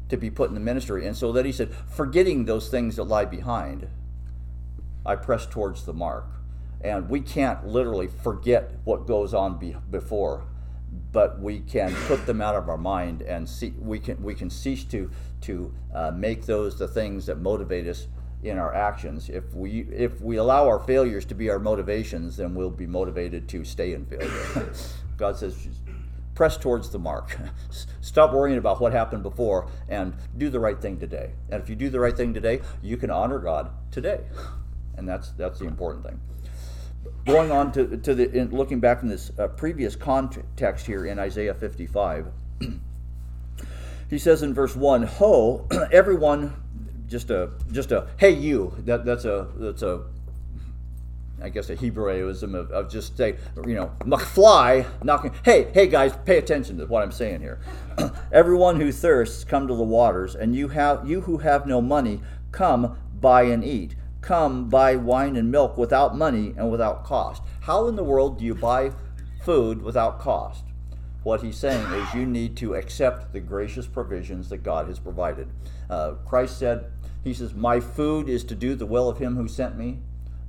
to 0.08 0.16
be 0.16 0.30
put 0.30 0.48
in 0.48 0.54
the 0.54 0.60
ministry, 0.60 1.06
and 1.06 1.16
so 1.16 1.32
that 1.32 1.44
he 1.44 1.52
said, 1.52 1.74
forgetting 1.88 2.44
those 2.44 2.68
things 2.68 2.96
that 2.96 3.04
lie 3.04 3.24
behind 3.24 3.88
I 5.06 5.16
press 5.16 5.46
towards 5.46 5.84
the 5.84 5.92
mark. 5.92 6.26
And 6.82 7.08
we 7.08 7.20
can't 7.20 7.66
literally 7.66 8.08
forget 8.08 8.72
what 8.84 9.06
goes 9.06 9.32
on 9.32 9.58
be, 9.58 9.76
before, 9.90 10.44
but 11.12 11.40
we 11.40 11.60
can 11.60 11.94
put 12.06 12.26
them 12.26 12.40
out 12.42 12.54
of 12.54 12.68
our 12.68 12.76
mind 12.76 13.22
and 13.22 13.48
see, 13.48 13.72
we 13.78 13.98
can 13.98 14.22
we 14.22 14.34
can 14.34 14.50
cease 14.50 14.84
to 14.84 15.10
to 15.42 15.72
uh, 15.94 16.10
make 16.10 16.44
those 16.46 16.78
the 16.78 16.86
things 16.86 17.26
that 17.26 17.38
motivate 17.38 17.86
us 17.86 18.06
in 18.42 18.58
our 18.58 18.74
actions. 18.74 19.28
If 19.28 19.54
we 19.54 19.80
if 19.90 20.20
we 20.20 20.36
allow 20.36 20.66
our 20.68 20.78
failures 20.78 21.24
to 21.26 21.34
be 21.34 21.50
our 21.50 21.58
motivations, 21.58 22.36
then 22.36 22.54
we'll 22.54 22.70
be 22.70 22.86
motivated 22.86 23.48
to 23.48 23.64
stay 23.64 23.94
in 23.94 24.04
failure. 24.04 24.72
God 25.16 25.36
says, 25.38 25.56
press 26.34 26.58
towards 26.58 26.90
the 26.90 26.98
mark. 26.98 27.38
Stop 28.02 28.34
worrying 28.34 28.58
about 28.58 28.80
what 28.82 28.92
happened 28.92 29.22
before 29.22 29.70
and 29.88 30.14
do 30.36 30.50
the 30.50 30.60
right 30.60 30.80
thing 30.80 31.00
today. 31.00 31.30
And 31.48 31.62
if 31.62 31.70
you 31.70 31.74
do 31.74 31.88
the 31.88 31.98
right 31.98 32.14
thing 32.14 32.34
today, 32.34 32.60
you 32.82 32.98
can 32.98 33.10
honor 33.10 33.38
God 33.38 33.70
today 33.90 34.20
and 34.96 35.08
that's 35.08 35.30
that's 35.32 35.58
the 35.58 35.66
important 35.66 36.04
thing. 36.04 36.20
Going 37.24 37.50
on 37.50 37.72
to, 37.72 37.96
to 37.96 38.14
the 38.14 38.30
in, 38.30 38.50
looking 38.50 38.80
back 38.80 39.02
in 39.02 39.08
this 39.08 39.30
uh, 39.38 39.48
previous 39.48 39.96
context 39.96 40.86
here 40.86 41.06
in 41.06 41.18
Isaiah 41.18 41.54
55, 41.54 42.26
he 44.10 44.18
says 44.18 44.42
in 44.42 44.54
verse 44.54 44.76
one, 44.76 45.02
"Ho, 45.04 45.66
everyone." 45.92 46.62
just 47.06 47.30
a 47.30 47.50
just 47.70 47.92
a 47.92 48.08
hey 48.16 48.30
you 48.30 48.74
that 48.80 49.04
that's 49.04 49.24
a 49.24 49.48
that's 49.56 49.82
a 49.82 50.02
I 51.40 51.50
guess 51.50 51.68
a 51.68 51.76
Hebraism 51.76 52.54
of, 52.54 52.70
of 52.70 52.90
just 52.90 53.16
say 53.16 53.36
you 53.66 53.74
know 53.74 53.92
McFly 54.00 54.86
knocking 55.04 55.32
hey 55.44 55.70
hey 55.72 55.86
guys 55.86 56.16
pay 56.24 56.38
attention 56.38 56.78
to 56.78 56.86
what 56.86 57.02
I'm 57.02 57.12
saying 57.12 57.40
here 57.40 57.60
everyone 58.32 58.80
who 58.80 58.90
thirsts 58.90 59.44
come 59.44 59.68
to 59.68 59.74
the 59.74 59.82
waters 59.82 60.34
and 60.34 60.54
you 60.54 60.68
have 60.68 61.08
you 61.08 61.22
who 61.22 61.38
have 61.38 61.66
no 61.66 61.80
money 61.80 62.20
come 62.52 62.96
buy 63.20 63.42
and 63.42 63.64
eat 63.64 63.94
come 64.26 64.68
buy 64.68 64.96
wine 64.96 65.36
and 65.36 65.52
milk 65.52 65.78
without 65.78 66.16
money 66.16 66.52
and 66.56 66.68
without 66.70 67.04
cost 67.04 67.40
how 67.60 67.86
in 67.86 67.94
the 67.94 68.02
world 68.02 68.38
do 68.38 68.44
you 68.44 68.54
buy 68.54 68.90
food 69.44 69.80
without 69.80 70.18
cost 70.18 70.64
what 71.26 71.42
he's 71.42 71.56
saying 71.56 71.84
is 71.92 72.14
you 72.14 72.24
need 72.24 72.56
to 72.56 72.74
accept 72.74 73.32
the 73.32 73.40
gracious 73.40 73.88
provisions 73.88 74.48
that 74.48 74.58
God 74.58 74.86
has 74.86 75.00
provided. 75.00 75.48
Uh, 75.90 76.12
Christ 76.24 76.56
said, 76.56 76.92
He 77.24 77.34
says, 77.34 77.52
My 77.52 77.80
food 77.80 78.28
is 78.28 78.44
to 78.44 78.54
do 78.54 78.76
the 78.76 78.86
will 78.86 79.08
of 79.08 79.18
Him 79.18 79.34
who 79.34 79.48
sent 79.48 79.76
me. 79.76 79.98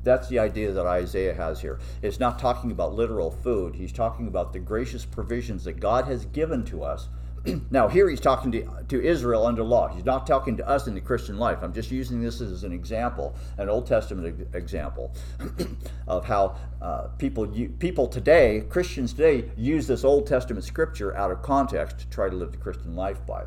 That's 0.03 0.27
the 0.27 0.37
idea 0.37 0.71
that 0.71 0.85
Isaiah 0.85 1.33
has 1.33 1.61
here. 1.61 1.79
It's 2.03 2.19
not 2.19 2.37
talking 2.37 2.69
about 2.69 2.93
literal 2.93 3.31
food, 3.31 3.73
he's 3.73 3.91
talking 3.91 4.27
about 4.27 4.53
the 4.53 4.59
gracious 4.59 5.03
provisions 5.03 5.63
that 5.63 5.79
God 5.79 6.05
has 6.05 6.25
given 6.25 6.63
to 6.65 6.83
us 6.83 7.09
now 7.71 7.87
here 7.87 8.09
he's 8.09 8.19
talking 8.19 8.51
to, 8.51 8.67
to 8.87 9.01
Israel 9.01 9.45
under 9.45 9.63
law. 9.63 9.87
He's 9.87 10.05
not 10.05 10.27
talking 10.27 10.57
to 10.57 10.67
us 10.67 10.87
in 10.87 10.95
the 10.95 11.01
Christian 11.01 11.37
life. 11.37 11.59
I'm 11.61 11.73
just 11.73 11.91
using 11.91 12.21
this 12.21 12.41
as 12.41 12.63
an 12.63 12.71
example, 12.71 13.35
an 13.57 13.69
Old 13.69 13.87
Testament 13.87 14.47
example 14.53 15.13
of 16.07 16.25
how 16.25 16.57
uh, 16.81 17.07
people 17.17 17.47
people 17.79 18.07
today, 18.07 18.63
Christians 18.69 19.13
today, 19.13 19.49
use 19.55 19.87
this 19.87 20.03
Old 20.03 20.27
Testament 20.27 20.65
scripture 20.65 21.15
out 21.15 21.31
of 21.31 21.41
context 21.41 21.99
to 21.99 22.09
try 22.09 22.29
to 22.29 22.35
live 22.35 22.51
the 22.51 22.57
Christian 22.57 22.95
life 22.95 23.25
by. 23.25 23.43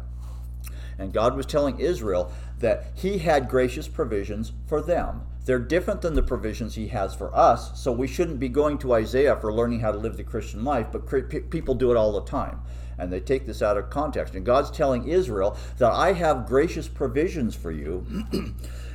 And 0.98 1.12
God 1.12 1.34
was 1.34 1.46
telling 1.46 1.78
Israel 1.80 2.30
that 2.59 2.92
He 2.94 3.18
had 3.18 3.48
gracious 3.48 3.88
provisions 3.88 4.53
for 4.66 4.82
them. 4.82 5.22
They're 5.46 5.59
different 5.59 6.03
than 6.03 6.14
the 6.14 6.22
provisions 6.22 6.74
He 6.74 6.88
has 6.88 7.14
for 7.14 7.34
us, 7.34 7.80
so 7.80 7.90
we 7.90 8.07
shouldn't 8.07 8.38
be 8.38 8.51
going 8.51 8.76
to 8.78 8.92
Isaiah 8.92 9.36
for 9.36 9.53
learning 9.53 9.80
how 9.80 9.92
to 9.92 9.98
live 9.98 10.18
the 10.18 10.24
Christian 10.24 10.62
life, 10.62 10.88
but 10.92 11.51
people 11.51 11.74
do 11.74 11.90
it 11.90 11.96
all 11.96 12.12
the 12.12 12.24
time 12.24 12.61
and 13.01 13.12
they 13.12 13.20
take 13.20 13.46
this 13.46 13.62
out 13.62 13.78
of 13.78 13.90
context. 13.90 14.34
And 14.34 14.44
God's 14.44 14.70
telling 14.70 15.09
Israel 15.09 15.57
that 15.78 15.92
I 15.92 16.12
have 16.12 16.46
gracious 16.46 16.86
provisions 16.86 17.57
for 17.57 17.72
you. 17.72 18.07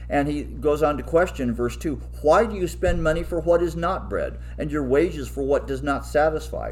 and 0.09 0.27
he 0.27 0.43
goes 0.43 0.83
on 0.83 0.97
to 0.97 1.03
question 1.03 1.53
verse 1.53 1.75
2 1.75 1.95
Why 2.21 2.45
do 2.45 2.55
you 2.55 2.67
spend 2.67 3.03
money 3.03 3.23
for 3.23 3.39
what 3.39 3.63
is 3.63 3.75
not 3.75 4.09
bread, 4.09 4.37
and 4.57 4.71
your 4.71 4.83
wages 4.83 5.27
for 5.27 5.43
what 5.43 5.67
does 5.67 5.81
not 5.81 6.05
satisfy? 6.05 6.71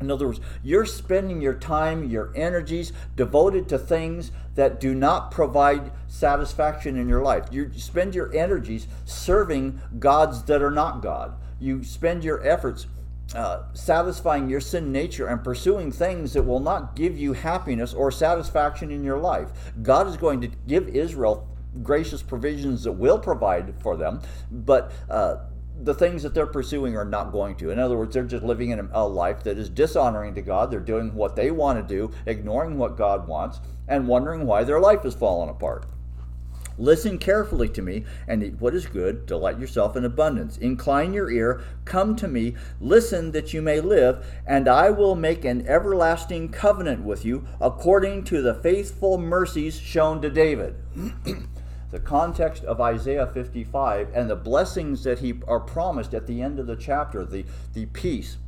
In 0.00 0.10
other 0.10 0.28
words, 0.28 0.40
you're 0.62 0.86
spending 0.86 1.42
your 1.42 1.54
time, 1.54 2.08
your 2.08 2.32
energies 2.34 2.90
devoted 3.16 3.68
to 3.68 3.78
things 3.78 4.32
that 4.54 4.80
do 4.80 4.94
not 4.94 5.30
provide 5.30 5.92
satisfaction 6.08 6.96
in 6.96 7.06
your 7.06 7.22
life. 7.22 7.48
You 7.50 7.70
spend 7.76 8.14
your 8.14 8.34
energies 8.34 8.88
serving 9.04 9.78
gods 9.98 10.42
that 10.44 10.62
are 10.62 10.70
not 10.70 11.02
God. 11.02 11.34
You 11.60 11.84
spend 11.84 12.24
your 12.24 12.42
efforts 12.46 12.86
uh, 13.34 13.62
satisfying 13.74 14.48
your 14.48 14.60
sin 14.60 14.90
nature 14.90 15.28
and 15.28 15.44
pursuing 15.44 15.92
things 15.92 16.32
that 16.32 16.42
will 16.42 16.60
not 16.60 16.96
give 16.96 17.16
you 17.16 17.32
happiness 17.32 17.94
or 17.94 18.10
satisfaction 18.10 18.90
in 18.90 19.04
your 19.04 19.18
life. 19.18 19.48
God 19.82 20.08
is 20.08 20.16
going 20.16 20.40
to 20.40 20.48
give 20.66 20.88
Israel 20.88 21.48
gracious 21.82 22.22
provisions 22.22 22.82
that 22.82 22.92
will 22.92 23.18
provide 23.18 23.74
for 23.80 23.96
them, 23.96 24.20
but 24.50 24.90
uh, 25.08 25.36
the 25.82 25.94
things 25.94 26.22
that 26.22 26.34
they're 26.34 26.46
pursuing 26.46 26.96
are 26.96 27.04
not 27.04 27.32
going 27.32 27.54
to. 27.56 27.70
In 27.70 27.78
other 27.78 27.96
words, 27.96 28.12
they're 28.12 28.24
just 28.24 28.44
living 28.44 28.70
in 28.70 28.90
a 28.92 29.06
life 29.06 29.44
that 29.44 29.56
is 29.56 29.70
dishonoring 29.70 30.34
to 30.34 30.42
God. 30.42 30.70
They're 30.70 30.80
doing 30.80 31.14
what 31.14 31.36
they 31.36 31.50
want 31.50 31.78
to 31.78 31.94
do, 31.94 32.12
ignoring 32.26 32.76
what 32.76 32.98
God 32.98 33.28
wants, 33.28 33.60
and 33.88 34.08
wondering 34.08 34.46
why 34.46 34.64
their 34.64 34.80
life 34.80 35.04
is 35.04 35.14
falling 35.14 35.48
apart. 35.48 35.86
Listen 36.80 37.18
carefully 37.18 37.68
to 37.68 37.82
me 37.82 38.04
and 38.26 38.42
eat 38.42 38.58
what 38.58 38.74
is 38.74 38.86
good. 38.86 39.26
Delight 39.26 39.58
yourself 39.58 39.96
in 39.96 40.04
abundance. 40.04 40.56
Incline 40.56 41.12
your 41.12 41.30
ear. 41.30 41.62
Come 41.84 42.16
to 42.16 42.26
me. 42.26 42.56
Listen 42.80 43.32
that 43.32 43.52
you 43.52 43.60
may 43.60 43.80
live, 43.82 44.24
and 44.46 44.66
I 44.66 44.88
will 44.88 45.14
make 45.14 45.44
an 45.44 45.68
everlasting 45.68 46.48
covenant 46.48 47.04
with 47.04 47.22
you 47.22 47.46
according 47.60 48.24
to 48.24 48.40
the 48.40 48.54
faithful 48.54 49.18
mercies 49.18 49.78
shown 49.78 50.22
to 50.22 50.30
David. 50.30 50.74
the 51.90 51.98
context 51.98 52.64
of 52.64 52.80
Isaiah 52.80 53.26
55 53.26 54.08
and 54.14 54.30
the 54.30 54.36
blessings 54.36 55.04
that 55.04 55.18
he 55.18 55.34
are 55.46 55.60
promised 55.60 56.14
at 56.14 56.26
the 56.26 56.40
end 56.40 56.58
of 56.58 56.66
the 56.66 56.76
chapter, 56.76 57.26
the, 57.26 57.44
the 57.74 57.86
peace 57.86 58.38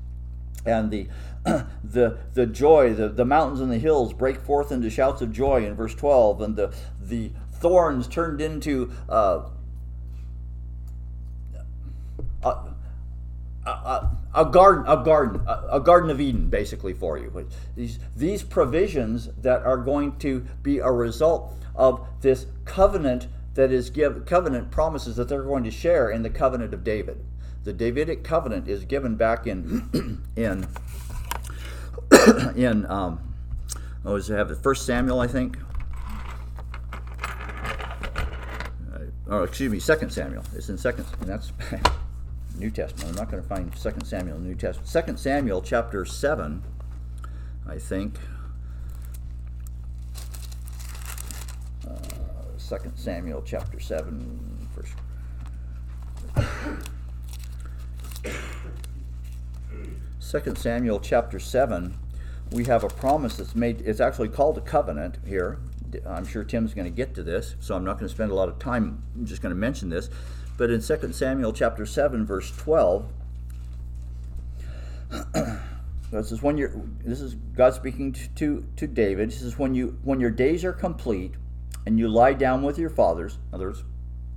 and 0.65 0.91
the 0.91 1.09
the 1.85 2.19
the 2.35 2.47
joy, 2.47 2.95
the, 2.95 3.09
the 3.09 3.25
mountains 3.25 3.61
and 3.61 3.71
the 3.71 3.79
hills 3.79 4.13
break 4.13 4.41
forth 4.41 4.71
into 4.71 4.89
shouts 4.89 5.21
of 5.21 5.33
joy 5.33 5.67
in 5.67 5.75
verse 5.75 5.95
12, 5.95 6.41
and 6.41 6.57
the 6.57 6.73
the 7.01 7.33
thorns 7.63 8.09
turned 8.09 8.41
into 8.41 8.93
uh, 9.09 9.49
a, 12.43 12.49
a, 13.65 14.11
a, 14.35 14.45
garden, 14.45 14.85
a 14.87 15.03
garden, 15.03 15.41
a, 15.47 15.81
garden 15.81 16.11
of 16.11 16.21
Eden, 16.21 16.51
basically 16.51 16.93
for 16.93 17.17
you. 17.17 17.49
These 17.77 18.01
these 18.17 18.43
provisions 18.43 19.29
that 19.41 19.63
are 19.63 19.77
going 19.77 20.17
to 20.19 20.45
be 20.63 20.79
a 20.79 20.91
result 20.91 21.57
of 21.75 22.07
this 22.21 22.47
covenant 22.65 23.29
that 23.55 23.71
is 23.71 23.91
give 23.91 24.27
covenant 24.27 24.71
promises 24.71 25.17
that 25.17 25.29
they're 25.29 25.43
going 25.43 25.65
to 25.65 25.71
share 25.71 26.11
in 26.11 26.23
the 26.23 26.31
covenant 26.31 26.75
of 26.75 26.83
David. 26.83 27.25
The 27.65 27.73
Davidic 27.73 28.25
covenant 28.25 28.67
is 28.67 28.85
given 28.85 29.15
back 29.15 29.47
in 29.47 30.21
in 30.37 30.67
in 32.57 32.87
um, 32.91 33.35
oh, 34.05 34.17
does 34.17 34.29
it 34.31 34.35
have 34.35 34.51
it? 34.51 34.59
First 34.59 34.85
Samuel, 34.85 35.21
I 35.21 35.29
think. 35.29 35.57
Oh, 39.33 39.43
excuse 39.45 39.73
me, 39.73 39.81
Second 39.81 40.11
Samuel. 40.11 40.45
It's 40.55 40.69
in 40.69 40.77
Second, 40.77 41.07
and 41.21 41.29
that's 41.29 41.53
New 42.59 42.71
Testament. 42.71 43.09
I'm 43.11 43.17
not 43.17 43.31
going 43.31 43.43
to 43.43 43.49
find 43.49 43.75
Second 43.77 44.05
Samuel 44.05 44.39
New 44.39 44.55
Testament. 44.55 44.89
Second 44.89 45.19
Samuel 45.19 45.63
chapter 45.63 46.05
seven, 46.05 46.63
I 47.67 47.79
think. 47.79 48.19
Uh, 51.89 51.95
Second 52.59 52.97
Samuel 52.97 53.43
chapter 53.45 53.81
seven, 53.81 54.69
verse. 54.77 54.93
Second 60.19 60.59
Samuel 60.59 61.01
chapter 61.01 61.39
seven, 61.39 61.95
we 62.51 62.65
have 62.65 62.85
a 62.85 62.89
promise 62.89 63.37
that's 63.37 63.55
made. 63.55 63.81
It's 63.81 64.01
actually 64.01 64.29
called 64.29 64.59
a 64.59 64.63
covenant 64.63 65.19
here. 65.27 65.59
I'm 66.07 66.27
sure 66.27 66.45
Tim's 66.45 66.75
going 66.75 66.85
to 66.85 66.91
get 66.91 67.15
to 67.15 67.23
this, 67.23 67.57
so 67.61 67.75
I'm 67.75 67.85
not 67.85 67.95
going 67.95 68.09
to 68.09 68.15
spend 68.15 68.31
a 68.31 68.35
lot 68.35 68.49
of 68.49 68.59
time. 68.59 69.03
I'm 69.15 69.27
just 69.27 69.43
going 69.43 69.55
to 69.55 69.59
mention 69.59 69.89
this. 69.89 70.11
But 70.57 70.71
in 70.71 70.81
2 70.81 71.13
Samuel 71.13 71.53
chapter 71.53 71.87
7, 71.87 72.27
verse 72.27 72.51
12, 72.57 73.07
this 76.11 76.33
is 76.33 76.43
when 76.43 76.57
you're 76.57 76.73
this 77.05 77.21
is 77.21 77.35
God 77.35 77.75
speaking 77.75 78.13
to, 78.13 78.29
to, 78.29 78.67
to 78.77 78.87
David. 78.87 79.31
This 79.31 79.43
is 79.43 79.59
when 79.59 79.75
you 79.75 79.99
when 80.03 80.21
your 80.21 80.31
days 80.31 80.65
are 80.65 80.73
complete 80.73 81.35
and 81.87 81.99
you 81.99 82.09
lie 82.09 82.33
down 82.33 82.63
with 82.63 82.79
your 82.79 82.91
fathers, 82.91 83.35
in 83.35 83.55
other 83.55 83.67
words, 83.67 83.85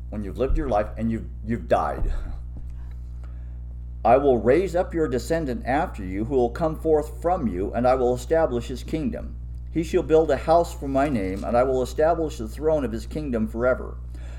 when 0.10 0.24
you've 0.24 0.38
lived 0.38 0.58
your 0.58 0.70
life 0.70 0.88
and 0.98 1.12
you've 1.12 1.28
you've 1.46 1.68
died. 1.68 2.12
I 4.06 4.18
will 4.18 4.38
raise 4.38 4.76
up 4.76 4.94
your 4.94 5.08
descendant 5.08 5.66
after 5.66 6.04
you, 6.04 6.26
who 6.26 6.36
will 6.36 6.52
come 6.52 6.76
forth 6.76 7.22
from 7.24 7.48
you, 7.48 7.74
and 7.74 7.88
I 7.88 7.96
will 7.96 8.14
establish 8.14 8.68
his 8.68 8.84
kingdom. 8.84 9.36
He 9.76 9.84
shall 9.84 10.04
build 10.04 10.32
a 10.32 10.38
house 10.38 10.74
for 10.74 10.88
my 10.88 11.10
name, 11.10 11.44
and 11.44 11.58
I 11.58 11.64
will 11.64 11.84
establish 11.84 12.38
the 12.38 12.48
throne 12.48 12.86
of 12.86 12.94
his 12.94 13.06
kingdom 13.06 13.46
forever. 13.46 13.98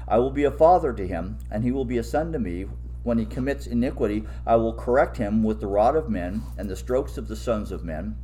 I 0.09 0.17
will 0.17 0.31
be 0.31 0.45
a 0.45 0.51
father 0.51 0.95
to 0.95 1.07
him, 1.07 1.37
and 1.51 1.63
he 1.63 1.71
will 1.71 1.85
be 1.85 1.99
a 1.99 2.03
son 2.03 2.33
to 2.33 2.39
me. 2.39 2.65
When 3.03 3.19
he 3.19 3.27
commits 3.27 3.67
iniquity, 3.67 4.25
I 4.47 4.57
will 4.57 4.73
correct 4.73 5.19
him 5.19 5.43
with 5.43 5.61
the 5.61 5.67
rod 5.67 5.95
of 5.95 6.09
men 6.09 6.41
and 6.57 6.71
the 6.71 6.75
strokes 6.75 7.19
of 7.19 7.29
the 7.29 7.37
sons 7.37 7.71
of 7.71 7.85
men. 7.85 8.17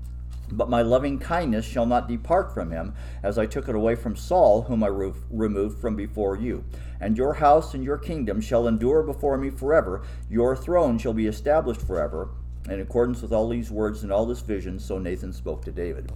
But 0.50 0.70
my 0.70 0.80
loving 0.80 1.18
kindness 1.18 1.66
shall 1.66 1.84
not 1.84 2.08
depart 2.08 2.54
from 2.54 2.70
him, 2.70 2.94
as 3.22 3.36
I 3.36 3.44
took 3.44 3.68
it 3.68 3.74
away 3.74 3.94
from 3.94 4.16
Saul, 4.16 4.62
whom 4.62 4.82
I 4.82 4.86
re- 4.86 5.12
removed 5.30 5.82
from 5.82 5.94
before 5.94 6.38
you. 6.38 6.64
And 6.98 7.18
your 7.18 7.34
house 7.34 7.74
and 7.74 7.84
your 7.84 7.98
kingdom 7.98 8.40
shall 8.40 8.66
endure 8.66 9.02
before 9.02 9.36
me 9.36 9.50
forever. 9.50 10.00
Your 10.30 10.56
throne 10.56 10.96
shall 10.96 11.12
be 11.12 11.26
established 11.26 11.82
forever. 11.82 12.30
In 12.70 12.80
accordance 12.80 13.20
with 13.20 13.34
all 13.34 13.50
these 13.50 13.70
words 13.70 14.02
and 14.02 14.10
all 14.10 14.24
this 14.24 14.40
vision, 14.40 14.78
so 14.78 14.96
Nathan 14.96 15.34
spoke 15.34 15.62
to 15.66 15.72
David. 15.72 16.10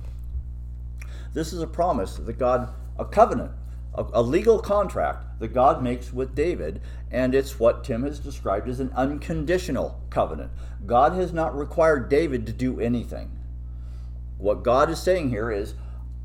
This 1.36 1.52
is 1.52 1.60
a 1.60 1.66
promise 1.66 2.14
that 2.14 2.38
God, 2.38 2.72
a 2.98 3.04
covenant, 3.04 3.52
a, 3.92 4.06
a 4.14 4.22
legal 4.22 4.58
contract 4.58 5.38
that 5.38 5.52
God 5.52 5.82
makes 5.82 6.10
with 6.10 6.34
David, 6.34 6.80
and 7.10 7.34
it's 7.34 7.60
what 7.60 7.84
Tim 7.84 8.04
has 8.04 8.18
described 8.18 8.70
as 8.70 8.80
an 8.80 8.90
unconditional 8.96 10.00
covenant. 10.08 10.50
God 10.86 11.12
has 11.12 11.34
not 11.34 11.54
required 11.54 12.08
David 12.08 12.46
to 12.46 12.54
do 12.54 12.80
anything. 12.80 13.38
What 14.38 14.62
God 14.62 14.88
is 14.88 14.98
saying 14.98 15.28
here 15.28 15.50
is, 15.50 15.74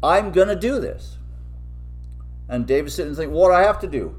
I'm 0.01 0.31
going 0.31 0.47
to 0.47 0.55
do 0.55 0.79
this. 0.79 1.17
And 2.47 2.65
David's 2.65 2.95
sitting 2.95 3.09
and 3.09 3.17
thinking, 3.17 3.35
what 3.35 3.49
do 3.49 3.55
I 3.55 3.63
have 3.63 3.79
to 3.81 3.87
do? 3.87 4.15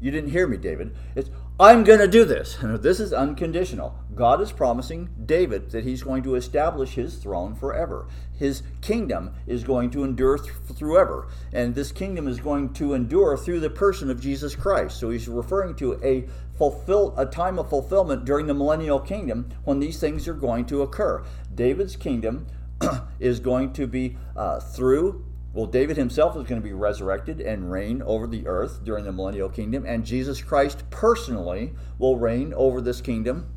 You 0.00 0.10
didn't 0.10 0.32
hear 0.32 0.48
me, 0.48 0.56
David. 0.56 0.96
It's, 1.14 1.30
I'm 1.60 1.82
going 1.82 1.98
to 1.98 2.06
do 2.06 2.24
this. 2.24 2.56
This 2.62 3.00
is 3.00 3.12
unconditional. 3.12 3.98
God 4.14 4.40
is 4.40 4.52
promising 4.52 5.08
David 5.26 5.72
that 5.72 5.82
he's 5.82 6.04
going 6.04 6.22
to 6.22 6.36
establish 6.36 6.90
his 6.90 7.16
throne 7.16 7.56
forever. 7.56 8.06
His 8.32 8.62
kingdom 8.80 9.34
is 9.44 9.64
going 9.64 9.90
to 9.90 10.04
endure 10.04 10.38
th- 10.38 10.54
through 10.72 10.98
ever. 10.98 11.26
And 11.52 11.74
this 11.74 11.90
kingdom 11.90 12.28
is 12.28 12.38
going 12.38 12.74
to 12.74 12.94
endure 12.94 13.36
through 13.36 13.58
the 13.58 13.70
person 13.70 14.08
of 14.08 14.20
Jesus 14.20 14.54
Christ. 14.54 15.00
So 15.00 15.10
he's 15.10 15.26
referring 15.26 15.74
to 15.76 16.00
a 16.04 16.28
fulfill 16.56 17.12
a 17.18 17.26
time 17.26 17.58
of 17.58 17.68
fulfillment 17.68 18.24
during 18.24 18.46
the 18.46 18.54
millennial 18.54 19.00
kingdom 19.00 19.48
when 19.64 19.80
these 19.80 19.98
things 19.98 20.28
are 20.28 20.34
going 20.34 20.64
to 20.66 20.82
occur. 20.82 21.24
David's 21.52 21.96
kingdom 21.96 22.46
is 23.18 23.40
going 23.40 23.72
to 23.72 23.88
be 23.88 24.16
uh, 24.36 24.60
through 24.60 25.24
well, 25.58 25.66
David 25.66 25.96
himself 25.96 26.36
is 26.36 26.44
going 26.44 26.60
to 26.60 26.64
be 26.64 26.72
resurrected 26.72 27.40
and 27.40 27.68
reign 27.68 28.00
over 28.02 28.28
the 28.28 28.46
earth 28.46 28.84
during 28.84 29.04
the 29.04 29.10
millennial 29.10 29.48
kingdom, 29.48 29.84
and 29.84 30.06
Jesus 30.06 30.40
Christ 30.40 30.88
personally 30.88 31.72
will 31.98 32.16
reign 32.16 32.54
over 32.54 32.80
this 32.80 33.00
kingdom, 33.00 33.52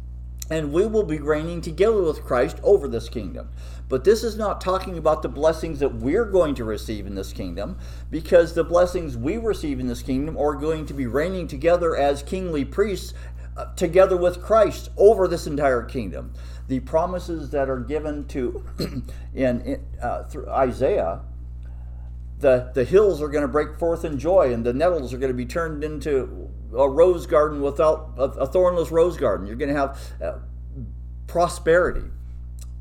and 0.50 0.74
we 0.74 0.88
will 0.88 1.04
be 1.04 1.20
reigning 1.20 1.62
together 1.62 2.02
with 2.02 2.24
Christ 2.24 2.58
over 2.64 2.88
this 2.88 3.08
kingdom. 3.08 3.50
But 3.88 4.04
this 4.04 4.24
is 4.24 4.36
not 4.36 4.62
talking 4.62 4.98
about 4.98 5.22
the 5.22 5.30
blessings 5.30 5.78
that 5.78 5.94
we're 5.94 6.26
going 6.26 6.56
to 6.56 6.64
receive 6.64 7.06
in 7.06 7.14
this 7.14 7.34
kingdom, 7.34 7.78
because 8.10 8.56
the 8.56 8.64
blessings 8.64 9.16
we 9.16 9.38
receive 9.38 9.80
in 9.80 9.86
this 9.86 10.02
kingdom 10.02 10.36
are 10.38 10.56
going 10.56 10.88
to 10.88 10.96
be 10.96 11.06
reigning 11.06 11.48
together 11.48 11.96
as 11.96 12.24
kingly 12.24 12.66
priests 12.66 13.14
uh, 13.56 13.66
together 13.76 14.18
with 14.18 14.42
Christ 14.42 14.90
over 14.98 15.28
this 15.28 15.46
entire 15.46 15.84
kingdom. 15.84 16.34
The 16.68 16.80
promises 16.80 17.52
that 17.52 17.70
are 17.70 17.80
given 17.80 18.26
to 18.30 18.66
in, 19.36 19.62
in 19.62 19.86
uh, 20.02 20.24
through 20.24 20.50
Isaiah 20.50 21.22
the, 22.42 22.72
the 22.74 22.84
hills 22.84 23.22
are 23.22 23.30
going 23.30 23.44
to 23.44 23.48
break 23.48 23.78
forth 23.78 24.04
in 24.04 24.20
joy 24.20 24.52
and 24.54 24.66
the 24.66 24.74
nettles 24.74 25.14
are 25.14 25.18
going 25.18 25.32
to 25.32 25.38
be 25.38 25.46
turned 25.46 25.84
into 25.84 26.50
a 26.76 26.90
rose 26.90 27.26
garden 27.26 27.62
without 27.62 28.12
a, 28.18 28.24
a 28.24 28.48
thornless 28.48 28.92
rose 28.92 29.18
garden. 29.18 29.48
You're 29.48 29.56
going 29.56 29.74
to 29.74 29.80
have 29.80 30.00
uh, 30.22 30.40
prosperity 31.28 32.10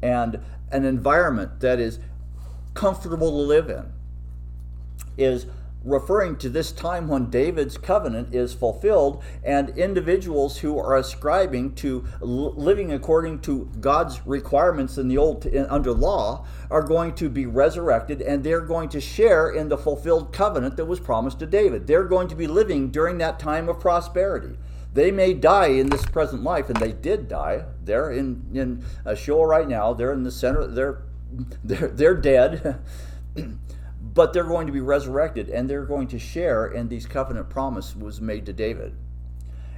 and 0.02 0.40
an 0.72 0.84
environment 0.84 1.60
that 1.60 1.78
is 1.78 1.98
comfortable 2.74 3.30
to 3.30 3.36
live 3.36 3.68
in. 3.68 3.92
Is 5.16 5.46
referring 5.84 6.36
to 6.36 6.48
this 6.48 6.72
time 6.72 7.08
when 7.08 7.30
David's 7.30 7.78
covenant 7.78 8.34
is 8.34 8.52
fulfilled 8.52 9.22
and 9.42 9.70
individuals 9.70 10.58
who 10.58 10.78
are 10.78 10.96
ascribing 10.96 11.74
to 11.74 12.04
living 12.20 12.92
according 12.92 13.40
to 13.40 13.70
God's 13.80 14.26
requirements 14.26 14.98
in 14.98 15.08
the 15.08 15.16
old 15.16 15.46
in, 15.46 15.64
under 15.66 15.92
law 15.92 16.46
are 16.70 16.82
going 16.82 17.14
to 17.14 17.30
be 17.30 17.46
resurrected 17.46 18.20
and 18.20 18.44
they're 18.44 18.60
going 18.60 18.88
to 18.90 19.00
share 19.00 19.48
in 19.48 19.68
the 19.68 19.78
fulfilled 19.78 20.32
covenant 20.32 20.76
that 20.76 20.84
was 20.84 21.00
promised 21.00 21.38
to 21.38 21.46
David. 21.46 21.86
They're 21.86 22.04
going 22.04 22.28
to 22.28 22.36
be 22.36 22.46
living 22.46 22.90
during 22.90 23.18
that 23.18 23.38
time 23.38 23.68
of 23.68 23.80
prosperity. 23.80 24.58
They 24.92 25.10
may 25.10 25.34
die 25.34 25.68
in 25.68 25.88
this 25.88 26.04
present 26.04 26.42
life, 26.42 26.68
and 26.68 26.76
they 26.78 26.92
did 26.92 27.28
die. 27.28 27.64
They're 27.84 28.10
in 28.10 28.50
in 28.52 28.84
a 29.04 29.14
Sheol 29.14 29.46
right 29.46 29.68
now. 29.68 29.94
They're 29.94 30.12
in 30.12 30.24
the 30.24 30.32
center. 30.32 30.66
They're 30.66 31.02
they're 31.62 31.88
they're 31.88 32.16
dead. 32.16 32.80
but 34.00 34.32
they're 34.32 34.44
going 34.44 34.66
to 34.66 34.72
be 34.72 34.80
resurrected 34.80 35.48
and 35.48 35.68
they're 35.68 35.84
going 35.84 36.08
to 36.08 36.18
share 36.18 36.66
in 36.66 36.88
these 36.88 37.06
covenant 37.06 37.50
promise 37.50 37.94
was 37.94 38.20
made 38.20 38.46
to 38.46 38.52
David. 38.52 38.94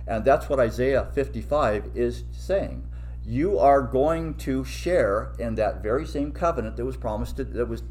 And 0.07 0.25
that's 0.25 0.49
what 0.49 0.61
Isaiah 0.61 1.09
55 1.13 1.91
is 1.95 2.25
saying. 2.31 2.89
You 3.25 3.59
are 3.59 3.83
going 3.83 4.35
to 4.39 4.65
share 4.65 5.33
in 5.39 5.55
that 5.57 5.83
very 5.83 6.07
same 6.07 6.33
covenant 6.33 6.77
that 6.77 6.85
was 6.85 6.97
promised 6.97 7.37
to, 7.37 7.45
that 7.45 7.67
was 7.67 7.83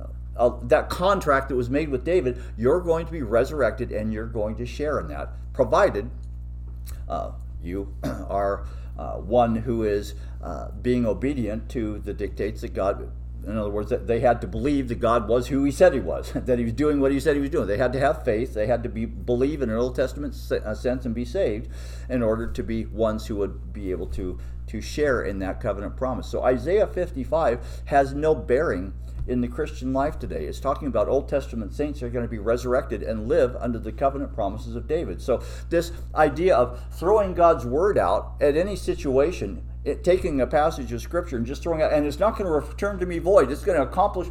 uh, 0.00 0.06
uh, 0.36 0.58
that 0.62 0.88
contract 0.88 1.48
that 1.48 1.56
was 1.56 1.68
made 1.68 1.90
with 1.90 2.04
David, 2.04 2.42
you're 2.56 2.80
going 2.80 3.06
to 3.06 3.12
be 3.12 3.22
resurrected 3.22 3.92
and 3.92 4.12
you're 4.12 4.26
going 4.26 4.56
to 4.56 4.66
share 4.66 5.00
in 5.00 5.08
that, 5.08 5.32
provided 5.52 6.10
uh, 7.08 7.32
you 7.62 7.94
are 8.04 8.66
uh, 8.98 9.14
one 9.14 9.56
who 9.56 9.82
is 9.82 10.14
uh, 10.42 10.70
being 10.70 11.04
obedient 11.04 11.68
to 11.70 11.98
the 11.98 12.14
dictates 12.14 12.60
that 12.62 12.74
God 12.74 13.10
in 13.46 13.56
other 13.56 13.70
words, 13.70 13.90
that 13.90 14.06
they 14.06 14.20
had 14.20 14.40
to 14.40 14.46
believe 14.46 14.88
that 14.88 15.00
God 15.00 15.28
was 15.28 15.48
who 15.48 15.64
He 15.64 15.70
said 15.70 15.94
He 15.94 16.00
was, 16.00 16.32
that 16.34 16.58
He 16.58 16.64
was 16.64 16.72
doing 16.72 17.00
what 17.00 17.12
He 17.12 17.20
said 17.20 17.36
He 17.36 17.40
was 17.40 17.50
doing. 17.50 17.66
They 17.66 17.78
had 17.78 17.92
to 17.92 18.00
have 18.00 18.24
faith. 18.24 18.54
They 18.54 18.66
had 18.66 18.82
to 18.82 18.88
be 18.88 19.04
believe 19.04 19.62
in 19.62 19.70
an 19.70 19.76
Old 19.76 19.94
Testament 19.94 20.34
uh, 20.50 20.74
sense 20.74 21.04
and 21.04 21.14
be 21.14 21.24
saved, 21.24 21.68
in 22.08 22.22
order 22.22 22.50
to 22.50 22.62
be 22.62 22.86
ones 22.86 23.26
who 23.26 23.36
would 23.36 23.72
be 23.72 23.90
able 23.90 24.06
to 24.08 24.38
to 24.66 24.80
share 24.80 25.22
in 25.22 25.38
that 25.40 25.60
covenant 25.60 25.96
promise. 25.96 26.26
So 26.26 26.42
Isaiah 26.42 26.86
55 26.86 27.82
has 27.86 28.14
no 28.14 28.34
bearing 28.34 28.94
in 29.26 29.40
the 29.40 29.48
Christian 29.48 29.92
life 29.92 30.18
today. 30.18 30.44
It's 30.44 30.60
talking 30.60 30.88
about 30.88 31.08
Old 31.08 31.28
Testament 31.28 31.72
saints 31.72 32.02
are 32.02 32.10
going 32.10 32.24
to 32.24 32.30
be 32.30 32.38
resurrected 32.38 33.02
and 33.02 33.28
live 33.28 33.56
under 33.56 33.78
the 33.78 33.92
covenant 33.92 34.34
promises 34.34 34.76
of 34.76 34.86
David. 34.86 35.22
So 35.22 35.42
this 35.70 35.92
idea 36.14 36.56
of 36.56 36.80
throwing 36.92 37.34
God's 37.34 37.64
word 37.64 37.96
out 37.96 38.34
at 38.40 38.56
any 38.56 38.76
situation 38.76 39.62
it, 39.84 40.02
taking 40.02 40.40
a 40.40 40.46
passage 40.46 40.92
of 40.92 41.02
scripture 41.02 41.36
and 41.36 41.46
just 41.46 41.62
throwing 41.62 41.80
it, 41.80 41.92
and 41.92 42.06
it's 42.06 42.18
not 42.18 42.36
going 42.36 42.46
to 42.46 42.66
return 42.66 42.98
to 42.98 43.06
me 43.06 43.18
void. 43.18 43.50
It's 43.50 43.64
going 43.64 43.78
to 43.78 43.86
accomplish 43.86 44.28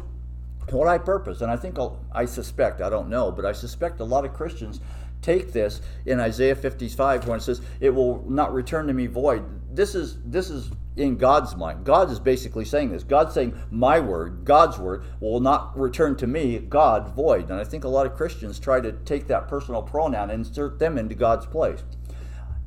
what 0.70 0.88
I 0.88 0.98
purpose. 0.98 1.40
And 1.40 1.50
I 1.50 1.56
think 1.56 1.78
I'll, 1.78 1.98
I 2.12 2.24
suspect, 2.24 2.80
I 2.80 2.90
don't 2.90 3.08
know, 3.08 3.30
but 3.30 3.44
I 3.44 3.52
suspect 3.52 4.00
a 4.00 4.04
lot 4.04 4.24
of 4.24 4.32
Christians 4.32 4.80
take 5.22 5.52
this 5.52 5.80
in 6.04 6.20
Isaiah 6.20 6.54
55 6.54 7.26
when 7.26 7.38
it 7.38 7.42
says 7.42 7.62
it 7.80 7.90
will 7.90 8.24
not 8.28 8.52
return 8.52 8.86
to 8.88 8.92
me 8.92 9.06
void. 9.06 9.44
This 9.74 9.94
is 9.94 10.18
this 10.24 10.50
is 10.50 10.70
in 10.96 11.16
God's 11.16 11.56
mind. 11.56 11.84
God 11.84 12.10
is 12.10 12.20
basically 12.20 12.64
saying 12.64 12.90
this. 12.90 13.02
God's 13.02 13.34
saying 13.34 13.58
my 13.70 13.98
word, 14.00 14.44
God's 14.44 14.78
word 14.78 15.04
will 15.20 15.40
not 15.40 15.76
return 15.78 16.14
to 16.16 16.26
me, 16.26 16.58
God, 16.58 17.14
void. 17.14 17.50
And 17.50 17.58
I 17.58 17.64
think 17.64 17.84
a 17.84 17.88
lot 17.88 18.06
of 18.06 18.14
Christians 18.14 18.60
try 18.60 18.80
to 18.80 18.92
take 18.92 19.26
that 19.28 19.48
personal 19.48 19.82
pronoun 19.82 20.30
and 20.30 20.46
insert 20.46 20.78
them 20.78 20.98
into 20.98 21.14
God's 21.14 21.46
place 21.46 21.82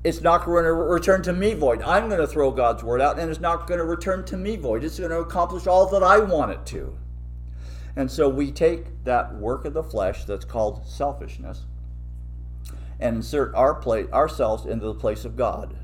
it's 0.04 0.22
not 0.22 0.46
going 0.46 0.64
to 0.64 0.74
return 0.74 1.22
to 1.24 1.34
me 1.34 1.54
void. 1.54 1.82
I'm 1.82 2.08
going 2.08 2.22
to 2.22 2.28
throw 2.28 2.52
God's 2.52 2.84
word 2.84 3.02
out, 3.02 3.20
and 3.20 3.30
it's 3.30 3.40
not 3.40 3.68
going 3.68 3.80
to 3.80 3.86
return 3.86 4.24
to 4.26 4.38
me 4.38 4.56
void. 4.56 4.84
It's 4.84 5.00
going 5.00 5.12
to 5.12 5.20
accomplish 5.20 5.68
all 5.68 5.88
that 5.88 6.04
I 6.04 6.20
want 6.20 6.52
it 6.52 6.66
to. 6.68 6.98
And 7.96 8.12
so 8.12 8.30
we 8.30 8.52
take 8.52 9.04
that 9.06 9.36
work 9.36 9.66
of 9.66 9.74
the 9.74 9.84
flesh 9.84 10.24
that's 10.26 10.46
called 10.46 10.88
selfishness 10.88 11.64
and 13.00 13.18
insert 13.18 13.54
our 13.56 13.74
place, 13.74 14.08
ourselves 14.12 14.66
into 14.66 14.86
the 14.86 14.94
place 14.94 15.26
of 15.26 15.36
God. 15.36 15.76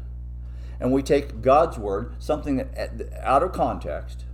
And 0.80 0.92
we 0.92 1.02
take 1.02 1.42
God's 1.42 1.78
word, 1.78 2.16
something 2.20 2.58
that, 2.58 3.10
out 3.22 3.42
of 3.42 3.52
context, 3.52 4.26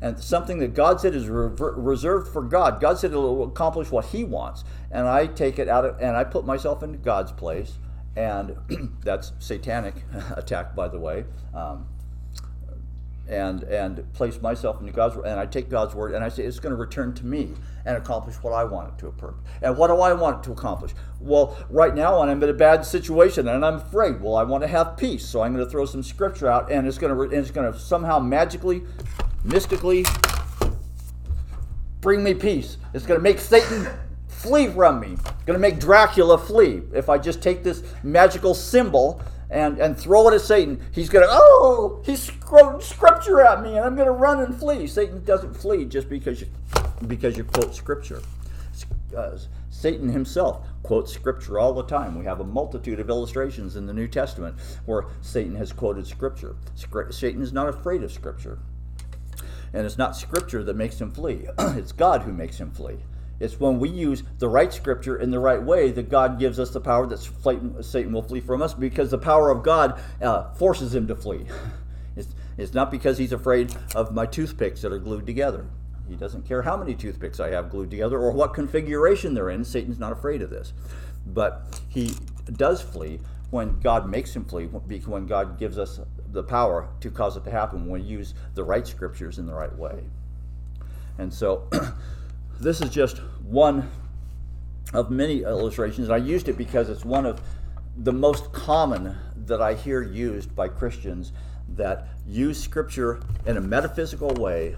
and 0.00 0.18
something 0.18 0.58
that 0.58 0.74
God 0.74 1.00
said 1.00 1.14
is 1.14 1.28
reserved 1.28 2.32
for 2.32 2.42
God. 2.42 2.80
God 2.80 2.98
said 2.98 3.12
it 3.12 3.16
will 3.16 3.44
accomplish 3.44 3.90
what 3.90 4.06
He 4.06 4.22
wants, 4.22 4.64
and 4.90 5.08
I 5.08 5.26
take 5.26 5.58
it 5.58 5.68
out 5.68 5.84
of, 5.84 6.00
and 6.00 6.16
I 6.16 6.24
put 6.24 6.44
myself 6.44 6.82
into 6.82 6.98
God's 6.98 7.32
place, 7.32 7.78
and 8.16 8.56
that's 9.02 9.32
satanic 9.38 9.94
attack, 10.36 10.74
by 10.74 10.88
the 10.88 10.98
way. 10.98 11.24
Um, 11.54 11.86
and 13.26 13.62
and 13.64 14.12
place 14.12 14.40
myself 14.42 14.80
into 14.80 14.92
God's 14.92 15.16
word, 15.16 15.26
and 15.26 15.40
I 15.40 15.46
take 15.46 15.70
God's 15.70 15.94
word, 15.94 16.12
and 16.12 16.22
I 16.22 16.28
say 16.28 16.44
it's 16.44 16.58
going 16.58 16.74
to 16.74 16.76
return 16.76 17.14
to 17.14 17.26
me 17.26 17.54
and 17.86 17.96
accomplish 17.96 18.36
what 18.36 18.52
I 18.52 18.64
want 18.64 18.90
it 18.90 18.98
to 18.98 19.08
accomplish. 19.08 19.46
And 19.62 19.78
what 19.78 19.88
do 19.88 19.94
I 19.94 20.12
want 20.12 20.38
it 20.38 20.42
to 20.44 20.52
accomplish? 20.52 20.92
Well, 21.20 21.56
right 21.70 21.94
now 21.94 22.20
I'm 22.20 22.42
in 22.42 22.48
a 22.48 22.52
bad 22.52 22.84
situation, 22.84 23.48
and 23.48 23.64
I'm 23.64 23.76
afraid. 23.76 24.20
Well, 24.20 24.36
I 24.36 24.42
want 24.42 24.62
to 24.62 24.68
have 24.68 24.96
peace, 24.96 25.24
so 25.24 25.40
I'm 25.40 25.54
going 25.54 25.64
to 25.64 25.70
throw 25.70 25.86
some 25.86 26.02
scripture 26.02 26.48
out, 26.48 26.70
and 26.70 26.86
it's 26.86 26.98
going 26.98 27.14
to 27.14 27.22
and 27.22 27.32
it's 27.32 27.50
going 27.50 27.72
to 27.72 27.78
somehow 27.78 28.18
magically, 28.18 28.82
mystically 29.42 30.04
bring 32.02 32.22
me 32.22 32.34
peace. 32.34 32.76
It's 32.92 33.06
going 33.06 33.18
to 33.18 33.24
make 33.24 33.38
Satan 33.38 33.88
flee 34.44 34.68
from 34.68 35.00
me. 35.00 35.16
To 35.46 35.58
make 35.58 35.80
Dracula 35.80 36.36
flee. 36.36 36.82
If 36.92 37.08
I 37.08 37.18
just 37.18 37.42
take 37.42 37.64
this 37.64 37.82
magical 38.02 38.54
symbol 38.54 39.22
and, 39.50 39.78
and 39.78 39.98
throw 39.98 40.28
it 40.28 40.34
at 40.34 40.42
Satan, 40.42 40.80
he's 40.92 41.08
to, 41.08 41.28
oh, 41.30 42.02
he's 42.04 42.26
thrown 42.28 42.80
scripture 42.80 43.40
at 43.40 43.62
me 43.62 43.70
and 43.70 43.80
I'm 43.80 43.96
to 43.96 44.12
run 44.12 44.40
and 44.40 44.54
flee. 44.54 44.86
Satan 44.86 45.24
doesn't 45.24 45.54
flee 45.54 45.86
just 45.86 46.08
because 46.10 46.42
you, 46.42 46.48
because 47.06 47.36
you 47.36 47.44
quote 47.44 47.74
scripture. 47.74 48.22
Uh, 49.16 49.38
Satan 49.70 50.08
himself 50.08 50.66
quotes 50.82 51.12
scripture 51.12 51.58
all 51.58 51.72
the 51.72 51.84
time. 51.84 52.18
We 52.18 52.24
have 52.26 52.40
a 52.40 52.44
multitude 52.44 53.00
of 53.00 53.08
illustrations 53.08 53.76
in 53.76 53.86
the 53.86 53.94
New 53.94 54.08
Testament 54.08 54.56
where 54.84 55.06
Satan 55.22 55.54
has 55.56 55.72
quoted 55.72 56.06
scripture. 56.06 56.56
Satan 57.10 57.42
is 57.42 57.52
not 57.52 57.68
afraid 57.68 58.02
of 58.02 58.12
scripture. 58.12 58.58
And 59.72 59.86
it's 59.86 59.98
not 59.98 60.16
scripture 60.16 60.62
that 60.64 60.76
makes 60.76 61.00
him 61.00 61.10
flee, 61.10 61.46
it's 61.58 61.92
God 61.92 62.22
who 62.22 62.32
makes 62.32 62.58
him 62.58 62.70
flee. 62.70 62.98
It's 63.40 63.58
when 63.58 63.80
we 63.80 63.88
use 63.88 64.22
the 64.38 64.48
right 64.48 64.72
scripture 64.72 65.16
in 65.16 65.30
the 65.30 65.40
right 65.40 65.62
way 65.62 65.90
that 65.90 66.08
God 66.08 66.38
gives 66.38 66.58
us 66.58 66.70
the 66.70 66.80
power 66.80 67.06
that 67.06 67.18
Satan 67.84 68.12
will 68.12 68.22
flee 68.22 68.40
from 68.40 68.62
us 68.62 68.74
because 68.74 69.10
the 69.10 69.18
power 69.18 69.50
of 69.50 69.62
God 69.62 70.00
uh, 70.22 70.52
forces 70.54 70.94
him 70.94 71.06
to 71.08 71.16
flee. 71.16 71.46
It's, 72.16 72.32
it's 72.56 72.72
not 72.72 72.92
because 72.92 73.18
he's 73.18 73.32
afraid 73.32 73.74
of 73.96 74.14
my 74.14 74.24
toothpicks 74.24 74.82
that 74.82 74.92
are 74.92 75.00
glued 75.00 75.26
together. 75.26 75.66
He 76.08 76.14
doesn't 76.14 76.46
care 76.46 76.62
how 76.62 76.76
many 76.76 76.94
toothpicks 76.94 77.40
I 77.40 77.48
have 77.48 77.70
glued 77.70 77.90
together 77.90 78.20
or 78.20 78.30
what 78.30 78.54
configuration 78.54 79.34
they're 79.34 79.50
in. 79.50 79.64
Satan's 79.64 79.98
not 79.98 80.12
afraid 80.12 80.42
of 80.42 80.50
this. 80.50 80.72
But 81.26 81.80
he 81.88 82.14
does 82.52 82.82
flee 82.82 83.20
when 83.50 83.80
God 83.80 84.08
makes 84.08 84.34
him 84.36 84.44
flee, 84.44 84.66
when 84.66 85.26
God 85.26 85.58
gives 85.58 85.78
us 85.78 86.00
the 86.30 86.42
power 86.42 86.88
to 87.00 87.10
cause 87.10 87.36
it 87.36 87.44
to 87.44 87.50
happen, 87.50 87.88
when 87.88 88.02
we 88.02 88.06
use 88.06 88.34
the 88.54 88.64
right 88.64 88.86
scriptures 88.86 89.38
in 89.38 89.46
the 89.46 89.54
right 89.54 89.74
way. 89.76 90.04
And 91.18 91.32
so 91.32 91.68
this 92.64 92.80
is 92.80 92.88
just 92.88 93.18
one 93.42 93.90
of 94.94 95.10
many 95.10 95.42
illustrations. 95.42 96.08
I 96.08 96.16
used 96.16 96.48
it 96.48 96.56
because 96.56 96.88
it's 96.88 97.04
one 97.04 97.26
of 97.26 97.40
the 97.96 98.12
most 98.12 98.52
common 98.52 99.16
that 99.46 99.60
I 99.60 99.74
hear 99.74 100.02
used 100.02 100.56
by 100.56 100.68
Christians 100.68 101.32
that 101.76 102.08
use 102.26 102.58
Scripture 102.58 103.20
in 103.46 103.58
a 103.58 103.60
metaphysical 103.60 104.32
way 104.34 104.76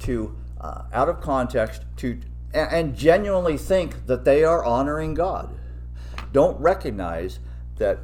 to, 0.00 0.36
uh, 0.60 0.82
out 0.92 1.08
of 1.08 1.20
context, 1.20 1.82
to 1.98 2.20
and 2.52 2.96
genuinely 2.96 3.56
think 3.56 4.06
that 4.06 4.24
they 4.24 4.42
are 4.42 4.64
honoring 4.64 5.14
God. 5.14 5.48
Don't 6.32 6.60
recognize 6.60 7.38
that 7.76 8.00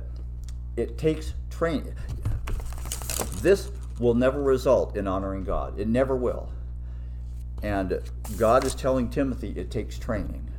it 0.76 0.98
takes 0.98 1.34
training. 1.50 1.96
This 3.42 3.72
will 3.98 4.14
never 4.14 4.40
result 4.40 4.96
in 4.96 5.08
honoring 5.08 5.42
God. 5.42 5.80
It 5.80 5.88
never 5.88 6.14
will. 6.14 6.48
And 7.62 8.00
God 8.36 8.64
is 8.64 8.74
telling 8.74 9.08
Timothy 9.08 9.52
it 9.56 9.70
takes 9.70 9.98
training. 9.98 10.50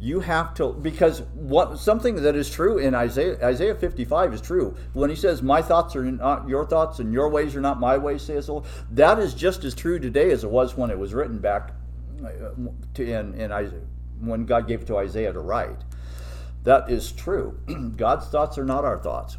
You 0.00 0.20
have 0.20 0.54
to 0.54 0.72
because 0.72 1.22
what 1.34 1.78
something 1.78 2.16
that 2.16 2.36
is 2.36 2.50
true 2.50 2.78
in 2.78 2.94
Isaiah 2.94 3.38
Isaiah 3.42 3.74
55 3.74 4.34
is 4.34 4.40
true. 4.40 4.76
When 4.92 5.08
he 5.08 5.16
says, 5.16 5.40
"My 5.40 5.62
thoughts 5.62 5.96
are 5.96 6.04
not 6.04 6.48
your 6.48 6.66
thoughts, 6.66 6.98
and 6.98 7.12
your 7.12 7.30
ways 7.30 7.56
are 7.56 7.60
not 7.60 7.80
my 7.80 7.96
ways," 7.96 8.22
says 8.22 8.46
the 8.46 8.52
Lord. 8.52 8.64
That 8.90 9.18
is 9.18 9.32
just 9.32 9.64
as 9.64 9.74
true 9.74 9.98
today 9.98 10.30
as 10.30 10.44
it 10.44 10.50
was 10.50 10.76
when 10.76 10.90
it 10.90 10.98
was 10.98 11.14
written 11.14 11.38
back 11.38 11.72
uh, 12.22 12.50
to 12.94 13.02
in, 13.02 13.34
in 13.34 13.52
Isaiah, 13.52 13.80
when 14.20 14.44
God 14.44 14.68
gave 14.68 14.82
it 14.82 14.86
to 14.88 14.98
Isaiah 14.98 15.32
to 15.32 15.40
write. 15.40 15.78
That 16.64 16.90
is 16.90 17.12
true. 17.12 17.58
God's 17.96 18.26
thoughts 18.26 18.58
are 18.58 18.64
not 18.64 18.84
our 18.84 18.98
thoughts. 18.98 19.36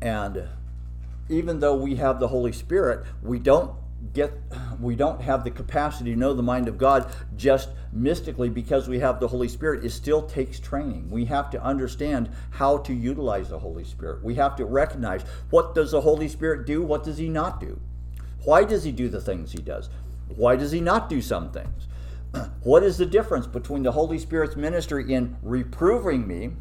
And 0.00 0.48
even 1.28 1.60
though 1.60 1.76
we 1.76 1.96
have 1.96 2.18
the 2.18 2.28
Holy 2.28 2.52
Spirit, 2.52 3.06
we 3.22 3.38
don't 3.38 3.72
get 4.12 4.32
we 4.80 4.96
don't 4.96 5.20
have 5.20 5.44
the 5.44 5.50
capacity 5.50 6.12
to 6.12 6.18
know 6.18 6.34
the 6.34 6.42
mind 6.42 6.68
of 6.68 6.76
God 6.76 7.12
just 7.36 7.70
mystically 7.92 8.48
because 8.48 8.88
we 8.88 8.98
have 8.98 9.20
the 9.20 9.28
Holy 9.28 9.48
Spirit. 9.48 9.84
It 9.84 9.90
still 9.90 10.22
takes 10.22 10.58
training. 10.58 11.10
We 11.10 11.24
have 11.26 11.50
to 11.50 11.62
understand 11.62 12.30
how 12.50 12.78
to 12.78 12.92
utilize 12.92 13.48
the 13.48 13.58
Holy 13.58 13.84
Spirit. 13.84 14.24
We 14.24 14.34
have 14.36 14.56
to 14.56 14.64
recognize 14.64 15.22
what 15.50 15.74
does 15.74 15.92
the 15.92 16.00
Holy 16.00 16.28
Spirit 16.28 16.66
do, 16.66 16.82
what 16.82 17.04
does 17.04 17.18
he 17.18 17.28
not 17.28 17.60
do? 17.60 17.80
Why 18.44 18.64
does 18.64 18.84
he 18.84 18.92
do 18.92 19.08
the 19.08 19.20
things 19.20 19.52
he 19.52 19.62
does? 19.62 19.88
Why 20.28 20.56
does 20.56 20.72
he 20.72 20.80
not 20.80 21.08
do 21.08 21.22
some 21.22 21.50
things? 21.50 21.88
What 22.62 22.82
is 22.82 22.96
the 22.96 23.04
difference 23.04 23.46
between 23.46 23.82
the 23.82 23.92
Holy 23.92 24.18
Spirit's 24.18 24.56
ministry 24.56 25.12
in 25.12 25.36
reproving 25.42 26.26
me 26.26 26.52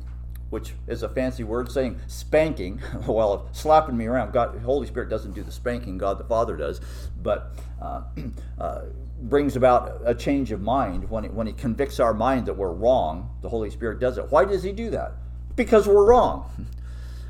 which 0.52 0.74
is 0.86 1.02
a 1.02 1.10
fancy 1.10 1.44
word 1.44 1.72
saying 1.72 2.00
spanking. 2.08 2.80
well, 3.08 3.50
slapping 3.54 3.98
me 3.98 4.06
around. 4.06 4.34
God, 4.34 4.60
Holy 4.64 4.86
Spirit 4.86 5.10
doesn't 5.10 5.34
do 5.34 5.42
the 5.42 5.52
spanking. 5.52 5.98
God 5.98 6.20
the 6.20 6.26
Father 6.26 6.56
does, 6.56 6.82
but 7.24 7.56
uh, 7.82 8.04
uh, 8.60 8.82
brings 9.22 9.56
about 9.56 10.02
a 10.06 10.14
change 10.14 10.52
of 10.52 10.62
mind 10.62 11.10
when 11.10 11.24
he, 11.24 11.30
when 11.30 11.48
He 11.48 11.54
convicts 11.54 12.00
our 12.00 12.14
mind 12.14 12.46
that 12.46 12.54
we're 12.54 12.72
wrong. 12.72 13.36
The 13.42 13.50
Holy 13.50 13.70
Spirit 13.70 14.00
does 14.00 14.18
it. 14.18 14.30
Why 14.30 14.46
does 14.46 14.62
He 14.62 14.74
do 14.74 14.90
that? 14.92 15.14
Because 15.56 15.88
we're 15.88 16.06
wrong. 16.06 16.68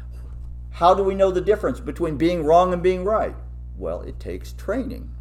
How 0.71 0.95
do 0.95 1.03
we 1.03 1.13
know 1.13 1.29
the 1.29 1.41
difference 1.41 1.79
between 1.79 2.17
being 2.17 2.43
wrong 2.43 2.73
and 2.73 2.81
being 2.81 3.03
right? 3.03 3.35
Well, 3.77 4.01
it 4.01 4.19
takes 4.19 4.53
training. 4.53 5.11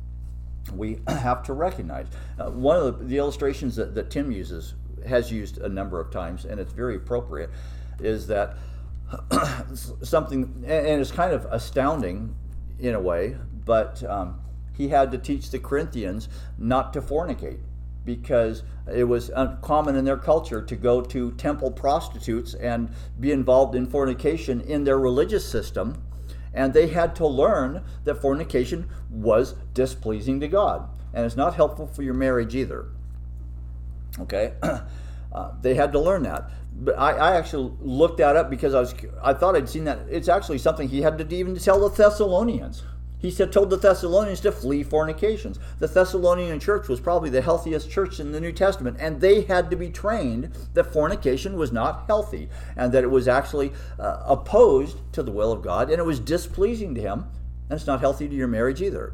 We 0.75 1.01
have 1.07 1.43
to 1.45 1.53
recognize. 1.53 2.07
Uh, 2.39 2.51
one 2.51 2.79
of 2.79 2.99
the, 2.99 3.05
the 3.05 3.19
illustrations 3.19 3.77
that, 3.77 3.95
that 3.95 4.11
Tim 4.11 4.33
uses 4.33 4.73
has 5.07 5.31
used 5.31 5.59
a 5.59 5.69
number 5.69 6.01
of 6.01 6.11
times, 6.11 6.47
and 6.47 6.59
it's 6.59 6.73
very 6.73 6.97
appropriate 6.97 7.51
is 8.03 8.27
that 8.29 8.57
something, 10.03 10.65
and 10.67 11.01
it's 11.01 11.11
kind 11.11 11.33
of 11.33 11.47
astounding 11.47 12.35
in 12.79 12.95
a 12.95 13.01
way, 13.01 13.37
but 13.65 14.03
um, 14.05 14.41
he 14.77 14.89
had 14.89 15.11
to 15.13 15.19
teach 15.19 15.51
the 15.51 15.59
Corinthians 15.59 16.29
not 16.59 16.93
to 16.93 17.01
fornicate 17.01 17.61
because 18.05 18.63
it 18.93 19.05
was 19.05 19.31
common 19.61 19.95
in 19.95 20.05
their 20.05 20.17
culture 20.17 20.63
to 20.63 20.75
go 20.75 21.03
to 21.03 21.33
temple 21.33 21.71
prostitutes 21.71 22.55
and 22.55 22.91
be 23.19 23.31
involved 23.31 23.75
in 23.75 23.87
fornication 23.87 24.61
in 24.63 24.85
their 24.85 24.99
religious 24.99 25.47
system. 25.47 26.03
And 26.53 26.73
they 26.73 26.89
had 26.89 27.15
to 27.17 27.27
learn 27.27 27.85
that 28.05 28.17
fornication 28.17 28.89
was 29.11 29.55
displeasing 29.75 30.41
to 30.41 30.49
God. 30.49 30.89
And 31.13 31.27
it's 31.27 31.37
not 31.37 31.55
helpful 31.55 31.87
for 31.87 32.03
your 32.03 32.15
marriage 32.15 32.55
either. 32.55 32.87
Okay? 34.19 34.55
Uh, 35.33 35.53
they 35.63 35.75
had 35.75 35.93
to 35.93 36.01
learn 36.01 36.25
that 36.25 36.51
but 36.73 36.99
I, 36.99 37.13
I, 37.13 37.37
actually 37.37 37.73
looked 37.81 38.19
that 38.19 38.37
up 38.37 38.49
because 38.49 38.75
I 38.75 38.81
was 38.81 38.95
I 39.23 39.35
thought 39.35 39.57
I'd 39.57 39.69
seen 39.69 39.85
that 39.85 39.99
it's 40.09 40.29
actually 40.29 40.59
something 40.59 40.89
he 40.89 41.03
had 41.03 41.19
to 41.19 41.37
even 41.37 41.57
tell 41.57 41.81
the 41.81 41.95
Thessalonians. 41.95 42.83
He 43.19 43.31
said 43.31 43.53
told 43.53 43.69
the 43.69 43.77
Thessalonians 43.77 44.41
to 44.41 44.53
flee 44.53 44.83
fornications. 44.83 45.59
The 45.79 45.89
Thessalonian 45.89 46.59
church 46.59 46.89
was 46.89 47.01
probably 47.01 47.29
the 47.29 47.43
healthiest 47.43 47.91
church 47.91 48.19
in 48.19 48.33
the 48.33 48.41
New 48.41 48.53
Testament, 48.53 48.97
and 48.99 49.21
they 49.21 49.43
had 49.43 49.69
to 49.71 49.77
be 49.77 49.91
trained 49.91 50.57
that 50.73 50.91
fornication 50.91 51.57
was 51.57 51.71
not 51.71 52.07
healthy 52.07 52.49
and 52.77 52.93
that 52.93 53.05
it 53.05 53.11
was 53.11 53.29
actually 53.29 53.73
uh, 53.99 54.23
opposed 54.25 54.97
to 55.13 55.23
the 55.23 55.33
will 55.33 55.53
of 55.53 55.61
God 55.61 55.91
and 55.91 55.99
it 55.99 56.07
was 56.07 56.19
displeasing 56.19 56.95
to 56.95 57.01
Him, 57.03 57.27
and 57.69 57.79
it's 57.79 57.87
not 57.87 58.01
healthy 58.01 58.27
to 58.27 58.35
your 58.35 58.49
marriage 58.49 58.81
either. 58.81 59.13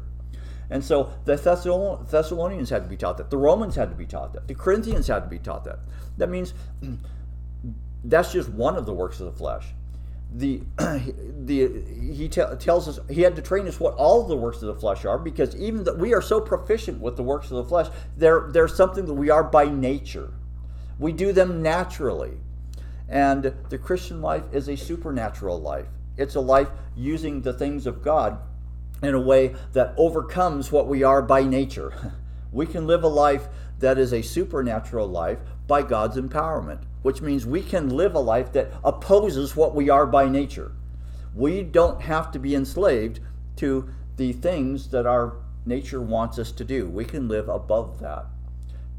And 0.69 0.83
so 0.83 1.13
the 1.25 1.35
Thessalonians 1.35 2.69
had 2.69 2.83
to 2.83 2.89
be 2.89 2.97
taught 2.97 3.17
that. 3.17 3.29
The 3.29 3.37
Romans 3.37 3.75
had 3.75 3.89
to 3.89 3.95
be 3.95 4.05
taught 4.05 4.33
that. 4.33 4.47
The 4.47 4.55
Corinthians 4.55 5.07
had 5.07 5.21
to 5.21 5.29
be 5.29 5.39
taught 5.39 5.63
that. 5.65 5.79
That 6.17 6.29
means 6.29 6.53
that's 8.03 8.31
just 8.31 8.49
one 8.49 8.75
of 8.75 8.85
the 8.85 8.93
works 8.93 9.19
of 9.19 9.25
the 9.25 9.31
flesh. 9.31 9.65
The, 10.33 10.61
the 10.77 11.83
he 12.13 12.27
te- 12.27 12.55
tells 12.59 12.87
us 12.87 12.99
he 13.09 13.21
had 13.21 13.35
to 13.37 13.41
train 13.41 13.67
us 13.67 13.79
what 13.79 13.93
all 13.95 14.23
the 14.23 14.35
works 14.35 14.61
of 14.61 14.67
the 14.67 14.75
flesh 14.75 15.05
are 15.05 15.17
because 15.17 15.55
even 15.55 15.83
that 15.85 15.97
we 15.97 16.13
are 16.13 16.21
so 16.21 16.41
proficient 16.41 17.01
with 17.01 17.15
the 17.15 17.23
works 17.23 17.49
of 17.49 17.57
the 17.57 17.63
flesh, 17.63 17.87
they're, 18.17 18.49
they're 18.51 18.67
something 18.67 19.05
that 19.05 19.13
we 19.13 19.29
are 19.29 19.43
by 19.43 19.65
nature. 19.65 20.33
We 20.99 21.11
do 21.11 21.31
them 21.31 21.61
naturally. 21.61 22.37
And 23.09 23.53
the 23.69 23.77
Christian 23.77 24.21
life 24.21 24.43
is 24.51 24.67
a 24.67 24.75
supernatural 24.75 25.61
life. 25.61 25.87
It's 26.17 26.35
a 26.35 26.41
life 26.41 26.69
using 26.95 27.41
the 27.41 27.53
things 27.53 27.87
of 27.87 28.03
God 28.03 28.39
in 29.01 29.13
a 29.13 29.21
way 29.21 29.55
that 29.73 29.93
overcomes 29.95 30.71
what 30.71 30.87
we 30.87 31.03
are 31.03 31.21
by 31.21 31.43
nature. 31.43 32.13
We 32.49 32.65
can 32.65 32.87
live 32.87 33.03
a 33.03 33.09
life 33.09 33.49
that 33.79 33.97
is 33.97 34.13
a 34.13 34.21
supernatural 34.21 35.07
life 35.07 35.39
by 35.67 35.81
God's 35.81 36.17
empowerment 36.17 36.83
which 37.07 37.21
means 37.21 37.45
we 37.45 37.61
can 37.61 37.87
live 37.89 38.15
a 38.15 38.19
life 38.19 38.51
that 38.51 38.69
opposes 38.83 39.55
what 39.55 39.73
we 39.73 39.89
are 39.89 40.05
by 40.05 40.27
nature. 40.27 40.73
We 41.33 41.63
don't 41.63 42.01
have 42.01 42.33
to 42.33 42.39
be 42.39 42.53
enslaved 42.53 43.21
to 43.55 43.89
the 44.17 44.33
things 44.33 44.89
that 44.89 45.05
our 45.05 45.37
nature 45.65 46.01
wants 46.01 46.37
us 46.37 46.51
to 46.51 46.65
do. 46.65 46.85
We 46.89 47.05
can 47.05 47.29
live 47.29 47.47
above 47.47 48.01
that. 48.01 48.25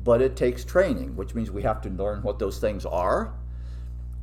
But 0.03 0.23
it 0.23 0.37
takes 0.37 0.65
training, 0.65 1.17
which 1.17 1.35
means 1.35 1.51
we 1.51 1.61
have 1.65 1.83
to 1.83 1.91
learn 1.91 2.23
what 2.23 2.39
those 2.39 2.59
things 2.59 2.87
are. 2.87 3.35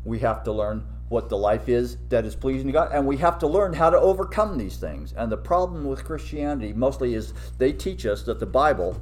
We 0.04 0.18
have 0.18 0.44
to 0.46 0.52
learn 0.52 0.88
what 1.10 1.30
the 1.30 1.38
life 1.38 1.70
is 1.70 1.98
that 2.10 2.26
is 2.26 2.36
pleasing 2.36 2.66
to 2.66 2.74
God, 2.74 2.90
and 2.92 3.06
we 3.06 3.18
have 3.18 3.38
to 3.38 3.48
learn 3.48 3.74
how 3.74 3.92
to 3.92 4.00
overcome 4.00 4.58
these 4.58 4.78
things. 4.78 5.14
And 5.16 5.32
the 5.32 5.38
problem 5.38 5.86
with 5.86 6.04
Christianity 6.04 6.74
mostly 6.74 7.14
is 7.14 7.34
they 7.60 7.72
teach 7.72 8.08
us 8.08 8.24
that 8.24 8.40
the 8.40 8.48
Bible 8.48 9.00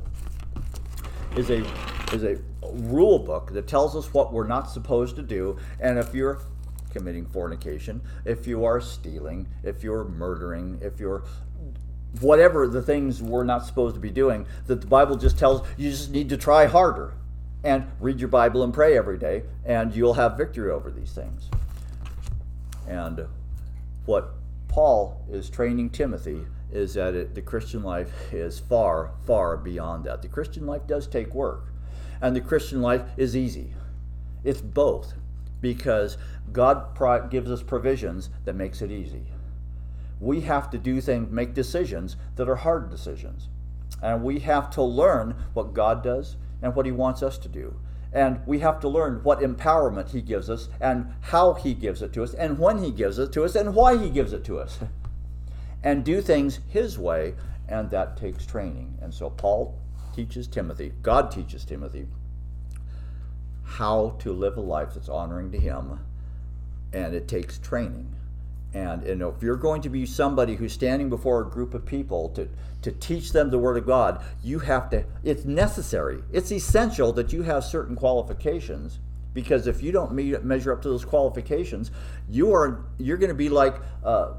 is 1.38 1.50
a 1.50 1.64
is 2.14 2.24
a 2.24 2.38
rule 2.72 3.20
book 3.20 3.52
that 3.54 3.68
tells 3.68 3.96
us 3.96 4.14
what 4.14 4.32
we're 4.32 4.48
not 4.48 4.70
supposed 4.70 5.16
to 5.16 5.22
do. 5.22 5.58
And 5.80 5.98
if 5.98 6.14
you're 6.14 6.40
committing 6.92 7.26
fornication, 7.26 8.02
if 8.24 8.46
you 8.48 8.64
are 8.66 8.80
stealing, 8.80 9.48
if 9.64 9.84
you're 9.84 10.06
murdering, 10.06 10.80
if 10.82 11.00
you're 11.00 11.24
whatever 12.22 12.68
the 12.68 12.82
things 12.82 13.24
we're 13.24 13.44
not 13.44 13.66
supposed 13.66 13.96
to 13.96 14.02
be 14.02 14.12
doing, 14.12 14.46
that 14.68 14.82
the 14.82 14.88
Bible 14.88 15.16
just 15.16 15.38
tells 15.40 15.68
you 15.78 15.90
just 15.90 16.12
need 16.12 16.30
to 16.30 16.38
try 16.38 16.68
harder 16.68 17.16
and 17.64 17.86
read 18.00 18.20
your 18.20 18.30
Bible 18.30 18.64
and 18.64 18.74
pray 18.74 18.98
every 18.98 19.18
day, 19.18 19.44
and 19.66 19.96
you'll 19.96 20.14
have 20.14 20.38
victory 20.38 20.70
over 20.70 20.92
these 20.92 21.12
things. 21.14 21.50
And 22.88 23.26
what 24.06 24.34
Paul 24.68 25.26
is 25.32 25.50
training 25.50 25.92
Timothy 25.92 26.46
is 26.72 26.94
that 26.96 27.16
it, 27.16 27.36
the 27.36 27.42
Christian 27.42 27.82
life 27.84 28.12
is 28.34 28.60
far, 28.60 29.12
far 29.26 29.56
beyond 29.56 30.04
that. 30.04 30.22
The 30.22 30.28
Christian 30.28 30.68
life 30.68 30.86
does 30.86 31.08
take 31.08 31.34
work 31.34 31.73
and 32.24 32.34
the 32.34 32.42
Christian 32.42 32.82
life 32.82 33.04
is 33.18 33.36
easy. 33.36 33.74
It's 34.46 34.62
both 34.62 35.14
because 35.60 36.18
God 36.54 37.30
gives 37.30 37.52
us 37.52 37.62
provisions 37.62 38.30
that 38.46 38.56
makes 38.56 38.82
it 38.82 38.92
easy. 38.92 39.26
We 40.22 40.42
have 40.42 40.70
to 40.72 40.78
do 40.78 41.02
things, 41.02 41.30
make 41.30 41.54
decisions 41.54 42.16
that 42.38 42.48
are 42.48 42.56
hard 42.56 42.90
decisions. 42.90 43.50
And 44.02 44.24
we 44.24 44.40
have 44.40 44.70
to 44.72 44.82
learn 44.82 45.36
what 45.54 45.74
God 45.74 46.02
does 46.02 46.38
and 46.62 46.74
what 46.74 46.86
He 46.86 46.94
wants 46.94 47.22
us 47.22 47.38
to 47.40 47.50
do. 47.50 47.76
And 48.14 48.40
we 48.48 48.60
have 48.60 48.80
to 48.82 48.88
learn 48.88 49.22
what 49.24 49.40
empowerment 49.40 50.12
He 50.12 50.22
gives 50.22 50.50
us 50.50 50.70
and 50.80 51.14
how 51.20 51.54
He 51.56 51.74
gives 51.74 52.02
it 52.02 52.14
to 52.14 52.24
us 52.24 52.34
and 52.34 52.58
when 52.58 52.78
He 52.78 52.92
gives 52.92 53.20
it 53.20 53.34
to 53.34 53.44
us 53.44 53.54
and 53.54 53.76
why 53.76 53.98
He 53.98 54.10
gives 54.10 54.32
it 54.32 54.46
to 54.46 54.60
us. 54.60 54.80
and 55.84 56.06
do 56.06 56.22
things 56.22 56.62
His 56.70 56.98
way, 56.98 57.36
and 57.68 57.90
that 57.90 58.16
takes 58.16 58.46
training. 58.46 58.98
And 59.02 59.14
so 59.14 59.30
Paul 59.30 59.78
teaches 60.14 60.48
Timothy, 60.48 60.94
God 61.02 61.32
teaches 61.32 61.66
Timothy, 61.66 62.08
how 63.64 64.16
to 64.20 64.32
live 64.32 64.58
a 64.58 64.62
life 64.62 64.94
that's 64.94 65.10
honoring 65.10 65.52
to 65.52 65.60
Him, 65.60 66.00
and 66.92 67.14
it 67.14 67.28
takes 67.28 67.58
training. 67.58 68.14
And, 68.74 69.04
and 69.04 69.22
if 69.22 69.44
you're 69.44 69.56
going 69.56 69.82
to 69.84 69.90
be 69.90 70.06
somebody 70.06 70.56
who's 70.56 70.74
standing 70.74 71.10
before 71.10 71.42
a 71.42 71.50
group 71.50 71.74
of 71.74 71.86
people 71.86 72.30
to, 72.30 72.50
to 72.82 72.92
teach 72.92 73.32
them 73.32 73.52
the 73.52 73.60
Word 73.60 73.78
of 73.78 73.86
God, 73.86 74.24
you 74.44 74.60
have 74.60 74.90
to, 74.90 75.06
it's 75.24 75.46
necessary, 75.46 76.24
it's 76.32 76.52
essential 76.52 77.12
that 77.14 77.32
you 77.32 77.44
have 77.44 77.64
certain 77.64 77.96
qualifications 77.96 79.00
because 79.34 79.68
if 79.68 79.82
you 79.82 79.92
don't 79.92 80.14
meet, 80.14 80.44
measure 80.44 80.72
up 80.72 80.82
to 80.84 80.90
those 80.90 81.06
qualifications, 81.06 81.92
you 82.30 82.54
are 82.54 82.86
you're 82.98 83.18
going 83.18 83.30
to 83.30 83.36
be 83.36 83.50
like 83.50 83.76
uh, 84.04 84.34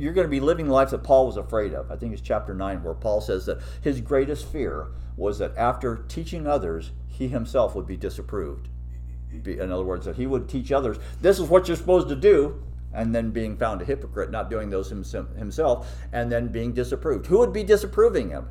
you're 0.00 0.14
going 0.14 0.26
to 0.26 0.30
be 0.30 0.40
living 0.40 0.68
life 0.68 0.90
that 0.90 1.02
Paul 1.02 1.26
was 1.26 1.36
afraid 1.36 1.74
of. 1.74 1.90
I 1.90 1.96
think 1.96 2.14
it's 2.14 2.22
chapter 2.22 2.54
nine 2.54 2.82
where 2.82 2.94
Paul 2.94 3.20
says 3.20 3.44
that 3.46 3.60
his 3.82 4.00
greatest 4.00 4.50
fear 4.50 4.88
was 5.16 5.38
that 5.38 5.56
after 5.56 5.96
teaching 6.08 6.46
others, 6.46 6.92
he 7.06 7.28
himself 7.28 7.74
would 7.74 7.86
be 7.86 7.96
disapproved. 7.96 8.68
In 9.44 9.70
other 9.70 9.84
words, 9.84 10.06
that 10.06 10.16
he 10.16 10.26
would 10.26 10.48
teach 10.48 10.72
others, 10.72 10.96
this 11.20 11.38
is 11.38 11.48
what 11.48 11.68
you're 11.68 11.76
supposed 11.76 12.08
to 12.08 12.16
do, 12.16 12.62
and 12.92 13.14
then 13.14 13.30
being 13.30 13.56
found 13.56 13.82
a 13.82 13.84
hypocrite, 13.84 14.30
not 14.30 14.50
doing 14.50 14.70
those 14.70 14.88
himself, 14.90 15.86
and 16.12 16.32
then 16.32 16.48
being 16.48 16.72
disapproved. 16.72 17.26
Who 17.26 17.38
would 17.38 17.52
be 17.52 17.62
disapproving 17.62 18.30
him? 18.30 18.48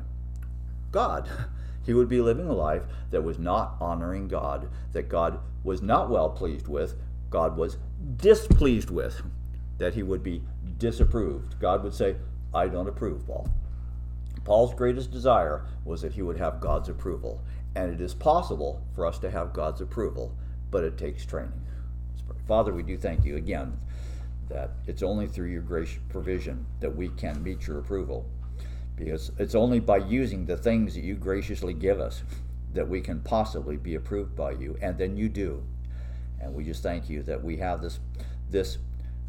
God. 0.92 1.28
He 1.82 1.94
would 1.94 2.10
be 2.10 2.20
living 2.20 2.46
a 2.46 2.52
life 2.52 2.82
that 3.10 3.24
was 3.24 3.38
not 3.38 3.76
honoring 3.80 4.28
God, 4.28 4.68
that 4.92 5.08
God 5.08 5.40
was 5.64 5.80
not 5.80 6.10
well 6.10 6.28
pleased 6.28 6.68
with, 6.68 6.94
God 7.30 7.56
was 7.56 7.78
displeased 8.18 8.90
with, 8.90 9.22
that 9.78 9.94
he 9.94 10.02
would 10.02 10.22
be 10.22 10.42
disapproved. 10.80 11.60
God 11.60 11.84
would 11.84 11.94
say, 11.94 12.16
I 12.52 12.66
don't 12.66 12.88
approve, 12.88 13.24
Paul. 13.24 13.48
Paul's 14.42 14.74
greatest 14.74 15.12
desire 15.12 15.66
was 15.84 16.02
that 16.02 16.12
he 16.12 16.22
would 16.22 16.38
have 16.38 16.60
God's 16.60 16.88
approval. 16.88 17.40
And 17.76 17.92
it 17.92 18.00
is 18.00 18.14
possible 18.14 18.84
for 18.96 19.06
us 19.06 19.20
to 19.20 19.30
have 19.30 19.52
God's 19.52 19.80
approval, 19.80 20.34
but 20.72 20.82
it 20.82 20.98
takes 20.98 21.24
training. 21.24 21.60
Father, 22.48 22.72
we 22.72 22.82
do 22.82 22.96
thank 22.96 23.24
you 23.24 23.36
again 23.36 23.78
that 24.48 24.72
it's 24.88 25.04
only 25.04 25.28
through 25.28 25.48
your 25.50 25.62
grace 25.62 25.96
provision 26.08 26.66
that 26.80 26.96
we 26.96 27.08
can 27.10 27.40
meet 27.44 27.68
your 27.68 27.78
approval. 27.78 28.26
Because 28.96 29.30
it's 29.38 29.54
only 29.54 29.78
by 29.78 29.98
using 29.98 30.44
the 30.44 30.56
things 30.56 30.94
that 30.94 31.04
you 31.04 31.14
graciously 31.14 31.72
give 31.72 32.00
us 32.00 32.24
that 32.74 32.88
we 32.88 33.00
can 33.00 33.20
possibly 33.20 33.76
be 33.76 33.94
approved 33.94 34.34
by 34.34 34.52
you, 34.52 34.76
and 34.82 34.98
then 34.98 35.16
you 35.16 35.28
do. 35.28 35.62
And 36.40 36.54
we 36.54 36.64
just 36.64 36.82
thank 36.82 37.08
you 37.08 37.22
that 37.24 37.42
we 37.42 37.56
have 37.58 37.80
this 37.80 38.00
this 38.48 38.78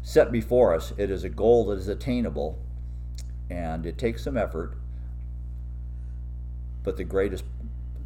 set 0.02 0.32
before 0.32 0.74
us. 0.74 0.92
It 0.96 1.10
is 1.10 1.24
a 1.24 1.28
goal 1.28 1.66
that 1.66 1.78
is 1.78 1.88
attainable, 1.88 2.58
and 3.48 3.86
it 3.86 3.98
takes 3.98 4.24
some 4.24 4.36
effort. 4.36 4.74
But 6.82 6.96
the 6.96 7.04
greatest 7.04 7.44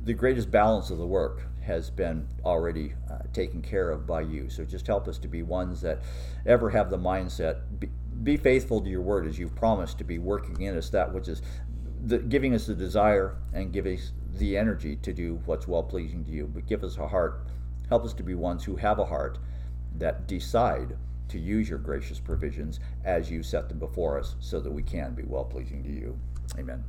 the 0.05 0.15
greatest 0.15 0.53
balance 0.53 0.91
of 0.91 0.99
the 0.99 1.07
work 1.07 1.43
has 1.63 1.91
been 1.91 2.29
already 2.45 2.95
uh, 3.11 3.19
taken 3.33 3.61
care 3.61 3.91
of 3.91 4.07
by 4.07 4.21
you. 4.21 4.49
So 4.49 4.65
just 4.65 4.87
help 4.87 5.09
us 5.09 5.19
to 5.19 5.27
be 5.27 5.43
ones 5.43 5.81
that 5.81 6.01
ever 6.47 6.71
have 6.71 6.91
the 6.91 6.99
mindset 6.99 7.63
be, 7.81 7.89
be 8.23 8.37
faithful 8.37 8.81
to 8.81 8.89
your 8.89 9.01
word 9.01 9.27
as 9.27 9.37
you've 9.37 9.57
promised 9.57 9.99
to 9.99 10.05
be 10.05 10.19
working 10.21 10.61
in 10.61 10.79
us 10.79 10.91
that 10.91 11.13
which 11.13 11.27
is 11.27 11.43
the, 12.05 12.19
giving 12.19 12.55
us 12.55 12.67
the 12.67 12.75
desire 12.75 13.37
and 13.53 13.73
giving 13.73 13.99
us 13.99 14.13
the 14.39 14.57
energy 14.57 14.95
to 14.97 15.13
do 15.13 15.41
what's 15.45 15.67
well 15.67 15.83
pleasing 15.83 16.25
to 16.25 16.31
you. 16.31 16.47
But 16.47 16.67
give 16.67 16.85
us 16.85 16.99
a 16.99 17.09
heart. 17.09 17.41
Help 17.89 18.05
us 18.05 18.15
to 18.15 18.23
be 18.23 18.35
ones 18.35 18.63
who 18.63 18.77
have 18.77 19.01
a 19.01 19.05
heart 19.05 19.39
that 19.99 20.29
decide 20.29 20.97
to 21.29 21.39
use 21.39 21.69
your 21.69 21.79
gracious 21.79 22.19
provisions 22.19 22.81
as 23.05 23.31
you 23.31 23.43
set 23.43 23.69
them 23.69 23.79
before 23.79 24.19
us 24.19 24.37
so 24.41 24.61
that 24.61 24.71
we 24.71 24.83
can 24.83 25.15
be 25.15 25.23
well 25.25 25.45
pleasing 25.45 25.83
to 25.83 25.91
you. 25.91 26.19
Amen. 26.59 26.85